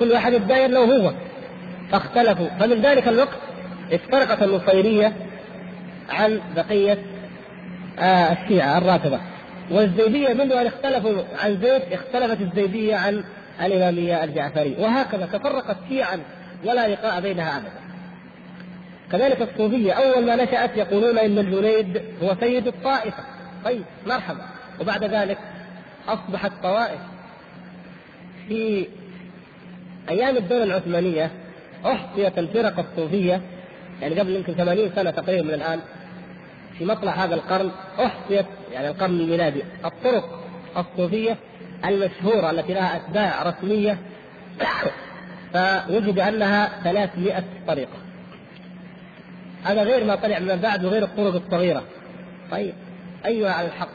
كل 0.00 0.12
واحد 0.12 0.32
يتداير 0.32 0.70
له 0.70 0.80
هو. 0.80 1.12
فاختلفوا. 1.90 2.48
فمن 2.60 2.82
ذلك 2.82 3.08
الوقت 3.08 3.38
افترقت 3.92 4.42
النصيريه 4.42 5.12
عن 6.10 6.40
بقية 6.56 6.98
آه 7.98 8.32
الشيعة 8.32 8.78
الرافضة. 8.78 9.18
والزيدية 9.70 10.34
منذ 10.34 10.52
أن 10.52 10.66
اختلفوا 10.66 11.22
عن 11.44 11.58
زيد 11.62 11.82
اختلفت 11.92 12.40
الزيدية 12.40 12.96
عن 12.96 13.24
الإمامية 13.64 14.24
الجعفرية. 14.24 14.78
وهكذا 14.78 15.26
تفرقت 15.26 15.76
شيعا 15.88 16.20
ولا 16.64 16.88
لقاء 16.88 17.20
بينها 17.20 17.56
أبدا. 17.56 17.83
كذلك 19.12 19.42
الصوفية 19.42 19.92
أول 19.92 20.26
ما 20.26 20.36
نشأت 20.36 20.76
يقولون 20.76 21.18
إن 21.18 21.38
الجنيد 21.38 22.02
هو 22.22 22.36
سيد 22.40 22.66
الطائفة. 22.66 23.24
طيب 23.64 23.84
مرحبا. 24.06 24.46
وبعد 24.80 25.04
ذلك 25.04 25.38
أصبحت 26.08 26.52
طوائف. 26.62 27.00
في 28.48 28.86
أيام 30.08 30.36
الدولة 30.36 30.64
العثمانية 30.64 31.30
أحصيت 31.86 32.38
الفرق 32.38 32.78
الصوفية 32.78 33.40
يعني 34.02 34.20
قبل 34.20 34.36
يمكن 34.36 34.54
80 34.54 34.90
سنة 34.94 35.10
تقريبا 35.10 35.42
من 35.42 35.54
الآن 35.54 35.80
في 36.78 36.84
مطلع 36.84 37.12
هذا 37.12 37.34
القرن 37.34 37.70
أحصيت 38.00 38.46
يعني 38.72 38.88
القرن 38.88 39.20
الميلادي 39.20 39.62
الطرق 39.84 40.44
الصوفية 40.76 41.36
المشهورة 41.84 42.50
التي 42.50 42.74
لها 42.74 42.96
أتباع 42.96 43.42
رسمية 43.42 43.98
فوجد 45.54 46.18
أنها 46.18 46.82
300 46.84 47.44
طريقة. 47.68 48.03
هذا 49.64 49.82
غير 49.82 50.04
ما 50.04 50.14
طلع 50.14 50.38
من 50.38 50.56
بعد 50.56 50.84
وغير 50.84 51.04
الطرق 51.04 51.34
الصغيرة. 51.34 51.82
طيب 52.50 52.74
أيها 53.26 53.50
على 53.50 53.68
الحق 53.68 53.88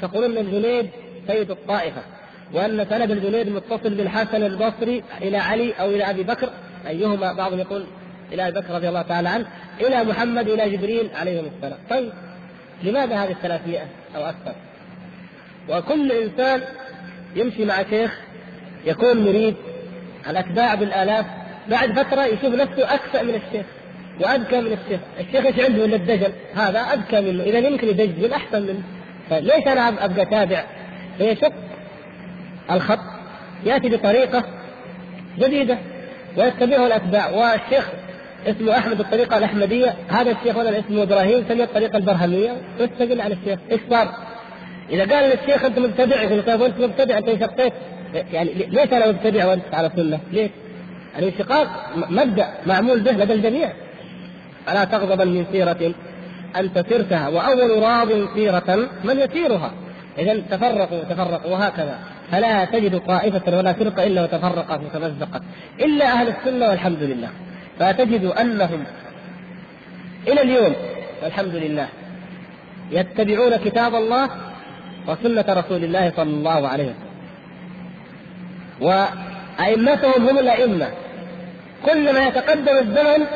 تقولون 0.00 0.36
أن 0.36 0.46
الجنيد 0.46 0.90
سيد 1.26 1.50
الطائفة 1.50 2.02
وأن 2.52 2.86
سند 2.90 3.10
الجنيد 3.10 3.48
متصل 3.48 3.94
بالحسن 3.94 4.42
البصري 4.42 5.04
إلى 5.22 5.36
علي 5.36 5.72
أو 5.72 5.86
إلى 5.86 6.10
أبي 6.10 6.22
بكر 6.22 6.50
أيهما؟ 6.86 7.32
بعضهم 7.32 7.58
يقول 7.58 7.86
إلى 8.32 8.48
أبي 8.48 8.60
بكر 8.60 8.74
رضي 8.74 8.88
الله 8.88 9.02
تعالى 9.02 9.28
عنه 9.28 9.46
إلى 9.80 10.04
محمد 10.04 10.48
إلى 10.48 10.76
جبريل 10.76 11.10
عليهم 11.14 11.44
السلام. 11.56 11.78
طيب 11.90 12.12
لماذا 12.82 13.24
هذه 13.24 13.30
الثلاثمائة 13.30 13.86
أو 14.16 14.24
أكثر؟ 14.24 14.54
وكل 15.68 16.12
إنسان 16.12 16.62
يمشي 17.36 17.64
مع 17.64 17.82
شيخ 17.90 18.20
يكون 18.84 19.24
مريد 19.24 19.54
الأتباع 20.30 20.74
بالآلاف 20.74 21.26
بعد 21.68 21.92
فترة 21.92 22.24
يشوف 22.24 22.54
نفسه 22.54 22.94
أكفأ 22.94 23.22
من 23.22 23.34
الشيخ. 23.34 23.66
وأذكى 24.20 24.60
من 24.60 24.72
الشيخ. 24.72 25.00
الشيخ 25.20 25.46
إيش 25.46 25.66
عنده 25.70 25.84
إلا 25.84 25.96
الدجل؟ 25.96 26.32
هذا 26.54 26.78
أذكى 26.80 27.20
منه. 27.20 27.42
إذا 27.42 27.58
يمكن 27.58 27.88
يدجل 27.88 28.32
أحسن 28.32 28.62
منه. 28.62 28.82
فليش 29.30 29.66
أنا 29.66 30.04
أبقى 30.04 30.24
تابع. 30.24 30.64
فيشق 31.18 31.52
الخط. 32.70 32.98
يأتي 33.64 33.88
بطريقة 33.88 34.44
جديدة 35.38 35.78
ويتبعه 36.36 36.86
الأتباع. 36.86 37.30
والشيخ 37.30 37.88
اسمه 38.46 38.78
أحمد 38.78 39.00
الطريقة 39.00 39.38
الأحمدية. 39.38 39.94
هذا 40.08 40.30
الشيخ 40.30 40.56
ولا 40.56 40.78
اسمه 40.78 41.02
إبراهيم 41.02 41.44
سمي 41.48 41.64
الطريقة 41.64 41.96
البرهمية. 41.96 42.52
واستقل 42.80 43.20
على 43.20 43.34
الشيخ. 43.34 43.58
إيش 43.72 43.80
صار؟ 43.90 44.14
إذا 44.90 45.14
قال 45.14 45.30
للشيخ 45.30 45.64
أنت 45.64 45.78
مبتدع 45.78 46.22
يقول 46.22 46.42
طيب 46.42 46.62
انت 46.62 46.80
مبتدع؟ 46.80 47.18
أنت 47.18 47.40
شقيت؟ 47.40 47.72
يعني 48.32 48.50
ليش 48.54 48.92
أنا 48.92 49.08
مبتدع 49.08 49.46
وأنت 49.46 49.64
على 49.72 49.90
سنه؟ 49.96 50.20
ليش؟ 50.32 50.50
الانشقاق 51.18 51.90
مبدأ 52.10 52.48
معمول 52.66 53.00
به 53.00 53.12
لدى 53.12 53.32
الجميع. 53.32 53.72
ألا 54.68 54.84
تغضبا 54.84 55.24
من 55.24 55.46
سيرة 55.52 55.94
انت 56.56 56.78
سرتها 56.90 57.28
وأول 57.28 57.82
راض 57.82 58.08
سيرة 58.34 58.88
من 59.04 59.20
يسيرها. 59.20 59.72
إذا 60.18 60.42
تفرقوا 60.50 61.04
تفرقوا 61.04 61.52
وهكذا. 61.52 61.98
فلا 62.32 62.64
تجد 62.64 63.00
طائفة 63.06 63.56
ولا 63.56 63.72
فرقة 63.72 64.06
إلا 64.06 64.22
وتفرقت 64.22 64.80
وتمزقت 64.80 65.42
إلا 65.80 66.06
أهل 66.06 66.28
السنة 66.28 66.68
والحمد 66.68 67.02
لله. 67.02 67.28
فتجد 67.78 68.24
أنهم 68.24 68.84
إلى 70.28 70.42
اليوم 70.42 70.72
والحمد 71.22 71.54
لله 71.54 71.88
يتبعون 72.90 73.56
كتاب 73.56 73.94
الله 73.94 74.30
وسنة 75.08 75.44
رسول 75.48 75.84
الله 75.84 76.12
صلى 76.16 76.30
الله 76.30 76.68
عليه 76.68 76.84
وسلم. 76.84 77.04
وأئمتهم 78.80 80.28
هم 80.28 80.38
الأئمة. 80.38 80.88
كلما 81.86 82.26
يتقدم 82.26 82.76
الزمن 82.76 83.26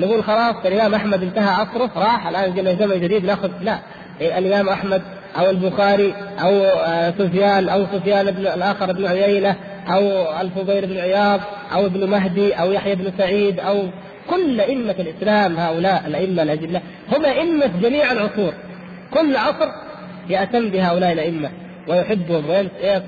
نقول 0.00 0.24
خلاص 0.24 0.54
الإمام 0.66 0.94
أحمد 0.94 1.22
انتهى 1.22 1.54
عصره 1.54 1.90
راح. 1.96 2.26
الآن 2.26 2.54
جينا 2.54 2.74
زمن 2.74 3.00
جديد 3.00 3.24
ناخذ 3.24 3.50
لا. 3.60 3.78
الإمام 4.20 4.68
أحمد 4.68 5.02
أو 5.38 5.50
البخاري 5.50 6.14
أو 6.42 6.64
آه، 6.64 7.10
سفيان 7.10 7.68
أو 7.68 7.86
سفيان 7.86 8.28
الآخر 8.28 8.90
ابن 8.90 9.06
عيينة 9.06 9.56
أو 9.88 10.00
الفضيل 10.40 10.86
بن 10.86 10.98
عياض 10.98 11.40
أو 11.72 11.86
ابن 11.86 12.10
مهدي 12.10 12.52
أو 12.52 12.72
يحيى 12.72 12.94
بن 12.94 13.12
سعيد 13.18 13.60
أو 13.60 13.82
كل 14.30 14.60
أئمة 14.60 14.94
الإسلام 14.98 15.56
هؤلاء 15.56 16.02
الأئمة 16.06 16.42
الأجلاء 16.42 16.82
هم 17.12 17.24
أئمة 17.24 17.70
جميع 17.82 18.12
العصور. 18.12 18.52
كل 19.14 19.36
عصر 19.36 19.68
يأتم 20.28 20.70
بهؤلاء 20.70 21.12
الأئمة 21.12 21.50
ويحبهم 21.88 22.44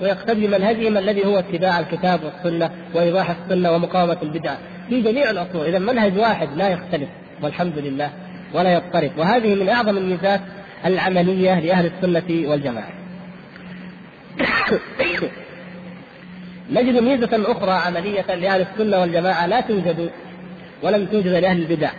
ويقتدي 0.02 0.48
منهجهم 0.48 0.96
الذي 0.96 1.26
هو 1.26 1.38
اتباع 1.38 1.80
الكتاب 1.80 2.20
والسنة 2.24 2.70
وإيضاح 2.94 3.30
السنة 3.30 3.72
ومقاومة 3.72 4.16
البدعة 4.22 4.58
في 4.88 5.00
جميع 5.00 5.30
العصور 5.30 5.66
إذا 5.66 5.78
منهج 5.78 6.18
واحد 6.18 6.48
لا 6.56 6.68
يختلف 6.68 7.08
والحمد 7.42 7.78
لله 7.78 8.10
ولا 8.54 8.72
يضطرب. 8.72 9.10
وهذه 9.18 9.54
من 9.54 9.68
أعظم 9.68 9.96
الميزات 9.96 10.40
العملية 10.84 11.60
لأهل 11.60 11.86
السنة 11.86 12.50
والجماعة. 12.50 12.88
نجد 16.70 17.02
ميزة 17.02 17.52
أخرى 17.52 17.70
عملية 17.70 18.34
لأهل 18.34 18.60
السنة 18.60 19.00
والجماعة 19.00 19.46
لا 19.46 19.60
توجد 19.60 20.10
ولم 20.82 21.06
توجد 21.06 21.26
لأهل 21.26 21.62
البدع 21.62 21.90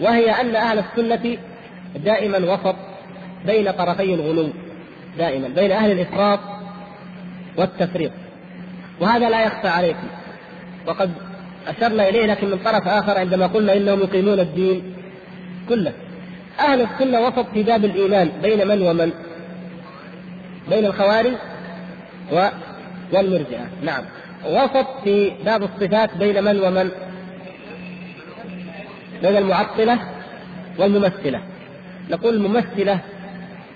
وهي 0.00 0.30
أن 0.30 0.56
أهل 0.56 0.78
السنة 0.78 1.36
دائما 2.04 2.38
وسط 2.38 2.76
بين 3.46 3.70
طرفي 3.70 4.14
الغلو 4.14 4.48
دائما 5.18 5.48
بين 5.48 5.72
أهل 5.72 5.90
الإفراط 5.90 6.40
والتفريط. 7.56 8.12
وهذا 9.00 9.30
لا 9.30 9.44
يخفى 9.44 9.68
عليكم. 9.68 10.08
وقد 10.86 11.10
أشرنا 11.68 12.08
إليه 12.08 12.26
لكن 12.26 12.50
من 12.50 12.58
طرف 12.58 12.88
آخر 12.88 13.18
عندما 13.18 13.46
قلنا 13.46 13.76
إنهم 13.76 14.00
يقيمون 14.00 14.40
الدين 14.40 14.94
كله. 15.68 15.92
أهل 16.60 16.80
السنة 16.80 17.20
وسط 17.20 17.46
في 17.54 17.62
باب 17.62 17.84
الإيمان 17.84 18.30
بين 18.42 18.68
من 18.68 18.82
ومن؟ 18.82 19.12
بين 20.70 20.86
الخوارج 20.86 21.32
والمرجئة. 23.12 23.66
نعم. 23.82 24.04
وسط 24.46 24.86
في 25.04 25.32
باب 25.44 25.62
الصفات 25.62 26.16
بين 26.16 26.44
من 26.44 26.60
ومن؟ 26.60 26.90
بين 29.22 29.36
المعطلة 29.36 29.98
والممثلة. 30.78 31.42
نقول 32.10 32.34
الممثلة 32.34 32.98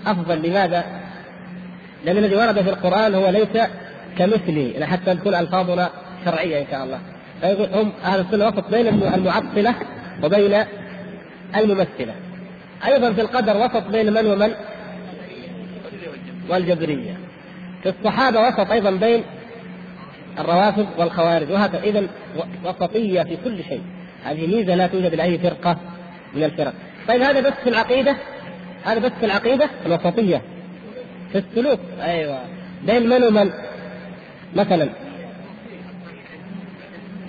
أفضل. 0.06 0.42
لماذا؟ 0.42 0.84
لأن 2.04 2.16
الذي 2.16 2.36
ورد 2.36 2.62
في 2.62 2.70
القرآن 2.70 3.14
هو 3.14 3.28
ليس 3.28 3.68
كمثله 4.18 4.86
حتى 4.86 5.14
تكون 5.14 5.34
ألفاظنا 5.34 5.90
شرعية 6.24 6.60
إن 6.60 6.66
شاء 6.70 6.84
الله. 6.84 6.98
هم 7.44 7.92
أهل 8.04 8.20
السنة 8.20 8.48
وسط 8.48 8.70
بين 8.70 8.86
المعطلة 8.86 9.74
وبين 10.22 10.64
الممثلة. 11.56 12.14
أيضا 12.86 13.12
في 13.12 13.20
القدر 13.20 13.56
وسط 13.56 13.86
بين 13.86 14.12
من 14.12 14.26
ومن؟ 14.26 14.52
والجبرية 16.48 17.16
في 17.82 17.88
الصحابة 17.88 18.40
وسط 18.40 18.70
أيضا 18.70 18.90
بين 18.90 19.22
الروافض 20.38 20.86
والخوارج. 20.98 21.50
وهكذا 21.50 21.82
إذا 21.82 22.06
وسطية 22.64 23.22
في 23.22 23.36
كل 23.44 23.64
شيء. 23.64 23.82
هذه 24.24 24.46
ميزة 24.46 24.74
لا 24.74 24.86
توجد 24.86 25.14
لأي 25.14 25.38
فرقة 25.38 25.76
من 26.34 26.44
الفرق. 26.44 26.74
طيب 27.08 27.22
هذا 27.22 27.40
بس 27.40 27.52
في 27.64 27.68
العقيدة. 27.68 28.16
هذا 28.84 28.98
بس 28.98 29.12
في 29.20 29.26
العقيدة 29.26 29.70
الوسطية. 29.86 30.42
في 31.32 31.38
السلوك. 31.38 31.80
أيوة. 32.02 32.38
بين 32.86 33.08
من 33.08 33.24
ومن؟ 33.24 33.50
مثلا 34.56 34.88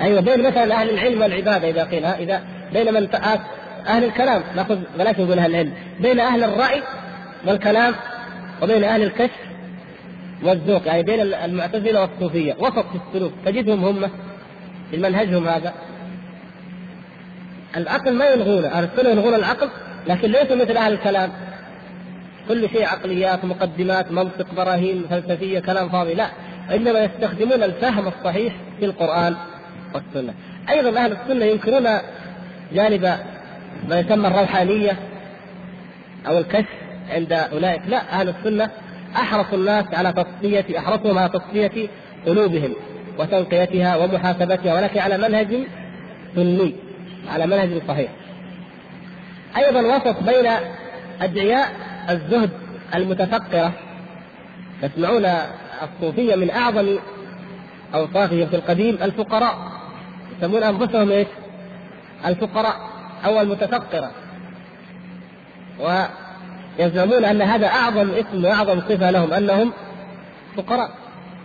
أيوة 0.02 0.22
بين 0.22 0.44
مثلا 0.48 0.76
أهل 0.76 0.89
العلم 0.89 1.22
والعبادة 1.22 1.70
إذا 1.70 1.84
قيل 1.84 2.06
إذا 2.06 2.41
بين 2.74 2.94
من 2.94 3.08
أهل 3.88 4.04
الكلام 4.04 4.44
نأخذ 4.56 4.80
بلاش 4.98 5.20
نقول 5.20 5.39
أهل 5.39 5.52
العلم 5.52 5.74
بين 6.00 6.20
أهل 6.20 6.44
الرأي 6.44 6.82
والكلام 7.48 7.94
وبين 8.62 8.84
أهل 8.84 9.04
الكشف 9.04 9.39
والذوق 10.44 10.88
يعني 10.88 11.04
بين 11.04 11.22
المعتزلة 11.22 12.02
والصوفية 12.02 12.56
وسط 12.60 12.86
في 12.86 13.00
السلوك 13.08 13.34
تجدهم 13.46 13.86
هم 13.86 14.10
في 14.91 14.98
منهجهم 14.98 15.48
هذا. 15.48 15.74
العقل 17.78 18.14
ما 18.14 18.26
يلغونه 18.26 18.68
أهل 18.68 18.84
السنة 18.84 19.10
يلغون 19.10 19.36
العقل 19.36 19.70
لكن 20.08 20.32
ليسوا 20.32 20.56
مثل 20.56 20.78
أهل 20.78 20.94
الكلام. 20.94 21.32
كل 22.48 22.70
شيء 22.70 22.86
عقليات 22.86 23.46
مقدمات 23.46 24.12
منطق 24.12 24.54
براهين 24.54 25.06
فلسفية 25.10 25.60
كلام 25.60 25.89
فاضي 25.89 26.14
لا. 26.14 26.28
إنما 26.72 27.00
يستخدمون 27.00 27.64
الفهم 27.64 28.08
الصحيح 28.08 28.54
في 28.80 28.86
القرآن. 28.86 29.36
والسنة 29.94 30.34
أيضا 30.70 31.00
أهل 31.00 31.12
السنة 31.12 31.46
ينكرون 31.46 31.88
جانب 32.74 33.18
ما 33.89 34.00
يسمى 34.00 34.28
الروحانية 34.28 34.98
أو 36.28 36.38
الكشف 36.38 36.70
عند 37.10 37.34
أولئك. 37.34 37.82
لا 37.88 38.20
أهل 38.20 38.30
السنة 38.30 38.70
أحرص 39.16 39.46
الناس 39.54 39.86
على 39.94 40.14
تصفية 40.14 40.80
أحرصهم 40.80 41.18
على 41.18 41.30
تصفية 41.30 41.88
قلوبهم 42.26 42.74
وتنقيتها 43.20 43.96
ومحاسبتها 43.96 44.74
ولكن 44.74 45.00
على 45.00 45.18
منهج 45.18 45.58
سني 46.36 46.76
على 47.30 47.48
منهج 47.48 47.82
صحيح. 47.88 48.12
أيضا 49.58 49.82
وسط 49.82 50.24
بين 50.24 50.52
أدعياء 51.22 51.72
الزهد 52.10 52.50
المتفقرة 52.96 53.74
تسمعون 54.82 55.26
الصوفية 55.84 56.36
من 56.36 56.50
أعظم 56.50 56.98
أوصافهم 57.94 58.48
في 58.48 58.56
القديم 58.56 58.98
الفقراء. 59.02 59.83
يسمون 60.44 60.64
أنفسهم 60.64 61.12
إيش؟ 61.12 61.28
الفقراء 62.26 62.76
أو 63.26 63.41
المتفقرة. 63.41 64.12
ويزعمون 65.80 67.26
أن 67.26 67.41
هذا 67.41 67.68
أعظم 67.68 68.10
اسم 68.10 68.46
وأعظم 68.46 68.82
صفة 68.82 69.12
لهم 69.12 69.34
أنهم 69.34 69.74
فقراء. 70.58 70.91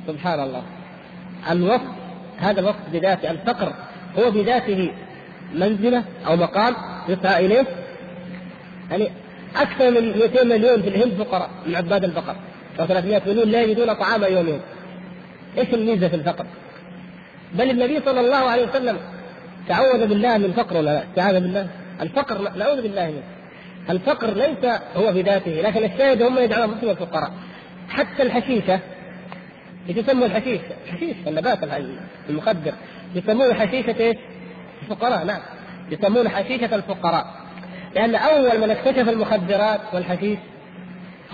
سبحان 0.07 0.41
الله. 0.41 0.63
الوصف 1.51 1.83
هذا 2.39 2.61
الوصف 2.61 2.89
بذاته 2.93 3.31
الفقر 3.31 3.73
هو 4.19 4.31
بذاته 4.31 4.93
منزلة 5.55 6.05
أو 6.27 6.37
مقام 6.37 6.75
يسعى 7.09 7.47
إليه. 7.47 7.65
يعني 8.91 9.11
أكثر 9.57 9.91
من 9.91 10.19
200 10.19 10.45
مليون 10.45 10.83
في 10.83 10.89
الهند 10.89 11.23
فقراء 11.23 11.51
من 11.67 11.77
عباد 11.77 12.05
البقر. 12.05 12.37
و300 12.79 13.29
مليون 13.29 13.49
لا 13.49 13.63
يجدون 13.63 13.93
طعام 13.93 14.25
يومهم 14.25 14.61
إيش 15.59 15.75
الميزة 15.75 16.09
في 16.09 16.17
الفقر؟ 16.17 16.47
بل 17.55 17.71
النبي 17.71 18.01
صلى 18.05 18.21
الله 18.21 18.37
عليه 18.37 18.69
وسلم 18.69 18.99
تعوذ 19.69 20.07
بالله 20.07 20.39
من 20.39 20.45
الفقر 20.45 20.77
ولا 20.77 20.91
لا؟ 20.91 21.05
تعوذ 21.17 21.41
بالله. 21.41 21.69
الفقر 22.01 22.53
نعوذ 22.57 22.83
بالله 22.83 23.07
منه. 23.07 23.23
الفقر 23.91 24.35
ليس 24.35 24.81
هو 24.97 25.13
بذاته 25.13 25.51
لكن 25.51 25.85
الشاهد 25.85 26.23
هم 26.23 26.39
يدعون 26.39 26.63
انفسهم 26.63 26.91
الفقراء. 26.91 27.33
حتى 27.89 28.23
الحشيشة 28.23 28.81
يسموا 29.89 30.27
الحشيش 30.27 30.61
حشيش 30.93 31.17
النبات 31.27 31.59
المخدر. 32.31 32.73
يسمونه 33.15 33.55
حشيشه 33.55 34.01
إيش؟ 34.01 34.17
الفقراء 34.83 35.25
نعم. 35.25 35.41
يسمونه 35.91 36.31
حشيشه 36.31 36.75
الفقراء. 36.75 37.27
لأن 37.95 38.15
أول 38.15 38.61
من 38.61 38.71
اكتشف 38.71 39.09
المخدرات 39.09 39.81
والحشيش 39.93 40.39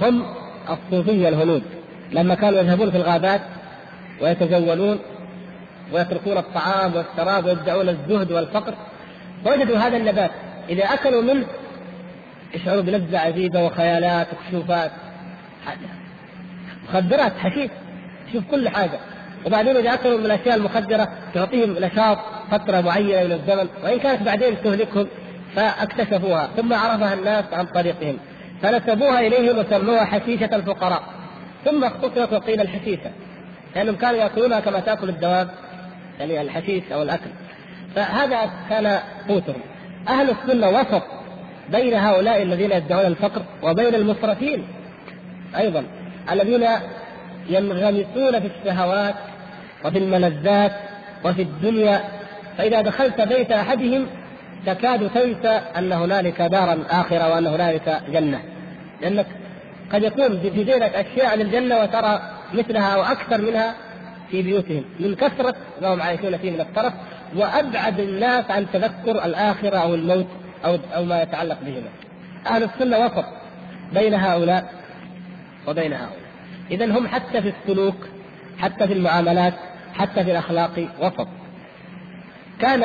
هم 0.03 0.25
الصوفية 0.71 1.29
الهنود 1.29 1.63
لما 2.13 2.35
كانوا 2.35 2.59
يذهبون 2.59 2.91
في 2.91 2.97
الغابات 2.97 3.41
ويتجولون 4.21 4.99
ويتركون 5.93 6.39
الطعام 6.39 6.93
والشراب 6.97 7.45
ويدعون 7.45 7.89
الزهد 7.89 8.33
والفقر. 8.33 8.75
وجدوا 9.47 9.77
هذا 9.77 9.97
النبات. 9.97 10.31
إذا 10.69 10.85
أكلوا 10.85 11.23
منه 11.23 11.47
يشعروا 12.55 12.83
بلذة 12.83 13.19
عجيبة 13.19 13.65
وخيالات 13.65 14.27
وكشوفات. 14.33 14.91
مخدرات 16.89 17.33
حشيش. 17.39 17.71
شوف 18.33 18.45
كل 18.51 18.69
حاجة. 18.69 18.99
وبعدين 19.47 19.77
إذا 19.77 19.95
أكلوا 19.95 20.19
من 20.19 20.27
الأشياء 20.27 20.57
المخدرة 20.57 21.09
تعطيهم 21.35 21.77
نشاط 21.81 22.19
فترة 22.51 22.81
معينة 22.81 23.25
من 23.25 23.33
الزمن. 23.33 23.69
وإن 23.85 23.99
كانت 23.99 24.23
بعدين 24.23 24.63
تهلكهم 24.63 25.07
فاكتشفوها. 25.57 26.49
ثم 26.57 26.75
عرفها 26.75 27.15
الناس 27.15 27.45
عن 27.53 27.67
طريقهم. 27.67 28.17
فنسبوها 28.63 29.21
إليهم 29.21 29.59
وسموها 29.59 30.05
حشيشة 30.05 30.57
الفقراء. 30.57 31.03
ثم 31.65 31.85
اختصرت 31.85 32.33
وقيل 32.33 32.61
الحشيشة. 32.61 33.11
لأنهم 33.77 33.97
كانوا 33.97 34.19
يأكلونها 34.19 34.61
كما 34.61 34.81
تأكل 34.81 35.09
الدواب. 35.09 35.49
يعني 36.21 36.41
الحشيش 36.41 36.83
أو 36.93 37.03
الأكل. 37.03 37.31
فهذا 37.97 38.51
كان 38.71 38.99
قوتهم 39.29 39.61
أهل 40.09 40.31
السنة 40.31 40.69
وسط 40.69 41.03
بين 41.73 41.95
هؤلاء 41.95 42.43
الذين 42.43 42.73
يدعون 42.73 43.07
الفقر 43.07 43.43
وبين 43.63 43.95
المسرفين 43.95 44.67
أيضا 45.57 45.85
الذين 46.33 46.67
ينغمسون 47.49 48.41
في 48.41 48.51
الشهوات 48.59 49.15
وفي 49.85 49.99
الملذات 49.99 50.73
وفي 51.25 51.43
الدنيا. 51.43 52.01
فإذا 52.59 52.81
دخلت 52.81 53.21
بيت 53.21 53.53
أحدهم 53.53 54.07
تكاد 54.67 55.11
تنسى 55.11 55.61
أن 55.79 55.93
هنالك 55.93 56.43
دارا 56.43 56.85
آخرة 56.91 57.35
وأن 57.35 57.47
هنالك 57.47 58.03
جنة. 58.09 58.41
لأنك 59.03 59.27
قد 59.93 60.03
يكون 60.03 60.41
في 60.41 60.63
ذهنك 60.63 60.95
أشياء 60.95 61.37
للجنة 61.37 61.81
وترى 61.81 62.21
مثلها 62.55 62.97
وأكثر 62.97 63.41
منها 63.41 63.75
في 64.31 64.43
بيوتهم 64.43 64.85
من 65.01 65.15
كثره 65.15 65.55
ما 65.83 65.95
هم 65.95 66.03
عايشون 66.03 66.37
فيه 66.37 66.51
من 66.51 66.61
الترف 66.61 66.93
وأبعد 67.37 68.01
الناس 68.01 68.51
عن 68.51 68.67
تذكر 68.73 69.25
الآخرة 69.25 69.77
أو 69.77 69.95
الموت 69.95 70.27
أو 70.65 70.79
أو 70.97 71.05
ما 71.05 71.23
يتعلق 71.23 71.59
بهما. 71.63 71.89
أهل 72.47 72.63
السنة 72.63 72.99
وسط 72.99 73.25
بين 73.93 74.15
هؤلاء 74.15 74.73
وبين 75.69 75.93
هؤلاء. 75.93 76.19
اذا 76.71 76.99
هم 76.99 77.07
حتى 77.07 77.43
في 77.43 77.53
السلوك 77.61 77.97
حتى 78.59 78.87
في 78.87 78.93
المعاملات 78.93 79.55
حتى 79.95 80.25
في 80.25 80.31
الأخلاق 80.31 80.89
وسط. 81.01 81.29
كان 82.61 82.83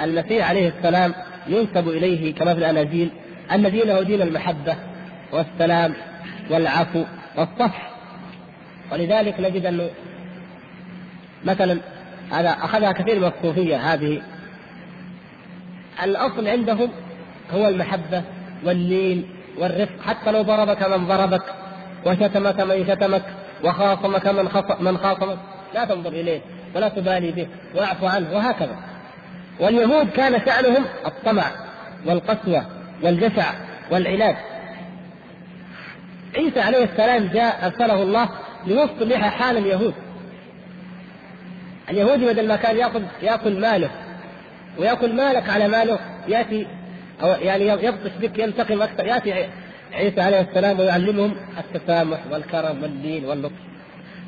المسيح 0.00 0.50
عليه 0.50 0.72
السلام 0.78 1.14
ينسب 1.46 1.88
إليه 1.88 2.34
كما 2.34 2.54
في 2.54 2.58
الاناجيل 2.58 3.10
أن 3.52 3.70
دينه 3.70 4.00
دين 4.00 4.22
المحبة 4.22 4.76
والسلام 5.32 5.94
والعفو 6.50 7.04
والصفح 7.36 7.93
ولذلك 8.94 9.40
نجد 9.40 9.66
انه 9.66 9.90
مثلا 11.44 11.78
هذا 12.32 12.50
أخذها 12.50 12.92
كثير 12.92 13.20
من 13.20 13.24
الصوفية 13.24 13.76
هذه. 13.76 14.22
الأصل 16.02 16.48
عندهم 16.48 16.90
هو 17.52 17.68
المحبة 17.68 18.22
واللين 18.64 19.28
والرفق. 19.58 20.02
حتى 20.06 20.30
لو 20.32 20.42
ضربك 20.42 20.82
من 20.82 21.06
ضربك 21.06 21.42
وشتمك 22.06 22.60
من 22.60 22.86
شتمك 22.86 23.22
وخاصمك 23.64 24.26
من 24.26 24.48
من 24.80 24.98
خاصمك 24.98 25.38
لا 25.74 25.84
تنظر 25.84 26.12
إليه 26.12 26.40
ولا 26.74 26.88
تبالي 26.88 27.30
به 27.30 27.46
وأعف 27.74 28.04
عنه 28.04 28.32
وهكذا. 28.32 28.76
واليهود 29.60 30.10
كان 30.10 30.46
شأنهم 30.46 30.84
الطمع 31.06 31.44
والقسوة 32.06 32.66
والجشع 33.02 33.52
والعناد. 33.90 34.36
عيسى 36.36 36.60
عليه 36.60 36.84
السلام 36.84 37.26
جاء 37.26 37.66
أرسله 37.66 38.02
الله 38.02 38.28
ليصلح 38.66 39.28
حال 39.28 39.56
اليهود 39.56 39.94
اليهودي 41.90 42.26
بدل 42.26 42.48
ما 42.48 42.56
كان 42.56 42.76
ياخذ 42.76 43.02
يأكل 43.22 43.60
ماله 43.60 43.90
ويأكل 44.78 45.16
مالك 45.16 45.48
على 45.48 45.68
ماله 45.68 45.98
يأتي 46.28 46.66
أو 47.22 47.28
يعني 47.28 47.66
يبطش 47.66 48.10
بك 48.20 48.38
ينتقم 48.38 48.82
أكثر 48.82 49.06
يأتي 49.06 49.48
عيسى 49.92 50.20
عليه 50.20 50.40
السلام 50.40 50.80
ويعلمهم 50.80 51.36
التسامح 51.58 52.18
والكرم 52.30 52.82
واللين 52.82 53.24
واللطف. 53.24 53.52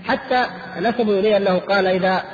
حتى 0.04 0.46
نسبوا 0.80 1.18
إليه 1.18 1.36
أنه 1.36 1.56
قال 1.56 1.86
إذا 1.86 2.24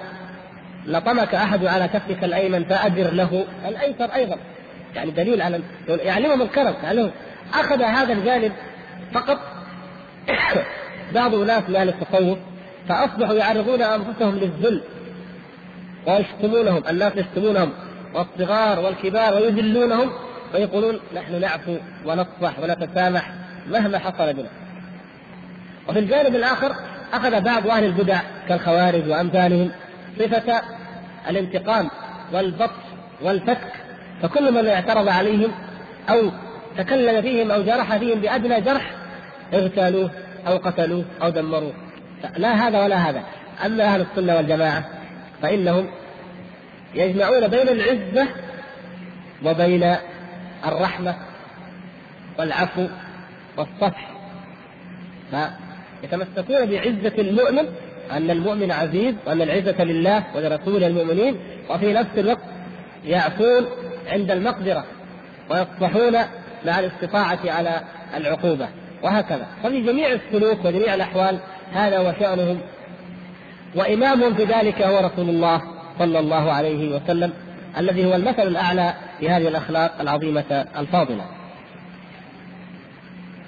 لطمك 0.87 1.35
أحد 1.35 1.67
على 1.67 1.89
كفك 1.89 2.25
الأيمن 2.25 2.65
فأجر 2.65 3.11
له 3.11 3.47
الأيسر 3.69 4.15
أيضا. 4.15 4.37
يعني 4.95 5.11
دليل 5.11 5.43
على 5.43 5.61
يعلمهم 5.89 6.43
الكرم 6.43 6.75
يعلمهم. 6.85 7.11
أخذ 7.55 7.83
هذا 7.83 8.13
الجانب 8.13 8.53
فقط. 9.13 9.39
بعض 11.15 11.35
اناس 11.35 11.63
من 11.69 11.77
أهل 11.77 11.89
التصوف 11.89 12.39
فأصبحوا 12.89 13.35
يعرضون 13.35 13.83
أنفسهم 13.83 14.35
للذل 14.39 14.83
ويشتمونهم 16.07 16.83
الناس 16.89 17.13
يشتمونهم 17.17 17.73
والصغار 18.15 18.81
والكبار 18.81 19.35
ويذلونهم 19.35 20.11
ويقولون 20.55 21.01
نحن 21.17 21.41
نعفو 21.41 21.77
ونصفح 22.07 22.59
ونتسامح 22.59 23.33
مهما 23.71 23.99
حصل 23.99 24.33
بنا. 24.33 24.49
وفي 25.89 25.99
الجانب 25.99 26.35
الآخر 26.35 26.77
أخذ 27.13 27.41
بعض 27.41 27.67
أهل 27.67 27.85
البدع 27.85 28.21
كالخوارج 28.49 29.09
وأمثالهم 29.09 29.71
صفة 30.19 30.63
الانتقام 31.31 31.91
والبطش 32.33 32.83
والفتك 33.23 33.73
فكل 34.23 34.53
من 34.53 34.69
اعترض 34.69 35.09
عليهم 35.09 35.53
أو 36.11 36.31
تكلم 36.79 37.23
فيهم 37.23 37.51
أو 37.51 37.63
جرح 37.63 37.97
فيهم 37.97 38.21
بأدنى 38.21 38.61
جرح 38.61 38.91
اغتالوه. 39.55 40.11
أو 40.47 40.57
قتلوه 40.57 41.05
أو 41.23 41.29
دمروه. 41.29 41.73
لا 42.37 42.69
هذا 42.69 42.85
ولا 42.85 42.97
هذا. 42.97 43.23
أما 43.67 43.85
أهل 43.85 44.01
السنة 44.01 44.37
والجماعة 44.37 44.85
فإنهم 45.43 45.87
يجمعون 46.95 47.49
بين 47.49 47.69
العزة 47.69 48.29
وبين 49.45 49.97
الرحمة 50.67 51.15
والعفو 52.39 52.87
والصفح. 53.57 54.13
فيتمسكون 55.31 56.67
بعزة 56.67 57.13
المؤمن 57.19 57.69
أن 58.13 58.31
المؤمن 58.31 58.73
عزيز 58.73 59.15
وأن 59.27 59.43
العزة 59.43 59.85
لله 59.85 60.25
ولرسول 60.35 60.85
المؤمنين 60.85 61.37
وفي 61.71 61.93
نفس 61.93 62.19
الوقت 62.19 62.43
يعفون 63.05 63.67
عند 64.09 64.31
المقدرة 64.31 64.85
ويصفحون 65.51 66.13
مع 66.67 66.79
الاستطاعة 66.79 67.39
على 67.45 67.81
العقوبة. 68.15 68.69
وهكذا 69.03 69.47
ففي 69.63 69.81
جميع 69.81 70.09
السلوك 70.13 70.65
وجميع 70.65 70.95
الأحوال 70.95 71.39
هذا 71.73 71.99
هو 71.99 72.13
شانهم 72.21 72.59
وإمامهم 73.75 74.35
في 74.35 74.45
ذلك 74.45 74.83
هو 74.83 74.99
رسول 74.99 75.29
الله 75.29 75.63
صلى 75.99 76.19
الله 76.19 76.53
عليه 76.53 76.97
وسلم 76.97 77.33
الذي 77.79 78.05
هو 78.05 78.15
المثل 78.15 78.43
الأعلى 78.43 78.95
في 79.21 79.31
هذه 79.31 79.49
الأخلاق 79.49 80.01
العظيمة 80.01 80.67
الفاضلة. 80.79 81.25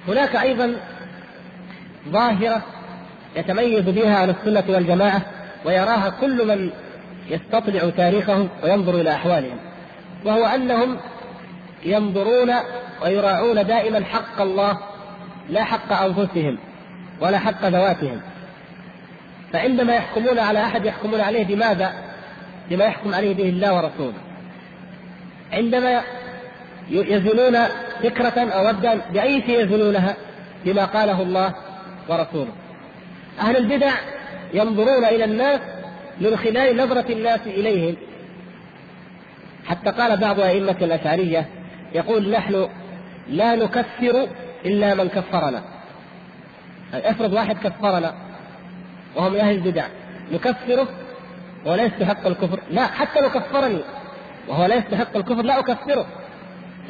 هناك 0.08 0.36
أيضا 0.36 0.74
ظاهرة 2.08 2.62
يتميز 3.36 3.84
بها 3.84 4.22
أهل 4.22 4.30
السنة 4.30 4.64
والجماعة 4.68 5.22
ويراها 5.64 6.10
كل 6.20 6.46
من 6.48 6.70
يستطلع 7.30 7.90
تاريخهم 7.96 8.48
وينظر 8.62 9.00
إلى 9.00 9.14
أحوالهم 9.14 9.56
وهو 10.24 10.44
أنهم 10.44 10.96
ينظرون 11.84 12.52
ويراعون 13.02 13.66
دائما 13.66 14.04
حق 14.04 14.40
الله 14.40 14.78
لا 15.50 15.64
حق 15.64 15.92
أنفسهم 15.92 16.58
ولا 17.20 17.38
حق 17.38 17.64
ذواتهم. 17.64 18.20
فعندما 19.52 19.94
يحكمون 19.94 20.38
على 20.38 20.64
أحد 20.64 20.84
يحكمون 20.84 21.20
عليه 21.20 21.44
بماذا؟ 21.44 21.92
بما 22.70 22.84
يحكم 22.84 23.14
عليه 23.14 23.34
به 23.34 23.48
الله 23.48 23.74
ورسوله. 23.74 24.18
عندما 25.52 26.02
يزنون 26.90 27.64
فكرة 28.02 28.50
أو 28.50 28.68
ردا 28.68 29.00
بأي 29.12 29.42
شيء 29.42 29.64
يزنونها؟ 29.64 30.16
بما 30.64 30.84
قاله 30.84 31.22
الله 31.22 31.54
ورسوله. 32.08 32.52
أهل 33.40 33.56
البدع 33.56 33.92
ينظرون 34.54 35.04
إلى 35.04 35.24
الناس 35.24 35.60
من 36.20 36.36
خلال 36.36 36.76
نظرة 36.76 37.12
الناس 37.12 37.40
إليهم. 37.46 37.96
حتى 39.66 39.90
قال 39.90 40.20
بعض 40.20 40.40
أئمة 40.40 40.76
الأشعرية 40.82 41.48
يقول 41.94 42.30
نحن 42.30 42.68
لا 43.28 43.54
نكفر 43.54 44.28
إلا 44.64 44.94
من 44.94 45.08
كفرنا. 45.08 45.62
أفرض 46.94 47.32
واحد 47.32 47.56
كفرنا 47.56 48.14
وهو 49.16 49.30
من 49.30 49.40
أهل 49.40 49.54
البدع 49.54 49.86
نكفره 50.32 50.88
ولا 51.66 51.82
يستحق 51.82 52.26
الكفر. 52.26 52.60
لا 52.70 52.86
حتى 52.86 53.20
لو 53.20 53.30
كفرني 53.30 53.80
وهو 54.48 54.66
لا 54.66 54.74
يستحق 54.74 55.16
الكفر 55.16 55.42
لا 55.42 55.58
أكفره. 55.58 56.06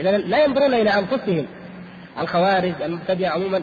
إذا 0.01 0.19
لا 0.19 0.45
ينظرون 0.45 0.75
إلى 0.75 0.91
أنفسهم. 0.91 1.47
الخوارج 2.21 2.83
المبتدع 2.83 3.33
عموما 3.33 3.63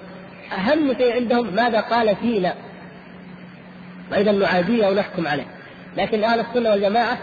أهم 0.51 0.93
شيء 0.93 1.15
عندهم 1.15 1.55
ماذا 1.55 1.81
قال 1.81 2.15
فينا. 2.15 2.53
وإذا 4.11 4.31
نعاديه 4.31 4.87
أو 4.87 4.93
نحكم 4.93 5.27
عليه. 5.27 5.45
لكن 5.97 6.23
أهل 6.23 6.39
السنة 6.39 6.69
والجماعة 6.69 7.17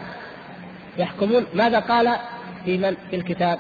يحكمون 0.99 1.47
ماذا 1.55 1.79
قال 1.79 2.17
في 2.65 2.79
من؟ 2.79 2.97
في 3.11 3.17
الكتاب 3.17 3.59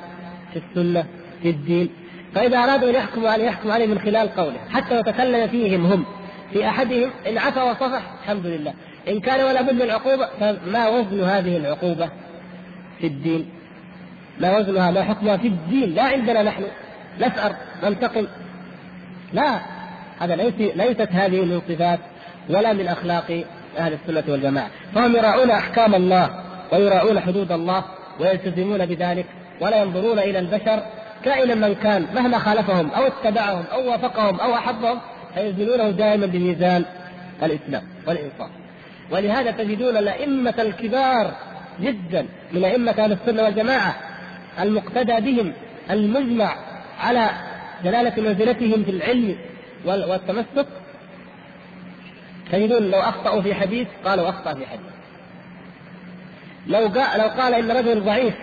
في 0.52 0.58
السنة 0.58 1.04
في 1.42 1.50
الدين. 1.50 1.90
فإذا 2.34 2.58
أرادوا 2.58 2.90
أن 2.90 2.94
يحكموا 2.94 3.30
عليه 3.30 3.44
يحكموا 3.44 3.74
عليه 3.74 3.86
من 3.86 3.98
خلال 3.98 4.28
قوله 4.34 4.58
حتى 4.70 4.94
لو 4.94 5.02
تكلم 5.02 5.48
فيهم 5.48 5.86
هم 5.86 6.04
في 6.52 6.68
أحدهم 6.68 7.10
إن 7.28 7.38
عفا 7.38 7.62
وصفح 7.62 8.02
الحمد 8.22 8.46
لله. 8.46 8.74
إن 9.08 9.20
كان 9.20 9.44
ولا 9.44 9.62
بد 9.62 9.72
من 9.72 9.82
العقوبة 9.82 10.28
فما 10.40 10.88
وزن 10.88 11.24
هذه 11.24 11.56
العقوبة 11.56 12.10
في 13.00 13.06
الدين؟ 13.06 13.48
ما 14.40 14.58
وزنها 14.58 14.90
ما 14.90 15.02
حكمها 15.02 15.36
في 15.36 15.48
الدين 15.48 15.94
لا 15.94 16.02
عندنا 16.02 16.42
نحن. 16.42 16.62
نسأر 17.20 17.54
ننتقم. 17.84 18.26
لا 19.32 19.60
هذا 20.18 20.36
ليس 20.36 20.54
ليست 20.76 21.08
هذه 21.10 21.44
من 21.44 21.60
صفات 21.68 21.98
ولا 22.48 22.72
من 22.72 22.88
أخلاق 22.88 23.44
أهل 23.78 23.92
السنة 23.92 24.24
والجماعة. 24.28 24.70
فهم 24.94 25.16
يراعون 25.16 25.50
أحكام 25.50 25.94
الله 25.94 26.30
ويراعون 26.72 27.20
حدود 27.20 27.52
الله 27.52 27.84
ويلتزمون 28.20 28.86
بذلك 28.86 29.26
ولا 29.60 29.82
ينظرون 29.82 30.18
إلى 30.18 30.38
البشر 30.38 30.82
كائنا 31.24 31.54
من 31.54 31.74
كان 31.74 32.06
مهما 32.14 32.38
خالفهم 32.38 32.90
أو 32.90 33.06
اتبعهم 33.06 33.64
أو 33.72 33.90
وافقهم 33.90 34.40
أو 34.40 34.54
أحبهم 34.54 34.98
فيزنونه 35.34 35.90
دائما 35.90 36.26
بميزان 36.26 36.84
الإسلام 37.42 37.82
والإنصاف. 38.06 38.50
ولهذا 39.10 39.50
تجدون 39.50 39.96
الأئمة 39.96 40.54
الكبار 40.58 41.34
جدا 41.80 42.26
من 42.52 42.64
أئمة 42.64 42.94
أهل 42.98 43.12
السنة 43.12 43.42
والجماعة 43.42 43.96
المقتدى 44.60 45.32
بهم 45.32 45.52
المجمع 45.90 46.54
على 47.00 47.30
جلالة 47.84 48.22
منزلتهم 48.22 48.84
في 48.84 48.90
العلم 48.90 49.36
والتمسك. 49.84 50.66
تجدون 52.52 52.90
لو 52.90 53.00
أخطأوا 53.00 53.42
في 53.42 53.54
حديث 53.54 53.88
قالوا 54.04 54.28
أخطأ 54.28 54.54
في 54.54 54.66
حديث. 54.66 54.88
لو 56.66 56.78
قال 56.78 57.20
لو 57.20 57.28
قال 57.28 57.54
إن 57.54 57.70
رجل 57.70 58.00
ضعيف 58.00 58.34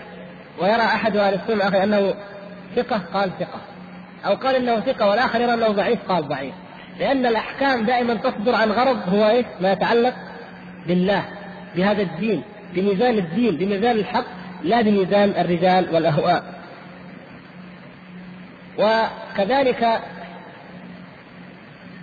ويرى 0.58 0.82
أحد 0.82 1.16
أهل 1.16 1.34
السنة 1.34 1.84
أنه 1.84 2.14
ثقة 2.76 2.98
قال 3.14 3.30
ثقة 3.38 3.60
أو 4.26 4.34
قال 4.34 4.56
إنه 4.56 4.80
ثقة 4.80 5.08
والآخر 5.08 5.40
يرى 5.40 5.54
أنه 5.54 5.68
ضعيف 5.68 5.98
قال 6.08 6.28
ضعيف 6.28 6.54
لأن 6.98 7.26
الأحكام 7.26 7.84
دائما 7.84 8.14
تصدر 8.14 8.54
عن 8.54 8.70
غرض 8.70 9.14
هو 9.14 9.28
إيش؟ 9.28 9.46
ما 9.60 9.72
يتعلق 9.72 10.14
بالله 10.86 11.24
بهذا 11.76 12.02
الدين 12.02 12.42
بميزان 12.74 13.18
الدين 13.18 13.56
بميزان 13.56 13.96
الحق 13.96 14.24
لا 14.62 14.82
بميزان 14.82 15.30
الرجال 15.30 15.94
والأهواء 15.94 16.44
وكذلك 18.78 20.00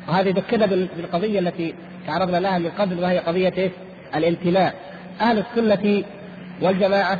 وهذه 0.07 0.29
ذكرنا 0.29 0.65
بالقضية 0.65 1.39
التي 1.39 1.75
تعرضنا 2.07 2.37
لها 2.37 2.57
من 2.57 2.69
قبل 2.69 2.99
وهي 2.99 3.19
قضية 3.19 3.53
إيش؟ 3.57 3.71
الانتماء 4.15 4.75
أهل 5.21 5.37
السنة 5.39 6.03
والجماعة 6.61 7.19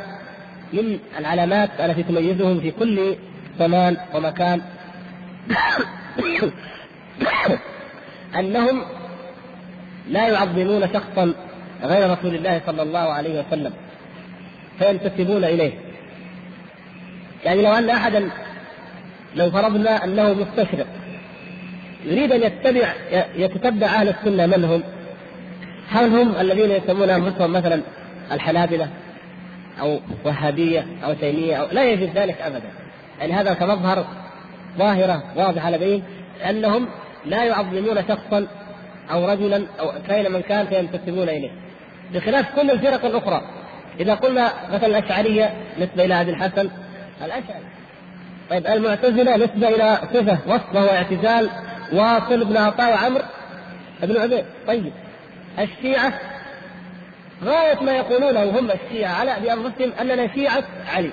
من 0.72 0.98
العلامات 1.18 1.70
التي 1.80 2.02
تميزهم 2.02 2.60
في 2.60 2.70
كل 2.70 3.16
زمان 3.58 3.96
ومكان 4.14 4.62
أنهم 8.38 8.82
لا 10.08 10.28
يعظمون 10.28 10.88
شخصا 10.94 11.34
غير 11.82 12.10
رسول 12.10 12.34
الله 12.34 12.60
صلى 12.66 12.82
الله 12.82 13.12
عليه 13.12 13.40
وسلم 13.40 13.72
فينتسبون 14.78 15.44
إليه 15.44 15.72
يعني 17.44 17.62
لو 17.62 17.72
أن 17.72 17.90
احدا 17.90 18.30
لو 19.36 19.50
فرضنا 19.50 20.04
أنه 20.04 20.34
مستشرق 20.34 20.86
يريد 22.04 22.32
أن 22.32 22.42
يتبع 22.42 22.92
يتتبع 23.36 23.86
أهل 23.86 24.08
السنة 24.08 24.46
من 24.46 24.64
هم؟ 24.64 24.82
هل 25.90 26.16
هم 26.16 26.34
الذين 26.40 26.70
يسمون 26.70 27.10
أنفسهم 27.10 27.52
مثلا 27.52 27.80
الحنابلة 28.32 28.88
أو 29.80 30.00
وهابية 30.24 30.86
أو 31.04 31.12
تيمية 31.12 31.56
أو 31.56 31.66
لا 31.72 31.84
يجد 31.84 32.18
ذلك 32.18 32.40
ابدا 32.40 32.83
يعني 33.20 33.32
هذا 33.32 33.54
كمظهر 33.54 34.06
ظاهرة 34.78 35.22
واضحة 35.36 35.70
لديهم 35.70 36.02
أنهم 36.50 36.88
لا 37.26 37.44
يعظمون 37.44 38.08
شخصا 38.08 38.46
أو 39.10 39.28
رجلا 39.28 39.66
أو 39.80 39.92
كائنا 40.08 40.28
من 40.28 40.40
كان 40.40 40.66
فينتسبون 40.66 41.28
إليه. 41.28 41.50
بخلاف 42.14 42.46
كل 42.56 42.70
الفرق 42.70 43.04
الأخرى. 43.04 43.42
إذا 44.00 44.14
قلنا 44.14 44.52
مثلا 44.72 44.86
الأشعرية 44.86 45.54
نسبة 45.78 46.04
إلى 46.04 46.20
ابي 46.20 46.30
الحسن 46.30 46.70
الأشعري. 47.24 47.64
طيب 48.50 48.66
المعتزلة 48.66 49.36
نسبة 49.36 49.68
إلى 49.68 49.98
صفة 50.14 50.38
وصف 50.46 50.74
وهو 50.74 50.88
اعتزال 50.88 51.50
واصل 51.92 52.44
بن 52.44 52.56
عطاء 52.56 52.92
وعمر 52.92 53.22
بن 54.02 54.20
عبيد. 54.20 54.44
طيب 54.66 54.92
الشيعة 55.58 56.12
غاية 57.44 57.80
ما 57.82 57.92
يقولونه 57.92 58.58
هم 58.58 58.70
الشيعة 58.70 59.12
على 59.12 59.36
بانفسهم 59.42 59.92
أننا 60.00 60.34
شيعة 60.34 60.62
علي. 60.94 61.10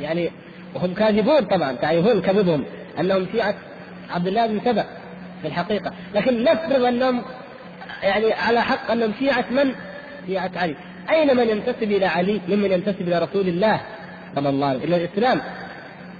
يعني 0.00 0.30
وهم 0.74 0.94
كاذبون 0.94 1.40
طبعا 1.40 1.72
تعرفون 1.72 2.20
كذبهم 2.20 2.64
أنهم 3.00 3.26
شيعة 3.32 3.54
عبد 4.10 4.26
الله 4.26 4.46
بن 4.46 4.60
سبأ 4.64 4.84
في 5.42 5.48
الحقيقة. 5.48 5.92
لكن 6.14 6.44
نفرض 6.44 6.84
أنهم 6.84 7.22
يعني 8.02 8.32
على 8.32 8.62
حق 8.62 8.90
أنهم 8.90 9.12
شيعة 9.18 9.44
من؟ 9.50 9.74
شيعة 10.26 10.50
علي. 10.56 10.76
أين 11.10 11.36
من 11.36 11.48
ينتسب 11.48 11.82
إلى 11.82 12.06
علي؟ 12.06 12.40
ممن 12.48 12.72
ينتسب 12.72 13.00
إلى 13.00 13.18
رسول 13.18 13.48
الله 13.48 13.80
صلى 14.34 14.48
الله 14.48 14.66
عليه 14.66 14.78
وسلم 14.78 14.94
إلى 14.94 15.04
الإسلام 15.04 15.40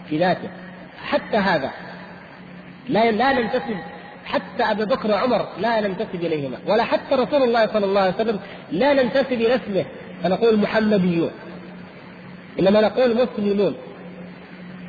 في 0.09 0.19
ذاته. 0.19 0.49
حتى 1.05 1.37
هذا 1.37 1.71
لا 2.89 3.11
لا 3.11 3.33
ننتسب 3.33 3.77
حتى 4.25 4.63
ابي 4.63 4.85
بكر 4.85 5.11
وعمر 5.11 5.49
لا 5.61 5.81
ننتسب 5.81 6.15
إليهما 6.15 6.59
ولا 6.67 6.85
حتى 6.85 7.15
رسول 7.15 7.43
الله 7.43 7.67
صلى 7.67 7.87
الله 7.87 8.01
عليه 8.01 8.15
وسلم 8.15 8.41
لا 8.73 8.93
ننتسب 8.93 9.33
إلى 9.33 9.55
اسمه. 9.55 9.85
فنقول 10.23 10.57
محمديون. 10.57 11.31
إنما 12.61 12.81
نقول 12.81 13.17
مسلمون. 13.17 13.75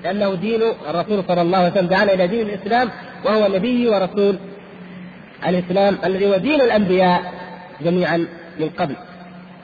لأنه 0.03 0.35
دين 0.35 0.61
الرسول 0.89 1.23
صلى 1.27 1.41
الله 1.41 1.57
عليه 1.57 1.71
وسلم 1.71 1.87
دعانا 1.87 2.13
إلى 2.13 2.27
دين 2.27 2.49
الإسلام 2.49 2.89
وهو 3.25 3.55
نبي 3.55 3.89
ورسول 3.89 4.39
الإسلام 5.47 5.97
الذي 6.05 6.27
هو 6.27 6.37
دين 6.37 6.61
الأنبياء 6.61 7.33
جميعا 7.81 8.27
من 8.59 8.69
قبل. 8.69 8.95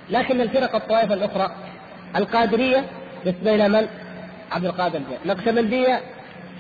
لكن 0.10 0.42
الفرق 0.42 0.76
الطوائف 0.76 1.12
الأخرى 1.12 1.52
القادرية 2.16 2.86
نسبه 3.26 3.56
إلى 3.56 3.70
من؟ 3.70 3.88
عبد 4.52 4.66
القادر 4.66 5.00
الجيلاني 5.00 5.26
نقشبندية؟ 5.26 6.02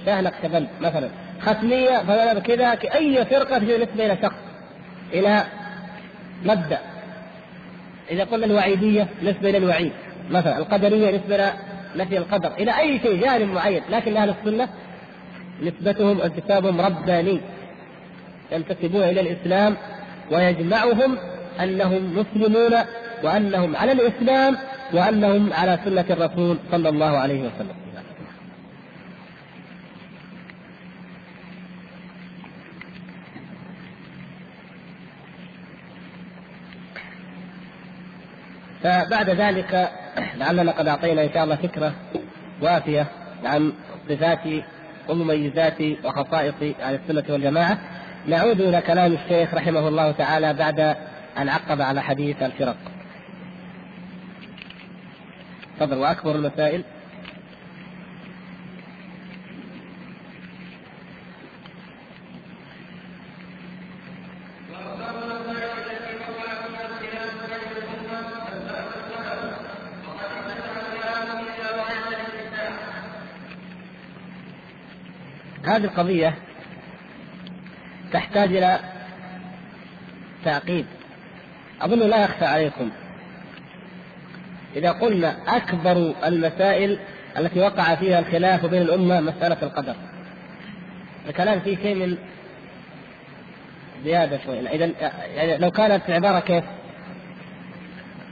شاه 0.05 0.21
نقشبند 0.21 0.67
مثلا. 0.81 1.09
ختميه 1.41 1.97
فلان 1.97 2.39
كذا. 2.39 2.77
أي 2.95 3.25
فرقة 3.25 3.57
تجي 3.57 3.77
نسبه 3.77 4.05
إلى 4.05 4.17
شخص 4.21 4.35
إلى 5.13 5.43
مبدأ؟ 6.45 6.79
إذا 8.11 8.23
قلنا 8.23 8.45
الوعيدية 8.45 9.07
نسبة 9.23 9.49
إلى 9.49 9.57
الوعيد. 9.57 9.91
مثلا 10.29 10.57
القدرية 10.57 11.17
نسبة 11.17 11.35
إلى 11.35 11.53
نفي 11.95 12.17
القدر 12.17 12.51
إلى 12.59 12.79
أي 12.79 12.99
شيء 12.99 13.21
جانب 13.21 13.51
معين 13.53 13.81
لكن 13.89 14.17
أهل 14.17 14.29
السنة 14.29 14.69
نسبتهم 15.63 16.21
انتسابهم 16.21 16.81
رباني 16.81 17.41
ينتسبون 18.51 19.03
إلى 19.03 19.21
الإسلام 19.21 19.77
ويجمعهم 20.31 21.17
أنهم 21.63 22.17
مسلمون 22.17 22.73
وأنهم 23.23 23.75
على 23.75 23.91
الإسلام 23.91 24.57
وأنهم 24.93 25.53
على 25.53 25.79
سنة 25.85 26.05
الرسول 26.09 26.57
صلى 26.71 26.89
الله 26.89 27.17
عليه 27.17 27.39
وسلم. 27.39 27.75
فبعد 38.87 39.29
ذلك 39.29 39.91
لعلنا 40.37 40.71
قد 40.71 40.87
أعطينا 40.87 41.23
إن 41.23 41.29
شاء 41.33 41.43
الله 41.43 41.55
فكرة 41.55 41.93
وافية 42.61 43.07
عن 43.45 43.73
صفات 44.09 44.39
ومميزات 45.09 45.81
وخصائص 46.03 46.53
أهل 46.81 46.95
السنة 46.95 47.23
والجماعة. 47.29 47.77
نعود 48.27 48.61
إلى 48.61 48.81
كلام 48.81 49.13
الشيخ 49.13 49.53
رحمه 49.53 49.87
الله 49.87 50.11
تعالى 50.11 50.53
بعد 50.53 50.79
أن 51.37 51.49
عقب 51.49 51.81
على 51.81 52.01
حديث 52.01 52.43
الفرق. 52.43 52.77
تفضل 55.79 55.97
وأكبر 55.97 56.35
المسائل. 56.35 56.83
هذه 75.77 75.85
القضية 75.85 76.33
تحتاج 78.13 78.55
إلى 78.55 78.79
تعقيد. 80.45 80.85
أظن 81.81 81.99
لا 81.99 82.23
يخفى 82.23 82.45
عليكم. 82.45 82.89
إذا 84.75 84.91
قلنا 84.91 85.37
أكبر 85.47 86.13
المسائل 86.25 86.99
التي 87.37 87.59
وقع 87.59 87.95
فيها 87.95 88.19
الخلاف 88.19 88.65
بين 88.65 88.81
الأمة 88.81 89.19
مسألة 89.19 89.57
القدر. 89.63 89.95
الكلام 91.29 91.59
فيه 91.59 91.77
شيء 91.77 91.95
من 91.95 92.17
زيادة 94.03 94.39
شوي. 94.45 94.59
إذا 94.59 94.91
يعني 95.35 95.57
لو 95.57 95.71
كانت 95.71 96.09
العبارة 96.09 96.39
كيف؟ 96.39 96.63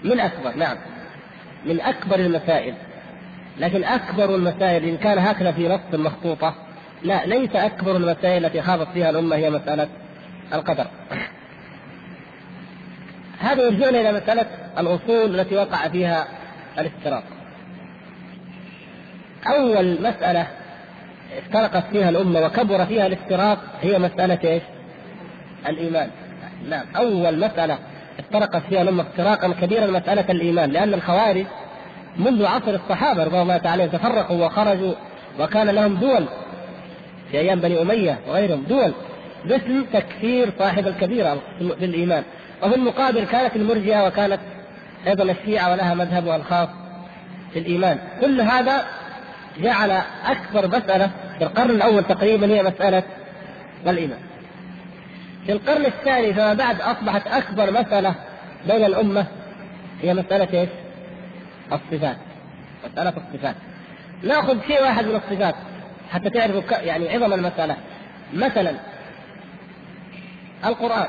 من 0.03 0.19
أكبر 0.19 0.55
نعم. 0.55 0.77
من 1.65 1.81
أكبر 1.81 2.19
المسائل. 2.19 2.73
لكن 3.59 3.83
أكبر 3.83 4.35
المسائل 4.35 4.85
إن 4.85 4.97
كان 4.97 5.17
هكذا 5.17 5.51
في 5.51 5.67
نص 5.67 5.99
مخطوطة 5.99 6.64
لا 7.06 7.26
ليس 7.26 7.56
أكبر 7.56 7.95
المسائل 7.95 8.45
التي 8.45 8.62
خاضت 8.62 8.88
فيها 8.93 9.10
الأمة 9.10 9.36
هي 9.36 9.49
مسألة 9.49 9.88
القدر. 10.53 10.88
هذا 13.39 13.64
يرجعنا 13.64 14.01
إلى 14.01 14.12
مسألة 14.12 14.45
الأصول 14.78 15.39
التي 15.39 15.56
وقع 15.56 15.88
فيها 15.88 16.28
الافتراق. 16.80 17.24
أول 19.47 20.01
مسألة 20.01 20.47
افترقت 21.38 21.84
فيها 21.91 22.10
الأمة 22.10 22.39
وكبر 22.45 22.86
فيها 22.86 23.06
الافتراق 23.06 23.60
هي 23.82 23.99
مسألة 23.99 24.39
إيش؟ 24.43 24.64
الإيمان. 25.68 26.10
نعم 26.70 26.86
أول 26.95 27.39
مسألة 27.39 27.78
افترقت 28.20 28.64
فيها 28.70 28.82
الأمة 28.82 29.03
افتراقا 29.03 29.53
كبيرا 29.62 29.88
مسألة 29.88 30.26
الإيمان 30.30 30.72
لأن 30.72 30.93
الخوارج 30.93 31.45
منذ 32.18 32.45
عصر 32.45 32.76
الصحابة 32.76 33.24
رضي 33.24 33.41
الله 33.41 33.58
تعالى 33.58 33.88
تفرقوا 33.88 34.45
وخرجوا 34.45 34.93
وكان 35.39 35.70
لهم 35.70 35.95
دول 35.95 36.26
في 37.36 37.41
أيام 37.41 37.59
بني 37.59 37.81
أمية 37.81 38.19
وغيرهم 38.27 38.63
دول 38.69 38.93
باسم 39.45 39.86
تكفير 39.93 40.49
صاحب 40.59 40.88
الكبيرة 40.88 41.41
في 41.59 41.86
الايمان 41.86 42.23
وفي 42.63 42.75
المقابل 42.75 43.23
كانت 43.23 43.55
المرجئة 43.55 44.07
وكانت 44.07 44.39
أيضا 45.07 45.23
الشيعة 45.23 45.71
ولها 45.71 45.93
مذهبها 45.93 46.36
الخاص 46.36 46.69
في 47.53 47.59
الإيمان. 47.59 47.99
كل 48.21 48.41
هذا 48.41 48.86
جعل 49.59 50.01
أكبر 50.25 50.67
مسألة 50.67 51.11
في 51.38 51.43
القرن 51.43 51.69
الأول 51.69 52.03
تقريبا 52.03 52.47
هي 52.47 52.63
مسألة 52.63 53.03
الإيمان. 53.88 54.19
في 55.45 55.51
القرن 55.51 55.86
الثاني 55.86 56.33
فما 56.33 56.53
بعد 56.53 56.81
أصبحت 56.81 57.27
أكبر 57.27 57.71
مسألة 57.71 58.15
بين 58.67 58.86
الأمة 58.86 59.25
هي 60.01 60.13
مسألة 60.13 60.59
إيش؟ 60.59 60.69
الصفات. 61.73 62.17
مسألة 62.91 63.13
الصفات. 63.17 63.55
نأخذ 64.23 64.57
شيء 64.67 64.81
واحد 64.81 65.05
من 65.05 65.15
الصفات. 65.15 65.55
حتى 66.12 66.30
تعرفوا 66.30 66.78
يعني 66.82 67.10
عظم 67.10 67.34
المسألة. 67.34 67.76
مثلا 68.34 68.72
القرآن 70.66 71.08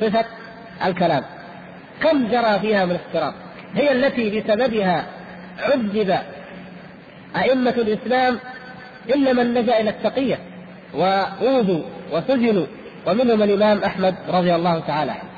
صفة 0.00 0.24
الكلام. 0.84 1.24
كم 2.02 2.28
جرى 2.28 2.58
فيها 2.60 2.84
من 2.84 2.94
اختراق 2.94 3.34
هي 3.74 3.92
التي 3.92 4.40
بسببها 4.40 5.06
عذب 5.58 6.18
أئمة 7.36 7.70
الإسلام 7.70 8.38
إلا 9.08 9.32
من 9.32 9.54
لجأ 9.54 9.80
إلى 9.80 9.90
التقية 9.90 10.38
وأوذوا 10.94 11.82
وسجنوا. 12.12 12.66
ومنهم 13.06 13.42
الإمام 13.42 13.84
أحمد 13.84 14.14
رضي 14.28 14.54
الله 14.54 14.80
تعالى 14.80 15.10
عنه. 15.10 15.30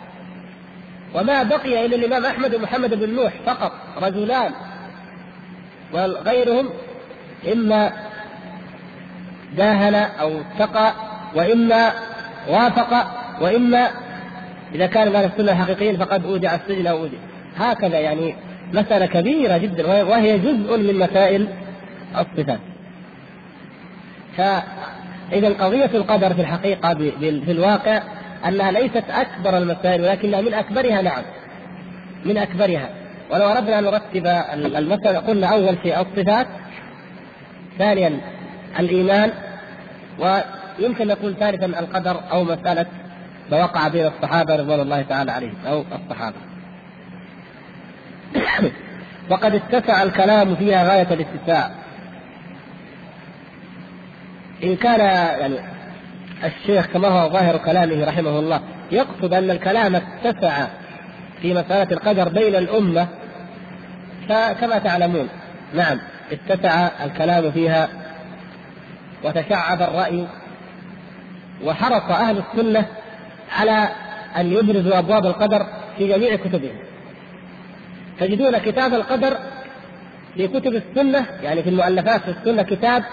وما 1.15 1.43
بقي 1.43 1.87
إلا 1.87 1.97
الإمام 1.97 2.27
أحمد 2.27 2.55
ومحمد 2.55 2.95
بن 2.95 3.15
نوح 3.15 3.33
فقط 3.47 3.73
رجلان. 4.03 4.53
وغيرهم 5.93 6.71
إما 7.53 7.93
داهن 9.57 9.95
أو 9.95 10.31
اتقى 10.41 10.93
وإما 11.35 11.93
وافق 12.49 13.07
وإما 13.41 13.89
إذا 14.75 14.87
كان 14.87 15.09
من 15.09 15.17
السنة 15.17 15.55
حقيقيين 15.55 15.97
فقد 15.97 16.25
أودع 16.25 16.55
السجن 16.55 16.87
أو 16.87 16.99
أودع. 16.99 17.19
هكذا 17.57 17.99
يعني 17.99 18.35
مسألة 18.73 19.07
كبيرة 19.07 19.57
جدا 19.57 20.03
وهي 20.03 20.39
جزء 20.39 20.79
من 20.79 20.99
مسائل 20.99 21.49
الصفات. 22.19 22.59
فإذا 24.37 25.49
قضية 25.49 25.91
القدر 25.95 26.35
في 26.35 26.41
الحقيقة 26.41 26.95
في 27.21 27.51
الواقع 27.51 28.03
أنها 28.49 28.71
ليست 28.71 29.05
أكبر 29.11 29.59
المسائل 29.59 30.03
ولكنها 30.03 30.41
من 30.41 30.55
أكبرها 30.55 31.03
نعم. 31.03 31.23
من 32.25 32.39
أكبرها. 32.39 32.89
ولو 33.31 33.45
أردنا 33.45 33.79
أن 33.79 33.85
نرتب 33.85 34.27
المسألة 34.77 35.19
قلنا 35.19 35.47
أول 35.47 35.77
شيء 35.83 36.01
الصفات. 36.01 36.47
ثانيا 37.79 38.21
الإيمان 38.79 39.33
ويمكن 40.19 41.07
نقول 41.07 41.37
ثالثا 41.37 41.67
القدر 41.67 42.21
أو 42.33 42.45
مسألة 42.45 42.87
ما 43.51 43.63
وقع 43.63 43.89
بين 43.89 44.07
الصحابة 44.07 44.57
رضوان 44.57 44.81
الله 44.81 45.03
تعالى 45.03 45.33
عليهم 45.33 45.57
أو 45.67 45.85
الصحابة. 45.93 46.37
وقد 49.31 49.55
اتسع 49.55 50.03
الكلام 50.03 50.57
فيها 50.57 50.89
غاية 50.89 51.15
الاتساع. 51.15 51.71
إن 54.65 54.77
كان 54.77 55.01
يعني 55.41 55.59
الشيخ 56.45 56.87
كما 56.87 57.09
هو 57.09 57.29
ظاهر 57.29 57.57
كلامه 57.57 58.05
رحمه 58.05 58.39
الله 58.39 58.61
يقصد 58.93 59.35
أن 59.35 59.51
الكلام 59.51 59.97
اتسع 59.97 60.67
في 61.43 61.55
مسألة 61.55 61.93
القدر 61.93 62.29
بين 62.29 62.55
الأمة 62.55 63.09
فكما 64.29 64.79
تعلمون 64.79 65.29
نعم 65.75 65.99
اتسع 66.33 66.89
الكلام 67.05 67.53
فيها 67.53 67.89
وتشعب 69.25 69.83
الرأي 69.83 70.27
وحرص 71.65 72.11
أهل 72.11 72.39
السنة 72.39 72.87
على 73.53 73.89
أن 74.37 74.53
يبرزوا 74.53 74.99
أبواب 74.99 75.27
القدر 75.27 75.67
في 75.99 76.09
جميع 76.09 76.37
كتبهم. 76.37 76.77
تجدون 78.21 78.59
كتاب 78.59 78.95
القدر 78.95 79.37
في 80.37 80.49
كتب 80.49 80.75
السنة 80.75 81.27
يعني 81.43 81.63
في 81.63 81.69
المؤلفات 81.71 82.21
في 82.21 82.29
السنة 82.29 82.63
كتاب 82.63 83.05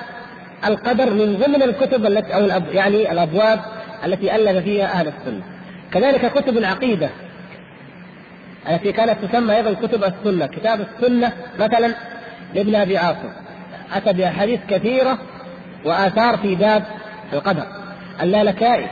القدر 0.65 1.13
من 1.13 1.37
ضمن 1.37 1.63
الكتب 1.63 2.05
التي 2.05 2.35
أو 2.35 2.39
الأب 2.39 2.63
يعني 2.73 3.11
الأبواب 3.11 3.59
التي 4.05 4.35
ألف 4.35 4.63
فيها 4.63 4.85
أهل 4.85 5.07
السنة. 5.07 5.41
كذلك 5.91 6.33
كتب 6.33 6.57
العقيدة 6.57 7.09
التي 8.69 8.91
كانت 8.91 9.25
تسمى 9.25 9.55
أيضا 9.55 9.73
كتب 9.73 10.03
السنة. 10.03 10.45
كتاب 10.45 10.81
السنة 10.81 11.31
مثلا 11.59 11.93
لابن 12.55 12.75
أبي 12.75 12.97
عاصم. 12.97 13.29
أتى 13.93 14.13
بأحاديث 14.13 14.59
كثيرة 14.69 15.17
وآثار 15.85 16.37
في 16.37 16.55
باب 16.55 16.83
القدر. 17.33 17.63
اللالكائي 18.21 18.87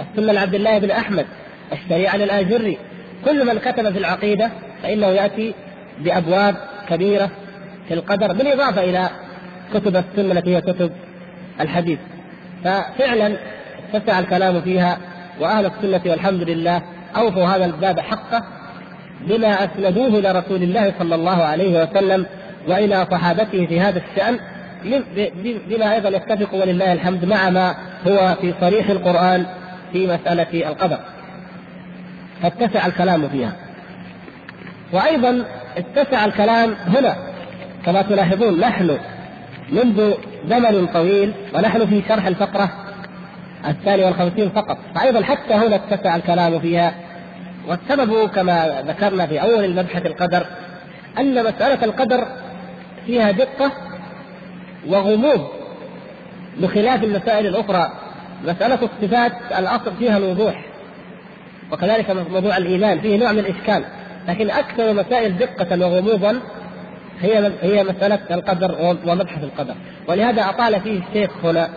السنة 0.00 0.32
لعبد 0.32 0.54
الله 0.54 0.78
بن 0.78 0.90
أحمد 0.90 1.26
الشريعة 1.72 2.16
للآجري 2.16 2.78
كل 3.24 3.46
من 3.46 3.58
كتب 3.58 3.92
في 3.92 3.98
العقيدة 3.98 4.50
فإنه 4.82 5.06
يأتي 5.06 5.54
بأبواب 5.98 6.56
كبيرة 6.88 7.30
في 7.88 7.94
القدر 7.94 8.32
بالإضافة 8.32 8.84
إلى 8.84 9.10
كتب 9.74 9.96
السنة 9.96 10.32
التي 10.32 10.56
هي 10.56 10.60
كتب 10.60 10.92
الحديث. 11.60 11.98
ففعلا 12.64 13.36
اتسع 13.94 14.18
الكلام 14.18 14.60
فيها 14.60 14.98
وأهل 15.40 15.66
السنة 15.66 16.10
والحمد 16.10 16.42
لله 16.42 16.82
أوفوا 17.16 17.44
هذا 17.44 17.64
الباب 17.64 18.00
حقه 18.00 18.42
بما 19.20 19.64
أسندوه 19.64 20.06
إلى 20.06 20.32
رسول 20.32 20.62
الله 20.62 20.94
صلى 20.98 21.14
الله 21.14 21.44
عليه 21.44 21.82
وسلم 21.82 22.26
وإلى 22.68 23.06
صحابته 23.10 23.66
في 23.66 23.80
هذا 23.80 24.02
الشأن 24.10 24.38
بما 25.68 25.94
أيضا 25.94 26.08
يتفق 26.08 26.54
ولله 26.54 26.92
الحمد 26.92 27.24
مع 27.24 27.50
ما 27.50 27.74
هو 28.06 28.36
في 28.40 28.54
صريح 28.60 28.90
القرآن 28.90 29.46
في 29.92 30.06
مسألة 30.06 30.68
القدر. 30.68 30.98
فاتسع 32.42 32.86
الكلام 32.86 33.28
فيها. 33.28 33.52
وأيضا 34.92 35.44
اتسع 35.76 36.24
الكلام 36.24 36.74
هنا 36.86 37.16
كما 37.86 38.02
تلاحظون 38.02 38.60
نحن 38.60 38.98
منذ 39.72 40.12
زمن 40.48 40.86
طويل 40.86 41.32
ونحن 41.54 41.86
في 41.86 42.02
شرح 42.08 42.26
الفقرة 42.26 42.70
الثانية 43.68 44.06
والخمسين 44.06 44.50
فقط. 44.50 44.78
فأيضا 44.94 45.22
حتى 45.22 45.54
هنا 45.54 45.76
اتسع 45.76 46.16
الكلام 46.16 46.60
فيها. 46.60 46.94
والسبب 47.68 48.28
كما 48.28 48.82
ذكرنا 48.86 49.26
في 49.26 49.42
أول 49.42 49.64
المبحث 49.64 50.06
القدر 50.06 50.46
أن 51.18 51.44
مسألة 51.44 51.84
القدر 51.84 52.26
فيها 53.06 53.30
دقة 53.30 53.72
وغموض 54.88 55.48
بخلاف 56.58 57.04
المسائل 57.04 57.46
الأخرى. 57.46 57.92
مسألة 58.44 58.78
الصفات 58.82 59.32
الأصل 59.58 59.96
فيها 59.98 60.18
الوضوح 60.18 60.64
وكذلك 61.72 62.10
موضوع 62.10 62.56
الإيمان 62.56 63.00
فيه 63.00 63.18
نوع 63.18 63.32
من 63.32 63.38
الإشكال. 63.38 63.84
لكن 64.28 64.50
أكثر 64.50 64.92
مسائل 64.92 65.38
دقة 65.38 65.86
وغموضا 65.86 66.40
هي 67.20 67.52
هي 67.62 67.84
مسألة 67.84 68.20
القدر 68.30 68.96
ومبحث 69.06 69.44
القدر. 69.44 69.74
ولهذا 70.08 70.42
أطال 70.42 70.80
فيه 70.80 71.00
الشيخ 71.08 71.30
هنا. 71.44 71.68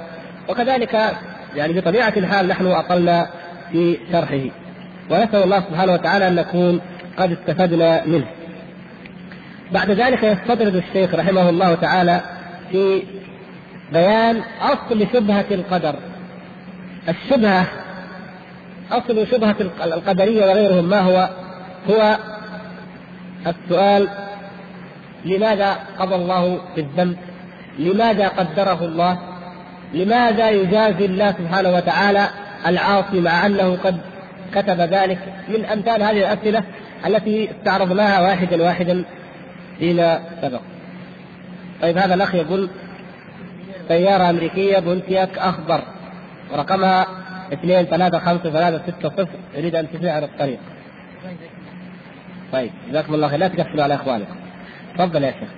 وكذلك 0.50 1.12
يعني 1.56 1.74
بطبيعة 1.74 2.14
الحال 2.18 2.48
نحن 2.48 2.68
أطلنا 2.68 3.30
في 3.72 3.98
شرحه. 4.12 4.50
ونسأل 5.10 5.44
الله 5.44 5.60
سبحانه 5.60 5.94
وتعالى 5.94 6.28
أن 6.28 6.36
نكون 6.36 6.82
قد 7.18 7.32
استفدنا 7.32 8.06
منه. 8.06 8.26
بعد 9.72 9.92
ذلك 9.92 10.24
يستطرد 10.24 10.76
الشيخ 10.76 11.16
رحمه 11.16 11.50
الله 11.50 11.76
تعالى 11.76 12.22
في 12.72 13.04
بيان 13.94 14.42
أصل 14.62 15.08
شبهة 15.14 15.46
القدر. 15.52 15.96
الشبهة 17.10 17.68
أصل 18.92 19.28
شبهة 19.28 19.56
القدرية 19.84 20.46
وغيرهم 20.46 20.90
ما 20.90 21.00
هو؟ 21.00 21.30
هو 21.90 22.18
السؤال 23.48 24.10
لماذا 25.26 25.78
قضى 26.00 26.16
الله 26.16 26.62
بالذنب؟ 26.76 27.18
لماذا 27.80 28.28
قدره 28.28 28.86
الله؟ 28.86 29.18
لماذا 29.94 30.50
يجازي 30.50 31.06
الله 31.06 31.32
سبحانه 31.32 31.70
وتعالى 31.70 32.28
العاصي 32.68 33.22
مع 33.22 33.46
أنه 33.46 33.78
قد 33.84 33.98
كتب 34.56 34.80
ذلك 34.80 35.20
من 35.48 35.66
أمثال 35.66 36.04
هذه 36.04 36.18
الأسئلة 36.18 36.64
التي 37.06 37.50
استعرضناها 37.52 38.22
واحدا 38.22 38.64
واحدا 38.64 39.04
فيما 39.80 40.20
سبق. 40.42 40.62
طيب 41.84 41.98
هذا 41.98 42.14
الأخ 42.14 42.36
يقول 42.36 42.70
سيارة 43.88 44.30
أمريكية 44.30 44.80
بونتياك 44.80 45.38
أخضر 45.38 45.82
ورقمها 46.52 47.08
اثنين 47.54 47.86
ثلاثة 47.86 48.20
خمسة 48.20 48.50
ثلاثة 48.52 48.92
ستة 48.92 49.10
صفر 49.10 49.38
يريد 49.56 49.76
أن 49.76 49.88
تسير 49.92 50.24
الطريق. 50.24 50.60
طيب 52.54 52.72
جزاكم 52.90 53.14
الله 53.14 53.28
خير 53.28 53.40
لا 53.40 53.48
تقفلوا 53.48 53.84
على 53.84 53.96
إخوانكم. 53.96 54.36
تفضل 54.98 55.24
يا 55.24 55.32
شيخ. 55.32 55.50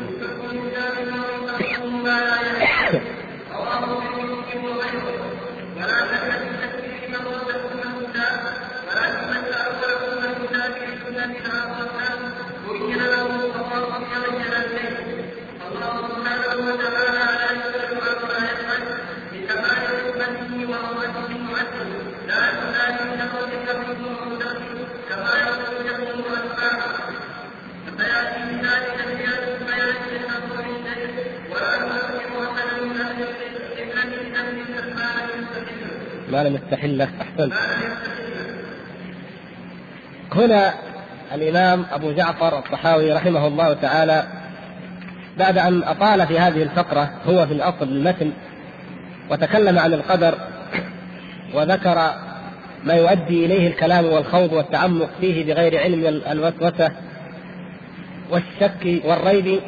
down. 0.00 0.45
لم 36.42 36.54
يستحل 36.54 37.02
أحسنت 37.02 37.52
هنا 40.32 40.74
الإمام 41.34 41.84
أبو 41.92 42.12
جعفر 42.12 42.58
الطحاوي 42.58 43.12
رحمه 43.12 43.46
الله 43.46 43.72
تعالى 43.74 44.24
بعد 45.38 45.58
أن 45.58 45.82
أطال 45.82 46.26
في 46.26 46.38
هذه 46.38 46.62
الفقرة 46.62 47.10
هو 47.26 47.46
في 47.46 47.52
الأصل 47.52 47.88
المتن 47.88 48.32
وتكلم 49.30 49.78
عن 49.78 49.94
القدر 49.94 50.34
وذكر 51.54 52.12
ما 52.84 52.94
يؤدي 52.94 53.46
إليه 53.46 53.68
الكلام 53.68 54.04
والخوض 54.04 54.52
والتعمق 54.52 55.08
فيه 55.20 55.44
بغير 55.44 55.78
علم 55.80 56.22
الوسوسة 56.30 56.90
والشك 58.30 59.02
والريب 59.04 59.60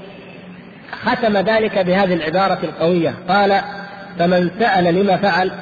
ختم 0.93 1.37
ذلك 1.37 1.79
بهذه 1.79 2.15
العبارة 2.15 2.59
القوية. 2.63 3.15
قال 3.29 3.61
فمن 4.19 4.51
سأل 4.59 4.95
لما 4.95 5.17
فعل؟ 5.17 5.53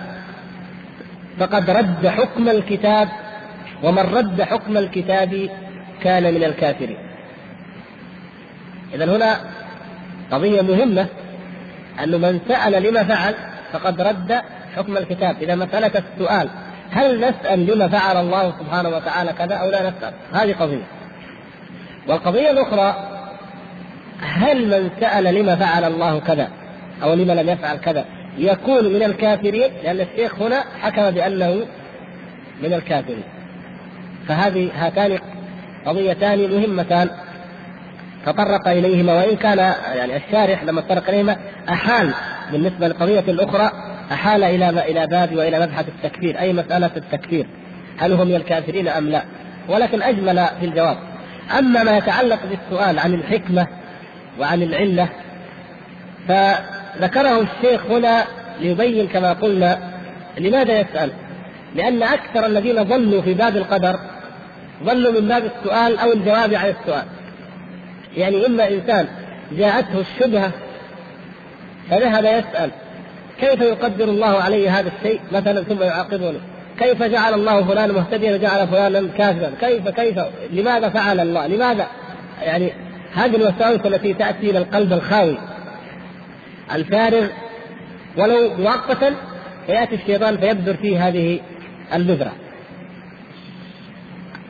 فقد 1.39 1.71
رد 1.71 2.07
حكم 2.07 2.49
الكتاب 2.49 3.09
ومن 3.83 3.99
رد 3.99 4.43
حكم 4.43 4.77
الكتاب 4.77 5.51
كان 6.03 6.35
من 6.35 6.45
الكافرين. 6.45 6.99
إذا 8.95 9.17
هنا 9.17 9.41
قضية 10.31 10.63
مهمة 10.63 11.07
أن 12.03 12.21
من 12.21 12.41
سأل 12.49 12.83
لما 12.83 13.05
فعل 13.05 13.35
فقد 13.73 14.01
رد 14.01 14.41
حكم 14.77 14.97
الكتاب. 14.97 15.37
إذا 15.43 15.55
مسألة 15.55 16.03
السؤال 16.13 16.49
هل 16.91 17.21
نسأل 17.21 17.67
لما 17.67 17.89
فعل 17.89 18.17
الله 18.17 18.53
سبحانه 18.59 18.89
وتعالى 18.89 19.33
كذا 19.33 19.55
أو 19.55 19.71
لا 19.71 19.91
نسأل؟ 19.91 20.13
هذه 20.33 20.53
قضية. 20.53 20.87
والقضية 22.09 22.51
الأخرى 22.51 22.95
هل 24.21 24.67
من 24.67 24.91
سأل 25.01 25.25
لما 25.25 25.57
فعل 25.57 25.85
الله 25.85 26.21
كذا 26.21 26.49
أو 27.03 27.15
لما 27.15 27.33
لم 27.33 27.49
يفعل 27.49 27.77
كذا؟ 27.77 28.05
يكون 28.39 28.85
من 28.93 29.03
الكافرين 29.03 29.71
لأن 29.85 30.01
الشيخ 30.01 30.43
هنا 30.43 30.65
حكم 30.81 31.11
بأنه 31.11 31.67
من 32.63 32.73
الكافرين. 32.73 33.25
فهذه 34.29 34.71
هاتان 34.75 35.19
قضيتان 35.87 36.51
مهمتان. 36.51 37.11
تطرق 38.27 38.69
إليهما 38.69 39.13
وإن 39.13 39.37
كان 39.37 39.59
يعني 39.95 40.17
الشارح 40.17 40.65
لما 40.65 40.81
تطرق 40.81 41.09
إليهما 41.09 41.37
أحال 41.69 42.11
بالنسبة 42.53 42.89
للقضية 42.89 43.25
الأخرى 43.29 43.71
أحال 44.13 44.45
إلى 44.45 44.69
إلى 44.69 45.07
باب 45.07 45.37
وإلى 45.37 45.61
مبحث 45.61 45.89
التكفير 45.89 46.39
أي 46.39 46.53
مسألة 46.53 46.91
التكفير 46.97 47.47
هل 47.99 48.13
هو 48.13 48.25
من 48.25 48.35
الكافرين 48.35 48.89
أم 48.89 49.09
لا؟ 49.09 49.23
ولكن 49.69 50.03
أجمل 50.03 50.47
في 50.61 50.67
الجواب. 50.67 50.97
أما 51.59 51.83
ما 51.83 51.97
يتعلق 51.97 52.39
بالسؤال 52.51 52.99
عن 52.99 53.15
الحكمة 53.15 53.67
وعن 54.41 54.63
العلة 54.63 55.09
فذكره 56.99 57.41
الشيخ 57.41 57.87
هنا 57.87 58.25
ليبين 58.61 59.07
كما 59.07 59.33
قلنا 59.33 59.79
لماذا 60.39 60.81
يسأل. 60.81 61.11
لأن 61.75 62.03
أكثر 62.03 62.47
الذين 62.47 62.85
ظلوا 62.85 63.23
في 63.23 63.35
باب 63.35 63.57
القدر 63.57 63.99
ظلوا 64.85 65.21
من 65.21 65.29
باب 65.29 65.45
السؤال 65.45 65.99
أو 65.99 66.13
الجواب 66.13 66.55
عن 66.55 66.75
السؤال. 66.81 67.05
يعني 68.17 68.47
إما 68.47 68.69
إنسان 68.69 69.07
جاءته 69.53 70.01
الشبهة 70.01 70.51
فذهب 71.91 72.25
يسأل 72.25 72.71
كيف 73.41 73.61
يقدر 73.61 74.05
الله 74.05 74.43
علي 74.43 74.69
هذا 74.69 74.91
الشيء؟ 74.99 75.21
مثلا 75.33 75.63
ثم 75.63 75.83
يعاقبني 75.83 76.39
كيف 76.79 77.03
جعل 77.03 77.35
الله 77.35 77.65
فلان 77.65 77.93
مهتديا؟ 77.93 78.35
وجعل 78.35 78.69
فلانا 78.69 79.09
كافرا 79.19 79.51
كيف 79.61 79.89
كيف 79.89 80.19
لماذا 80.53 80.89
فعل 80.89 81.21
الله؟ 81.21 81.47
لماذا؟ 81.47 81.87
يعني 82.43 82.73
هذه 83.15 83.37
الوساوس 83.37 83.81
التي 83.87 84.15
تأتي 84.15 84.51
إلى 84.51 84.59
القلب 84.59 84.93
الخاوي. 84.93 85.39
الفارغ 86.75 87.29
ولو 88.17 88.55
مؤقتا 88.55 89.15
فيأتي 89.67 89.95
الشيطان 89.95 90.37
فيبذر 90.37 90.77
فيه 90.77 91.09
هذه 91.09 91.41
البذرة. 91.95 92.33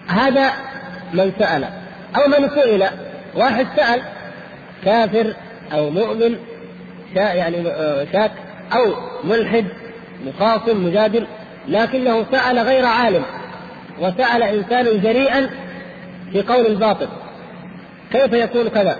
هذا 0.09 0.53
من 1.15 1.33
سأل. 1.39 1.65
أو 2.17 2.29
من 2.29 2.49
سئل. 2.49 2.85
واحد 3.35 3.67
سأل 3.77 4.03
كافر 4.85 5.35
أو 5.73 5.91
مؤمن 5.91 6.37
شا 7.15 7.21
يعني 7.21 7.69
آه، 7.69 8.07
شاك 8.13 8.31
أو 8.73 8.95
ملحد 9.25 9.67
مخاصم 10.27 10.87
مجادل 10.87 11.27
لكنه 11.69 12.27
سأل 12.33 12.59
غير 12.59 12.85
عالم 12.85 13.23
وسأل 14.01 14.43
إنسانا 14.43 14.93
جريئا 14.93 15.51
في 16.33 16.43
قول 16.43 16.67
الباطل. 16.67 17.09
كيف 18.13 18.33
يكون 18.33 18.69
كذا؟ 18.69 18.99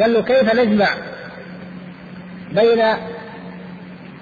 قال 0.00 0.14
له 0.14 0.22
كيف 0.22 0.54
نجمع 0.54 0.88
بين 2.52 2.80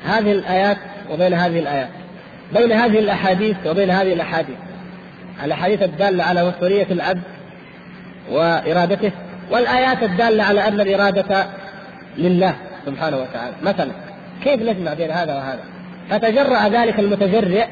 هذه 0.05 0.32
الآيات 0.32 0.77
وبين 1.11 1.35
هذه 1.35 1.59
الآيات 1.59 1.89
بين 2.53 2.73
هذه 2.73 2.98
الأحاديث 2.98 3.57
وبين 3.66 3.90
هذه 3.90 4.12
الأحاديث. 4.12 4.57
الأحاديث 5.44 5.82
الدالة 5.82 6.24
على 6.24 6.48
مسؤولية 6.48 6.86
العبد 6.90 7.23
وإرادته 8.31 9.12
والآيات 9.51 10.03
الدالة 10.03 10.44
على 10.44 10.69
أن 10.69 10.81
الإرادة 10.81 11.47
لله 12.19 12.55
سبحانه 12.86 13.16
وتعالى. 13.16 13.55
مثلا 13.62 13.90
كيف 14.44 14.62
نجمع 14.62 14.94
بين 14.94 15.11
هذا 15.11 15.35
وهذا؟ 15.35 15.65
فتجرأ 16.11 16.69
ذلك 16.69 17.01
المتجرئ 17.01 17.66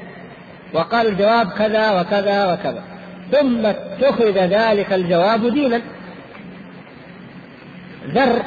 وقال 0.73 1.07
الجواب 1.07 1.51
كذا 1.53 2.01
وكذا 2.01 2.53
وكذا 2.53 2.83
ثم 3.33 3.67
اتخذ 3.67 4.39
ذلك 4.39 4.93
الجواب 4.93 5.55
دينا. 5.55 5.81
ذر 8.09 8.43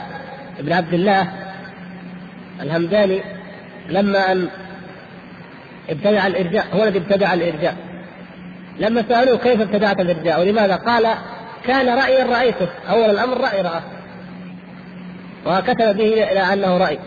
بن 0.60 0.74
عبد 0.74 0.94
الله 0.94 1.28
الهمداني 2.62 3.22
لما 3.90 4.32
أن 4.32 4.48
ابتدع 5.90 6.28
الإرجاء 6.28 6.66
هو 6.74 6.84
الذي 6.84 7.00
ابتدع 7.00 7.34
الإرجاء. 7.34 7.76
لما 8.80 9.04
سألوه 9.10 9.38
كيف 9.38 9.62
ابتدعت 9.62 10.00
الإرجاء 10.00 10.42
ولماذا؟ 10.42 10.76
قال 10.76 11.08
كان 11.66 11.90
رايا 11.90 12.26
رأيته 12.26 12.68
أول 12.90 13.10
الأمر 13.10 13.38
رأي 13.42 13.62
راه 13.62 13.82
وكتب 15.46 15.98
به 15.98 16.32
إلى 16.32 16.40
أنه 16.54 16.78
رأي. 16.78 17.00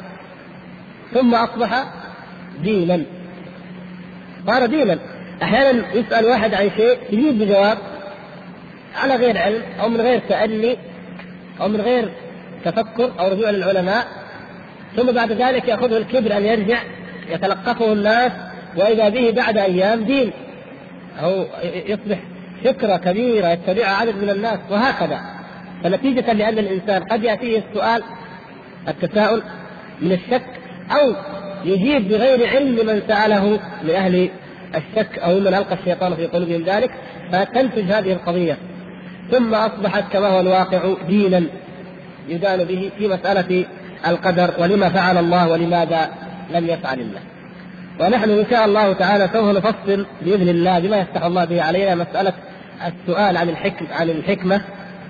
ثم 1.15 1.35
أصبح 1.35 1.85
دينا. 2.63 3.03
صار 4.47 4.67
دينا. 4.67 4.99
أحيانا 5.43 5.95
يسأل 5.95 6.25
واحد 6.25 6.55
عن 6.55 6.71
شيء 6.77 6.99
يجيب 7.11 7.39
بجواب 7.39 7.79
على 8.97 9.17
غير 9.17 9.39
علم 9.39 9.63
أو 9.81 9.89
من 9.89 10.01
غير 10.01 10.21
تأني 10.29 10.77
أو 11.61 11.69
من 11.69 11.81
غير 11.81 12.13
تفكر 12.65 13.13
أو 13.21 13.29
رجوع 13.29 13.51
للعلماء. 13.51 14.20
ثم 14.97 15.13
بعد 15.13 15.33
ذلك 15.33 15.69
يأخذه 15.69 15.97
الكبر 15.97 16.37
أن 16.37 16.45
يرجع 16.45 16.79
يتلقفه 17.31 17.93
الناس 17.93 18.33
وإذا 18.77 19.09
به 19.09 19.31
بعد 19.31 19.59
أيام 19.59 20.05
دين. 20.05 20.31
أو 21.23 21.47
يصبح 21.87 22.19
فكرة 22.65 22.97
كبيرة 22.97 23.49
يتبعها 23.49 23.97
عدد 23.97 24.23
من 24.23 24.31
الناس 24.31 24.59
وهكذا. 24.71 25.21
فنتيجة 25.85 26.33
لأن 26.33 26.59
الإنسان 26.59 27.05
قد 27.05 27.25
يأتيه 27.25 27.63
السؤال 27.69 28.03
التساؤل 28.89 29.43
من 30.01 30.13
الشك 30.13 30.47
أو 30.91 31.15
يجيب 31.65 32.09
بغير 32.09 32.49
علم 32.49 32.87
من 32.87 33.03
سأله 33.09 33.61
من 33.83 33.91
أهل 33.91 34.31
الشك 34.75 35.19
أو 35.19 35.41
من 35.41 35.55
ألقى 35.55 35.75
الشيطان 35.75 36.15
في 36.15 36.27
قلوبهم 36.27 36.63
ذلك 36.63 36.91
فتنتج 37.33 37.93
هذه 37.93 38.13
القضية. 38.13 38.57
ثم 39.31 39.55
أصبحت 39.55 40.13
كما 40.13 40.27
هو 40.29 40.41
الواقع 40.41 40.95
دينا 41.09 41.43
يدان 42.29 42.65
به 42.65 42.91
في 42.99 43.09
مسألة 43.09 43.65
القدر 44.07 44.55
ولما 44.59 44.89
فعل 44.89 45.19
الله 45.19 45.49
ولماذا 45.49 46.11
لم 46.55 46.67
يفعل 46.67 47.01
الله. 47.01 47.21
ونحن 48.01 48.31
إن 48.31 48.45
شاء 48.51 48.65
الله 48.65 48.93
تعالى 48.93 49.29
سوف 49.33 49.57
نفصل 49.57 50.07
بإذن 50.23 50.49
الله 50.49 50.79
بما 50.79 50.97
يفتح 50.97 51.25
الله 51.25 51.45
به 51.45 51.63
علينا 51.63 51.95
مسألة 51.95 52.33
السؤال 52.87 53.37
عن 53.37 53.49
الحكم 53.49 53.87
عن 53.93 54.11
الحكمة 54.11 54.61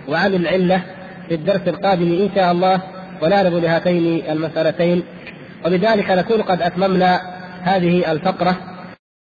وعن 0.08 0.34
العلة 0.34 0.82
في 1.28 1.34
الدرس 1.34 1.60
القادم 1.66 2.02
إن 2.02 2.30
شاء 2.34 2.52
الله 2.52 2.80
ونعرض 3.22 3.54
لهاتين 3.54 4.22
المسألتين. 4.30 5.02
وبذلك 5.66 6.10
نكون 6.10 6.42
قد 6.42 6.62
أتممنا 6.62 7.20
هذه 7.62 8.12
الفقرة. 8.12 8.56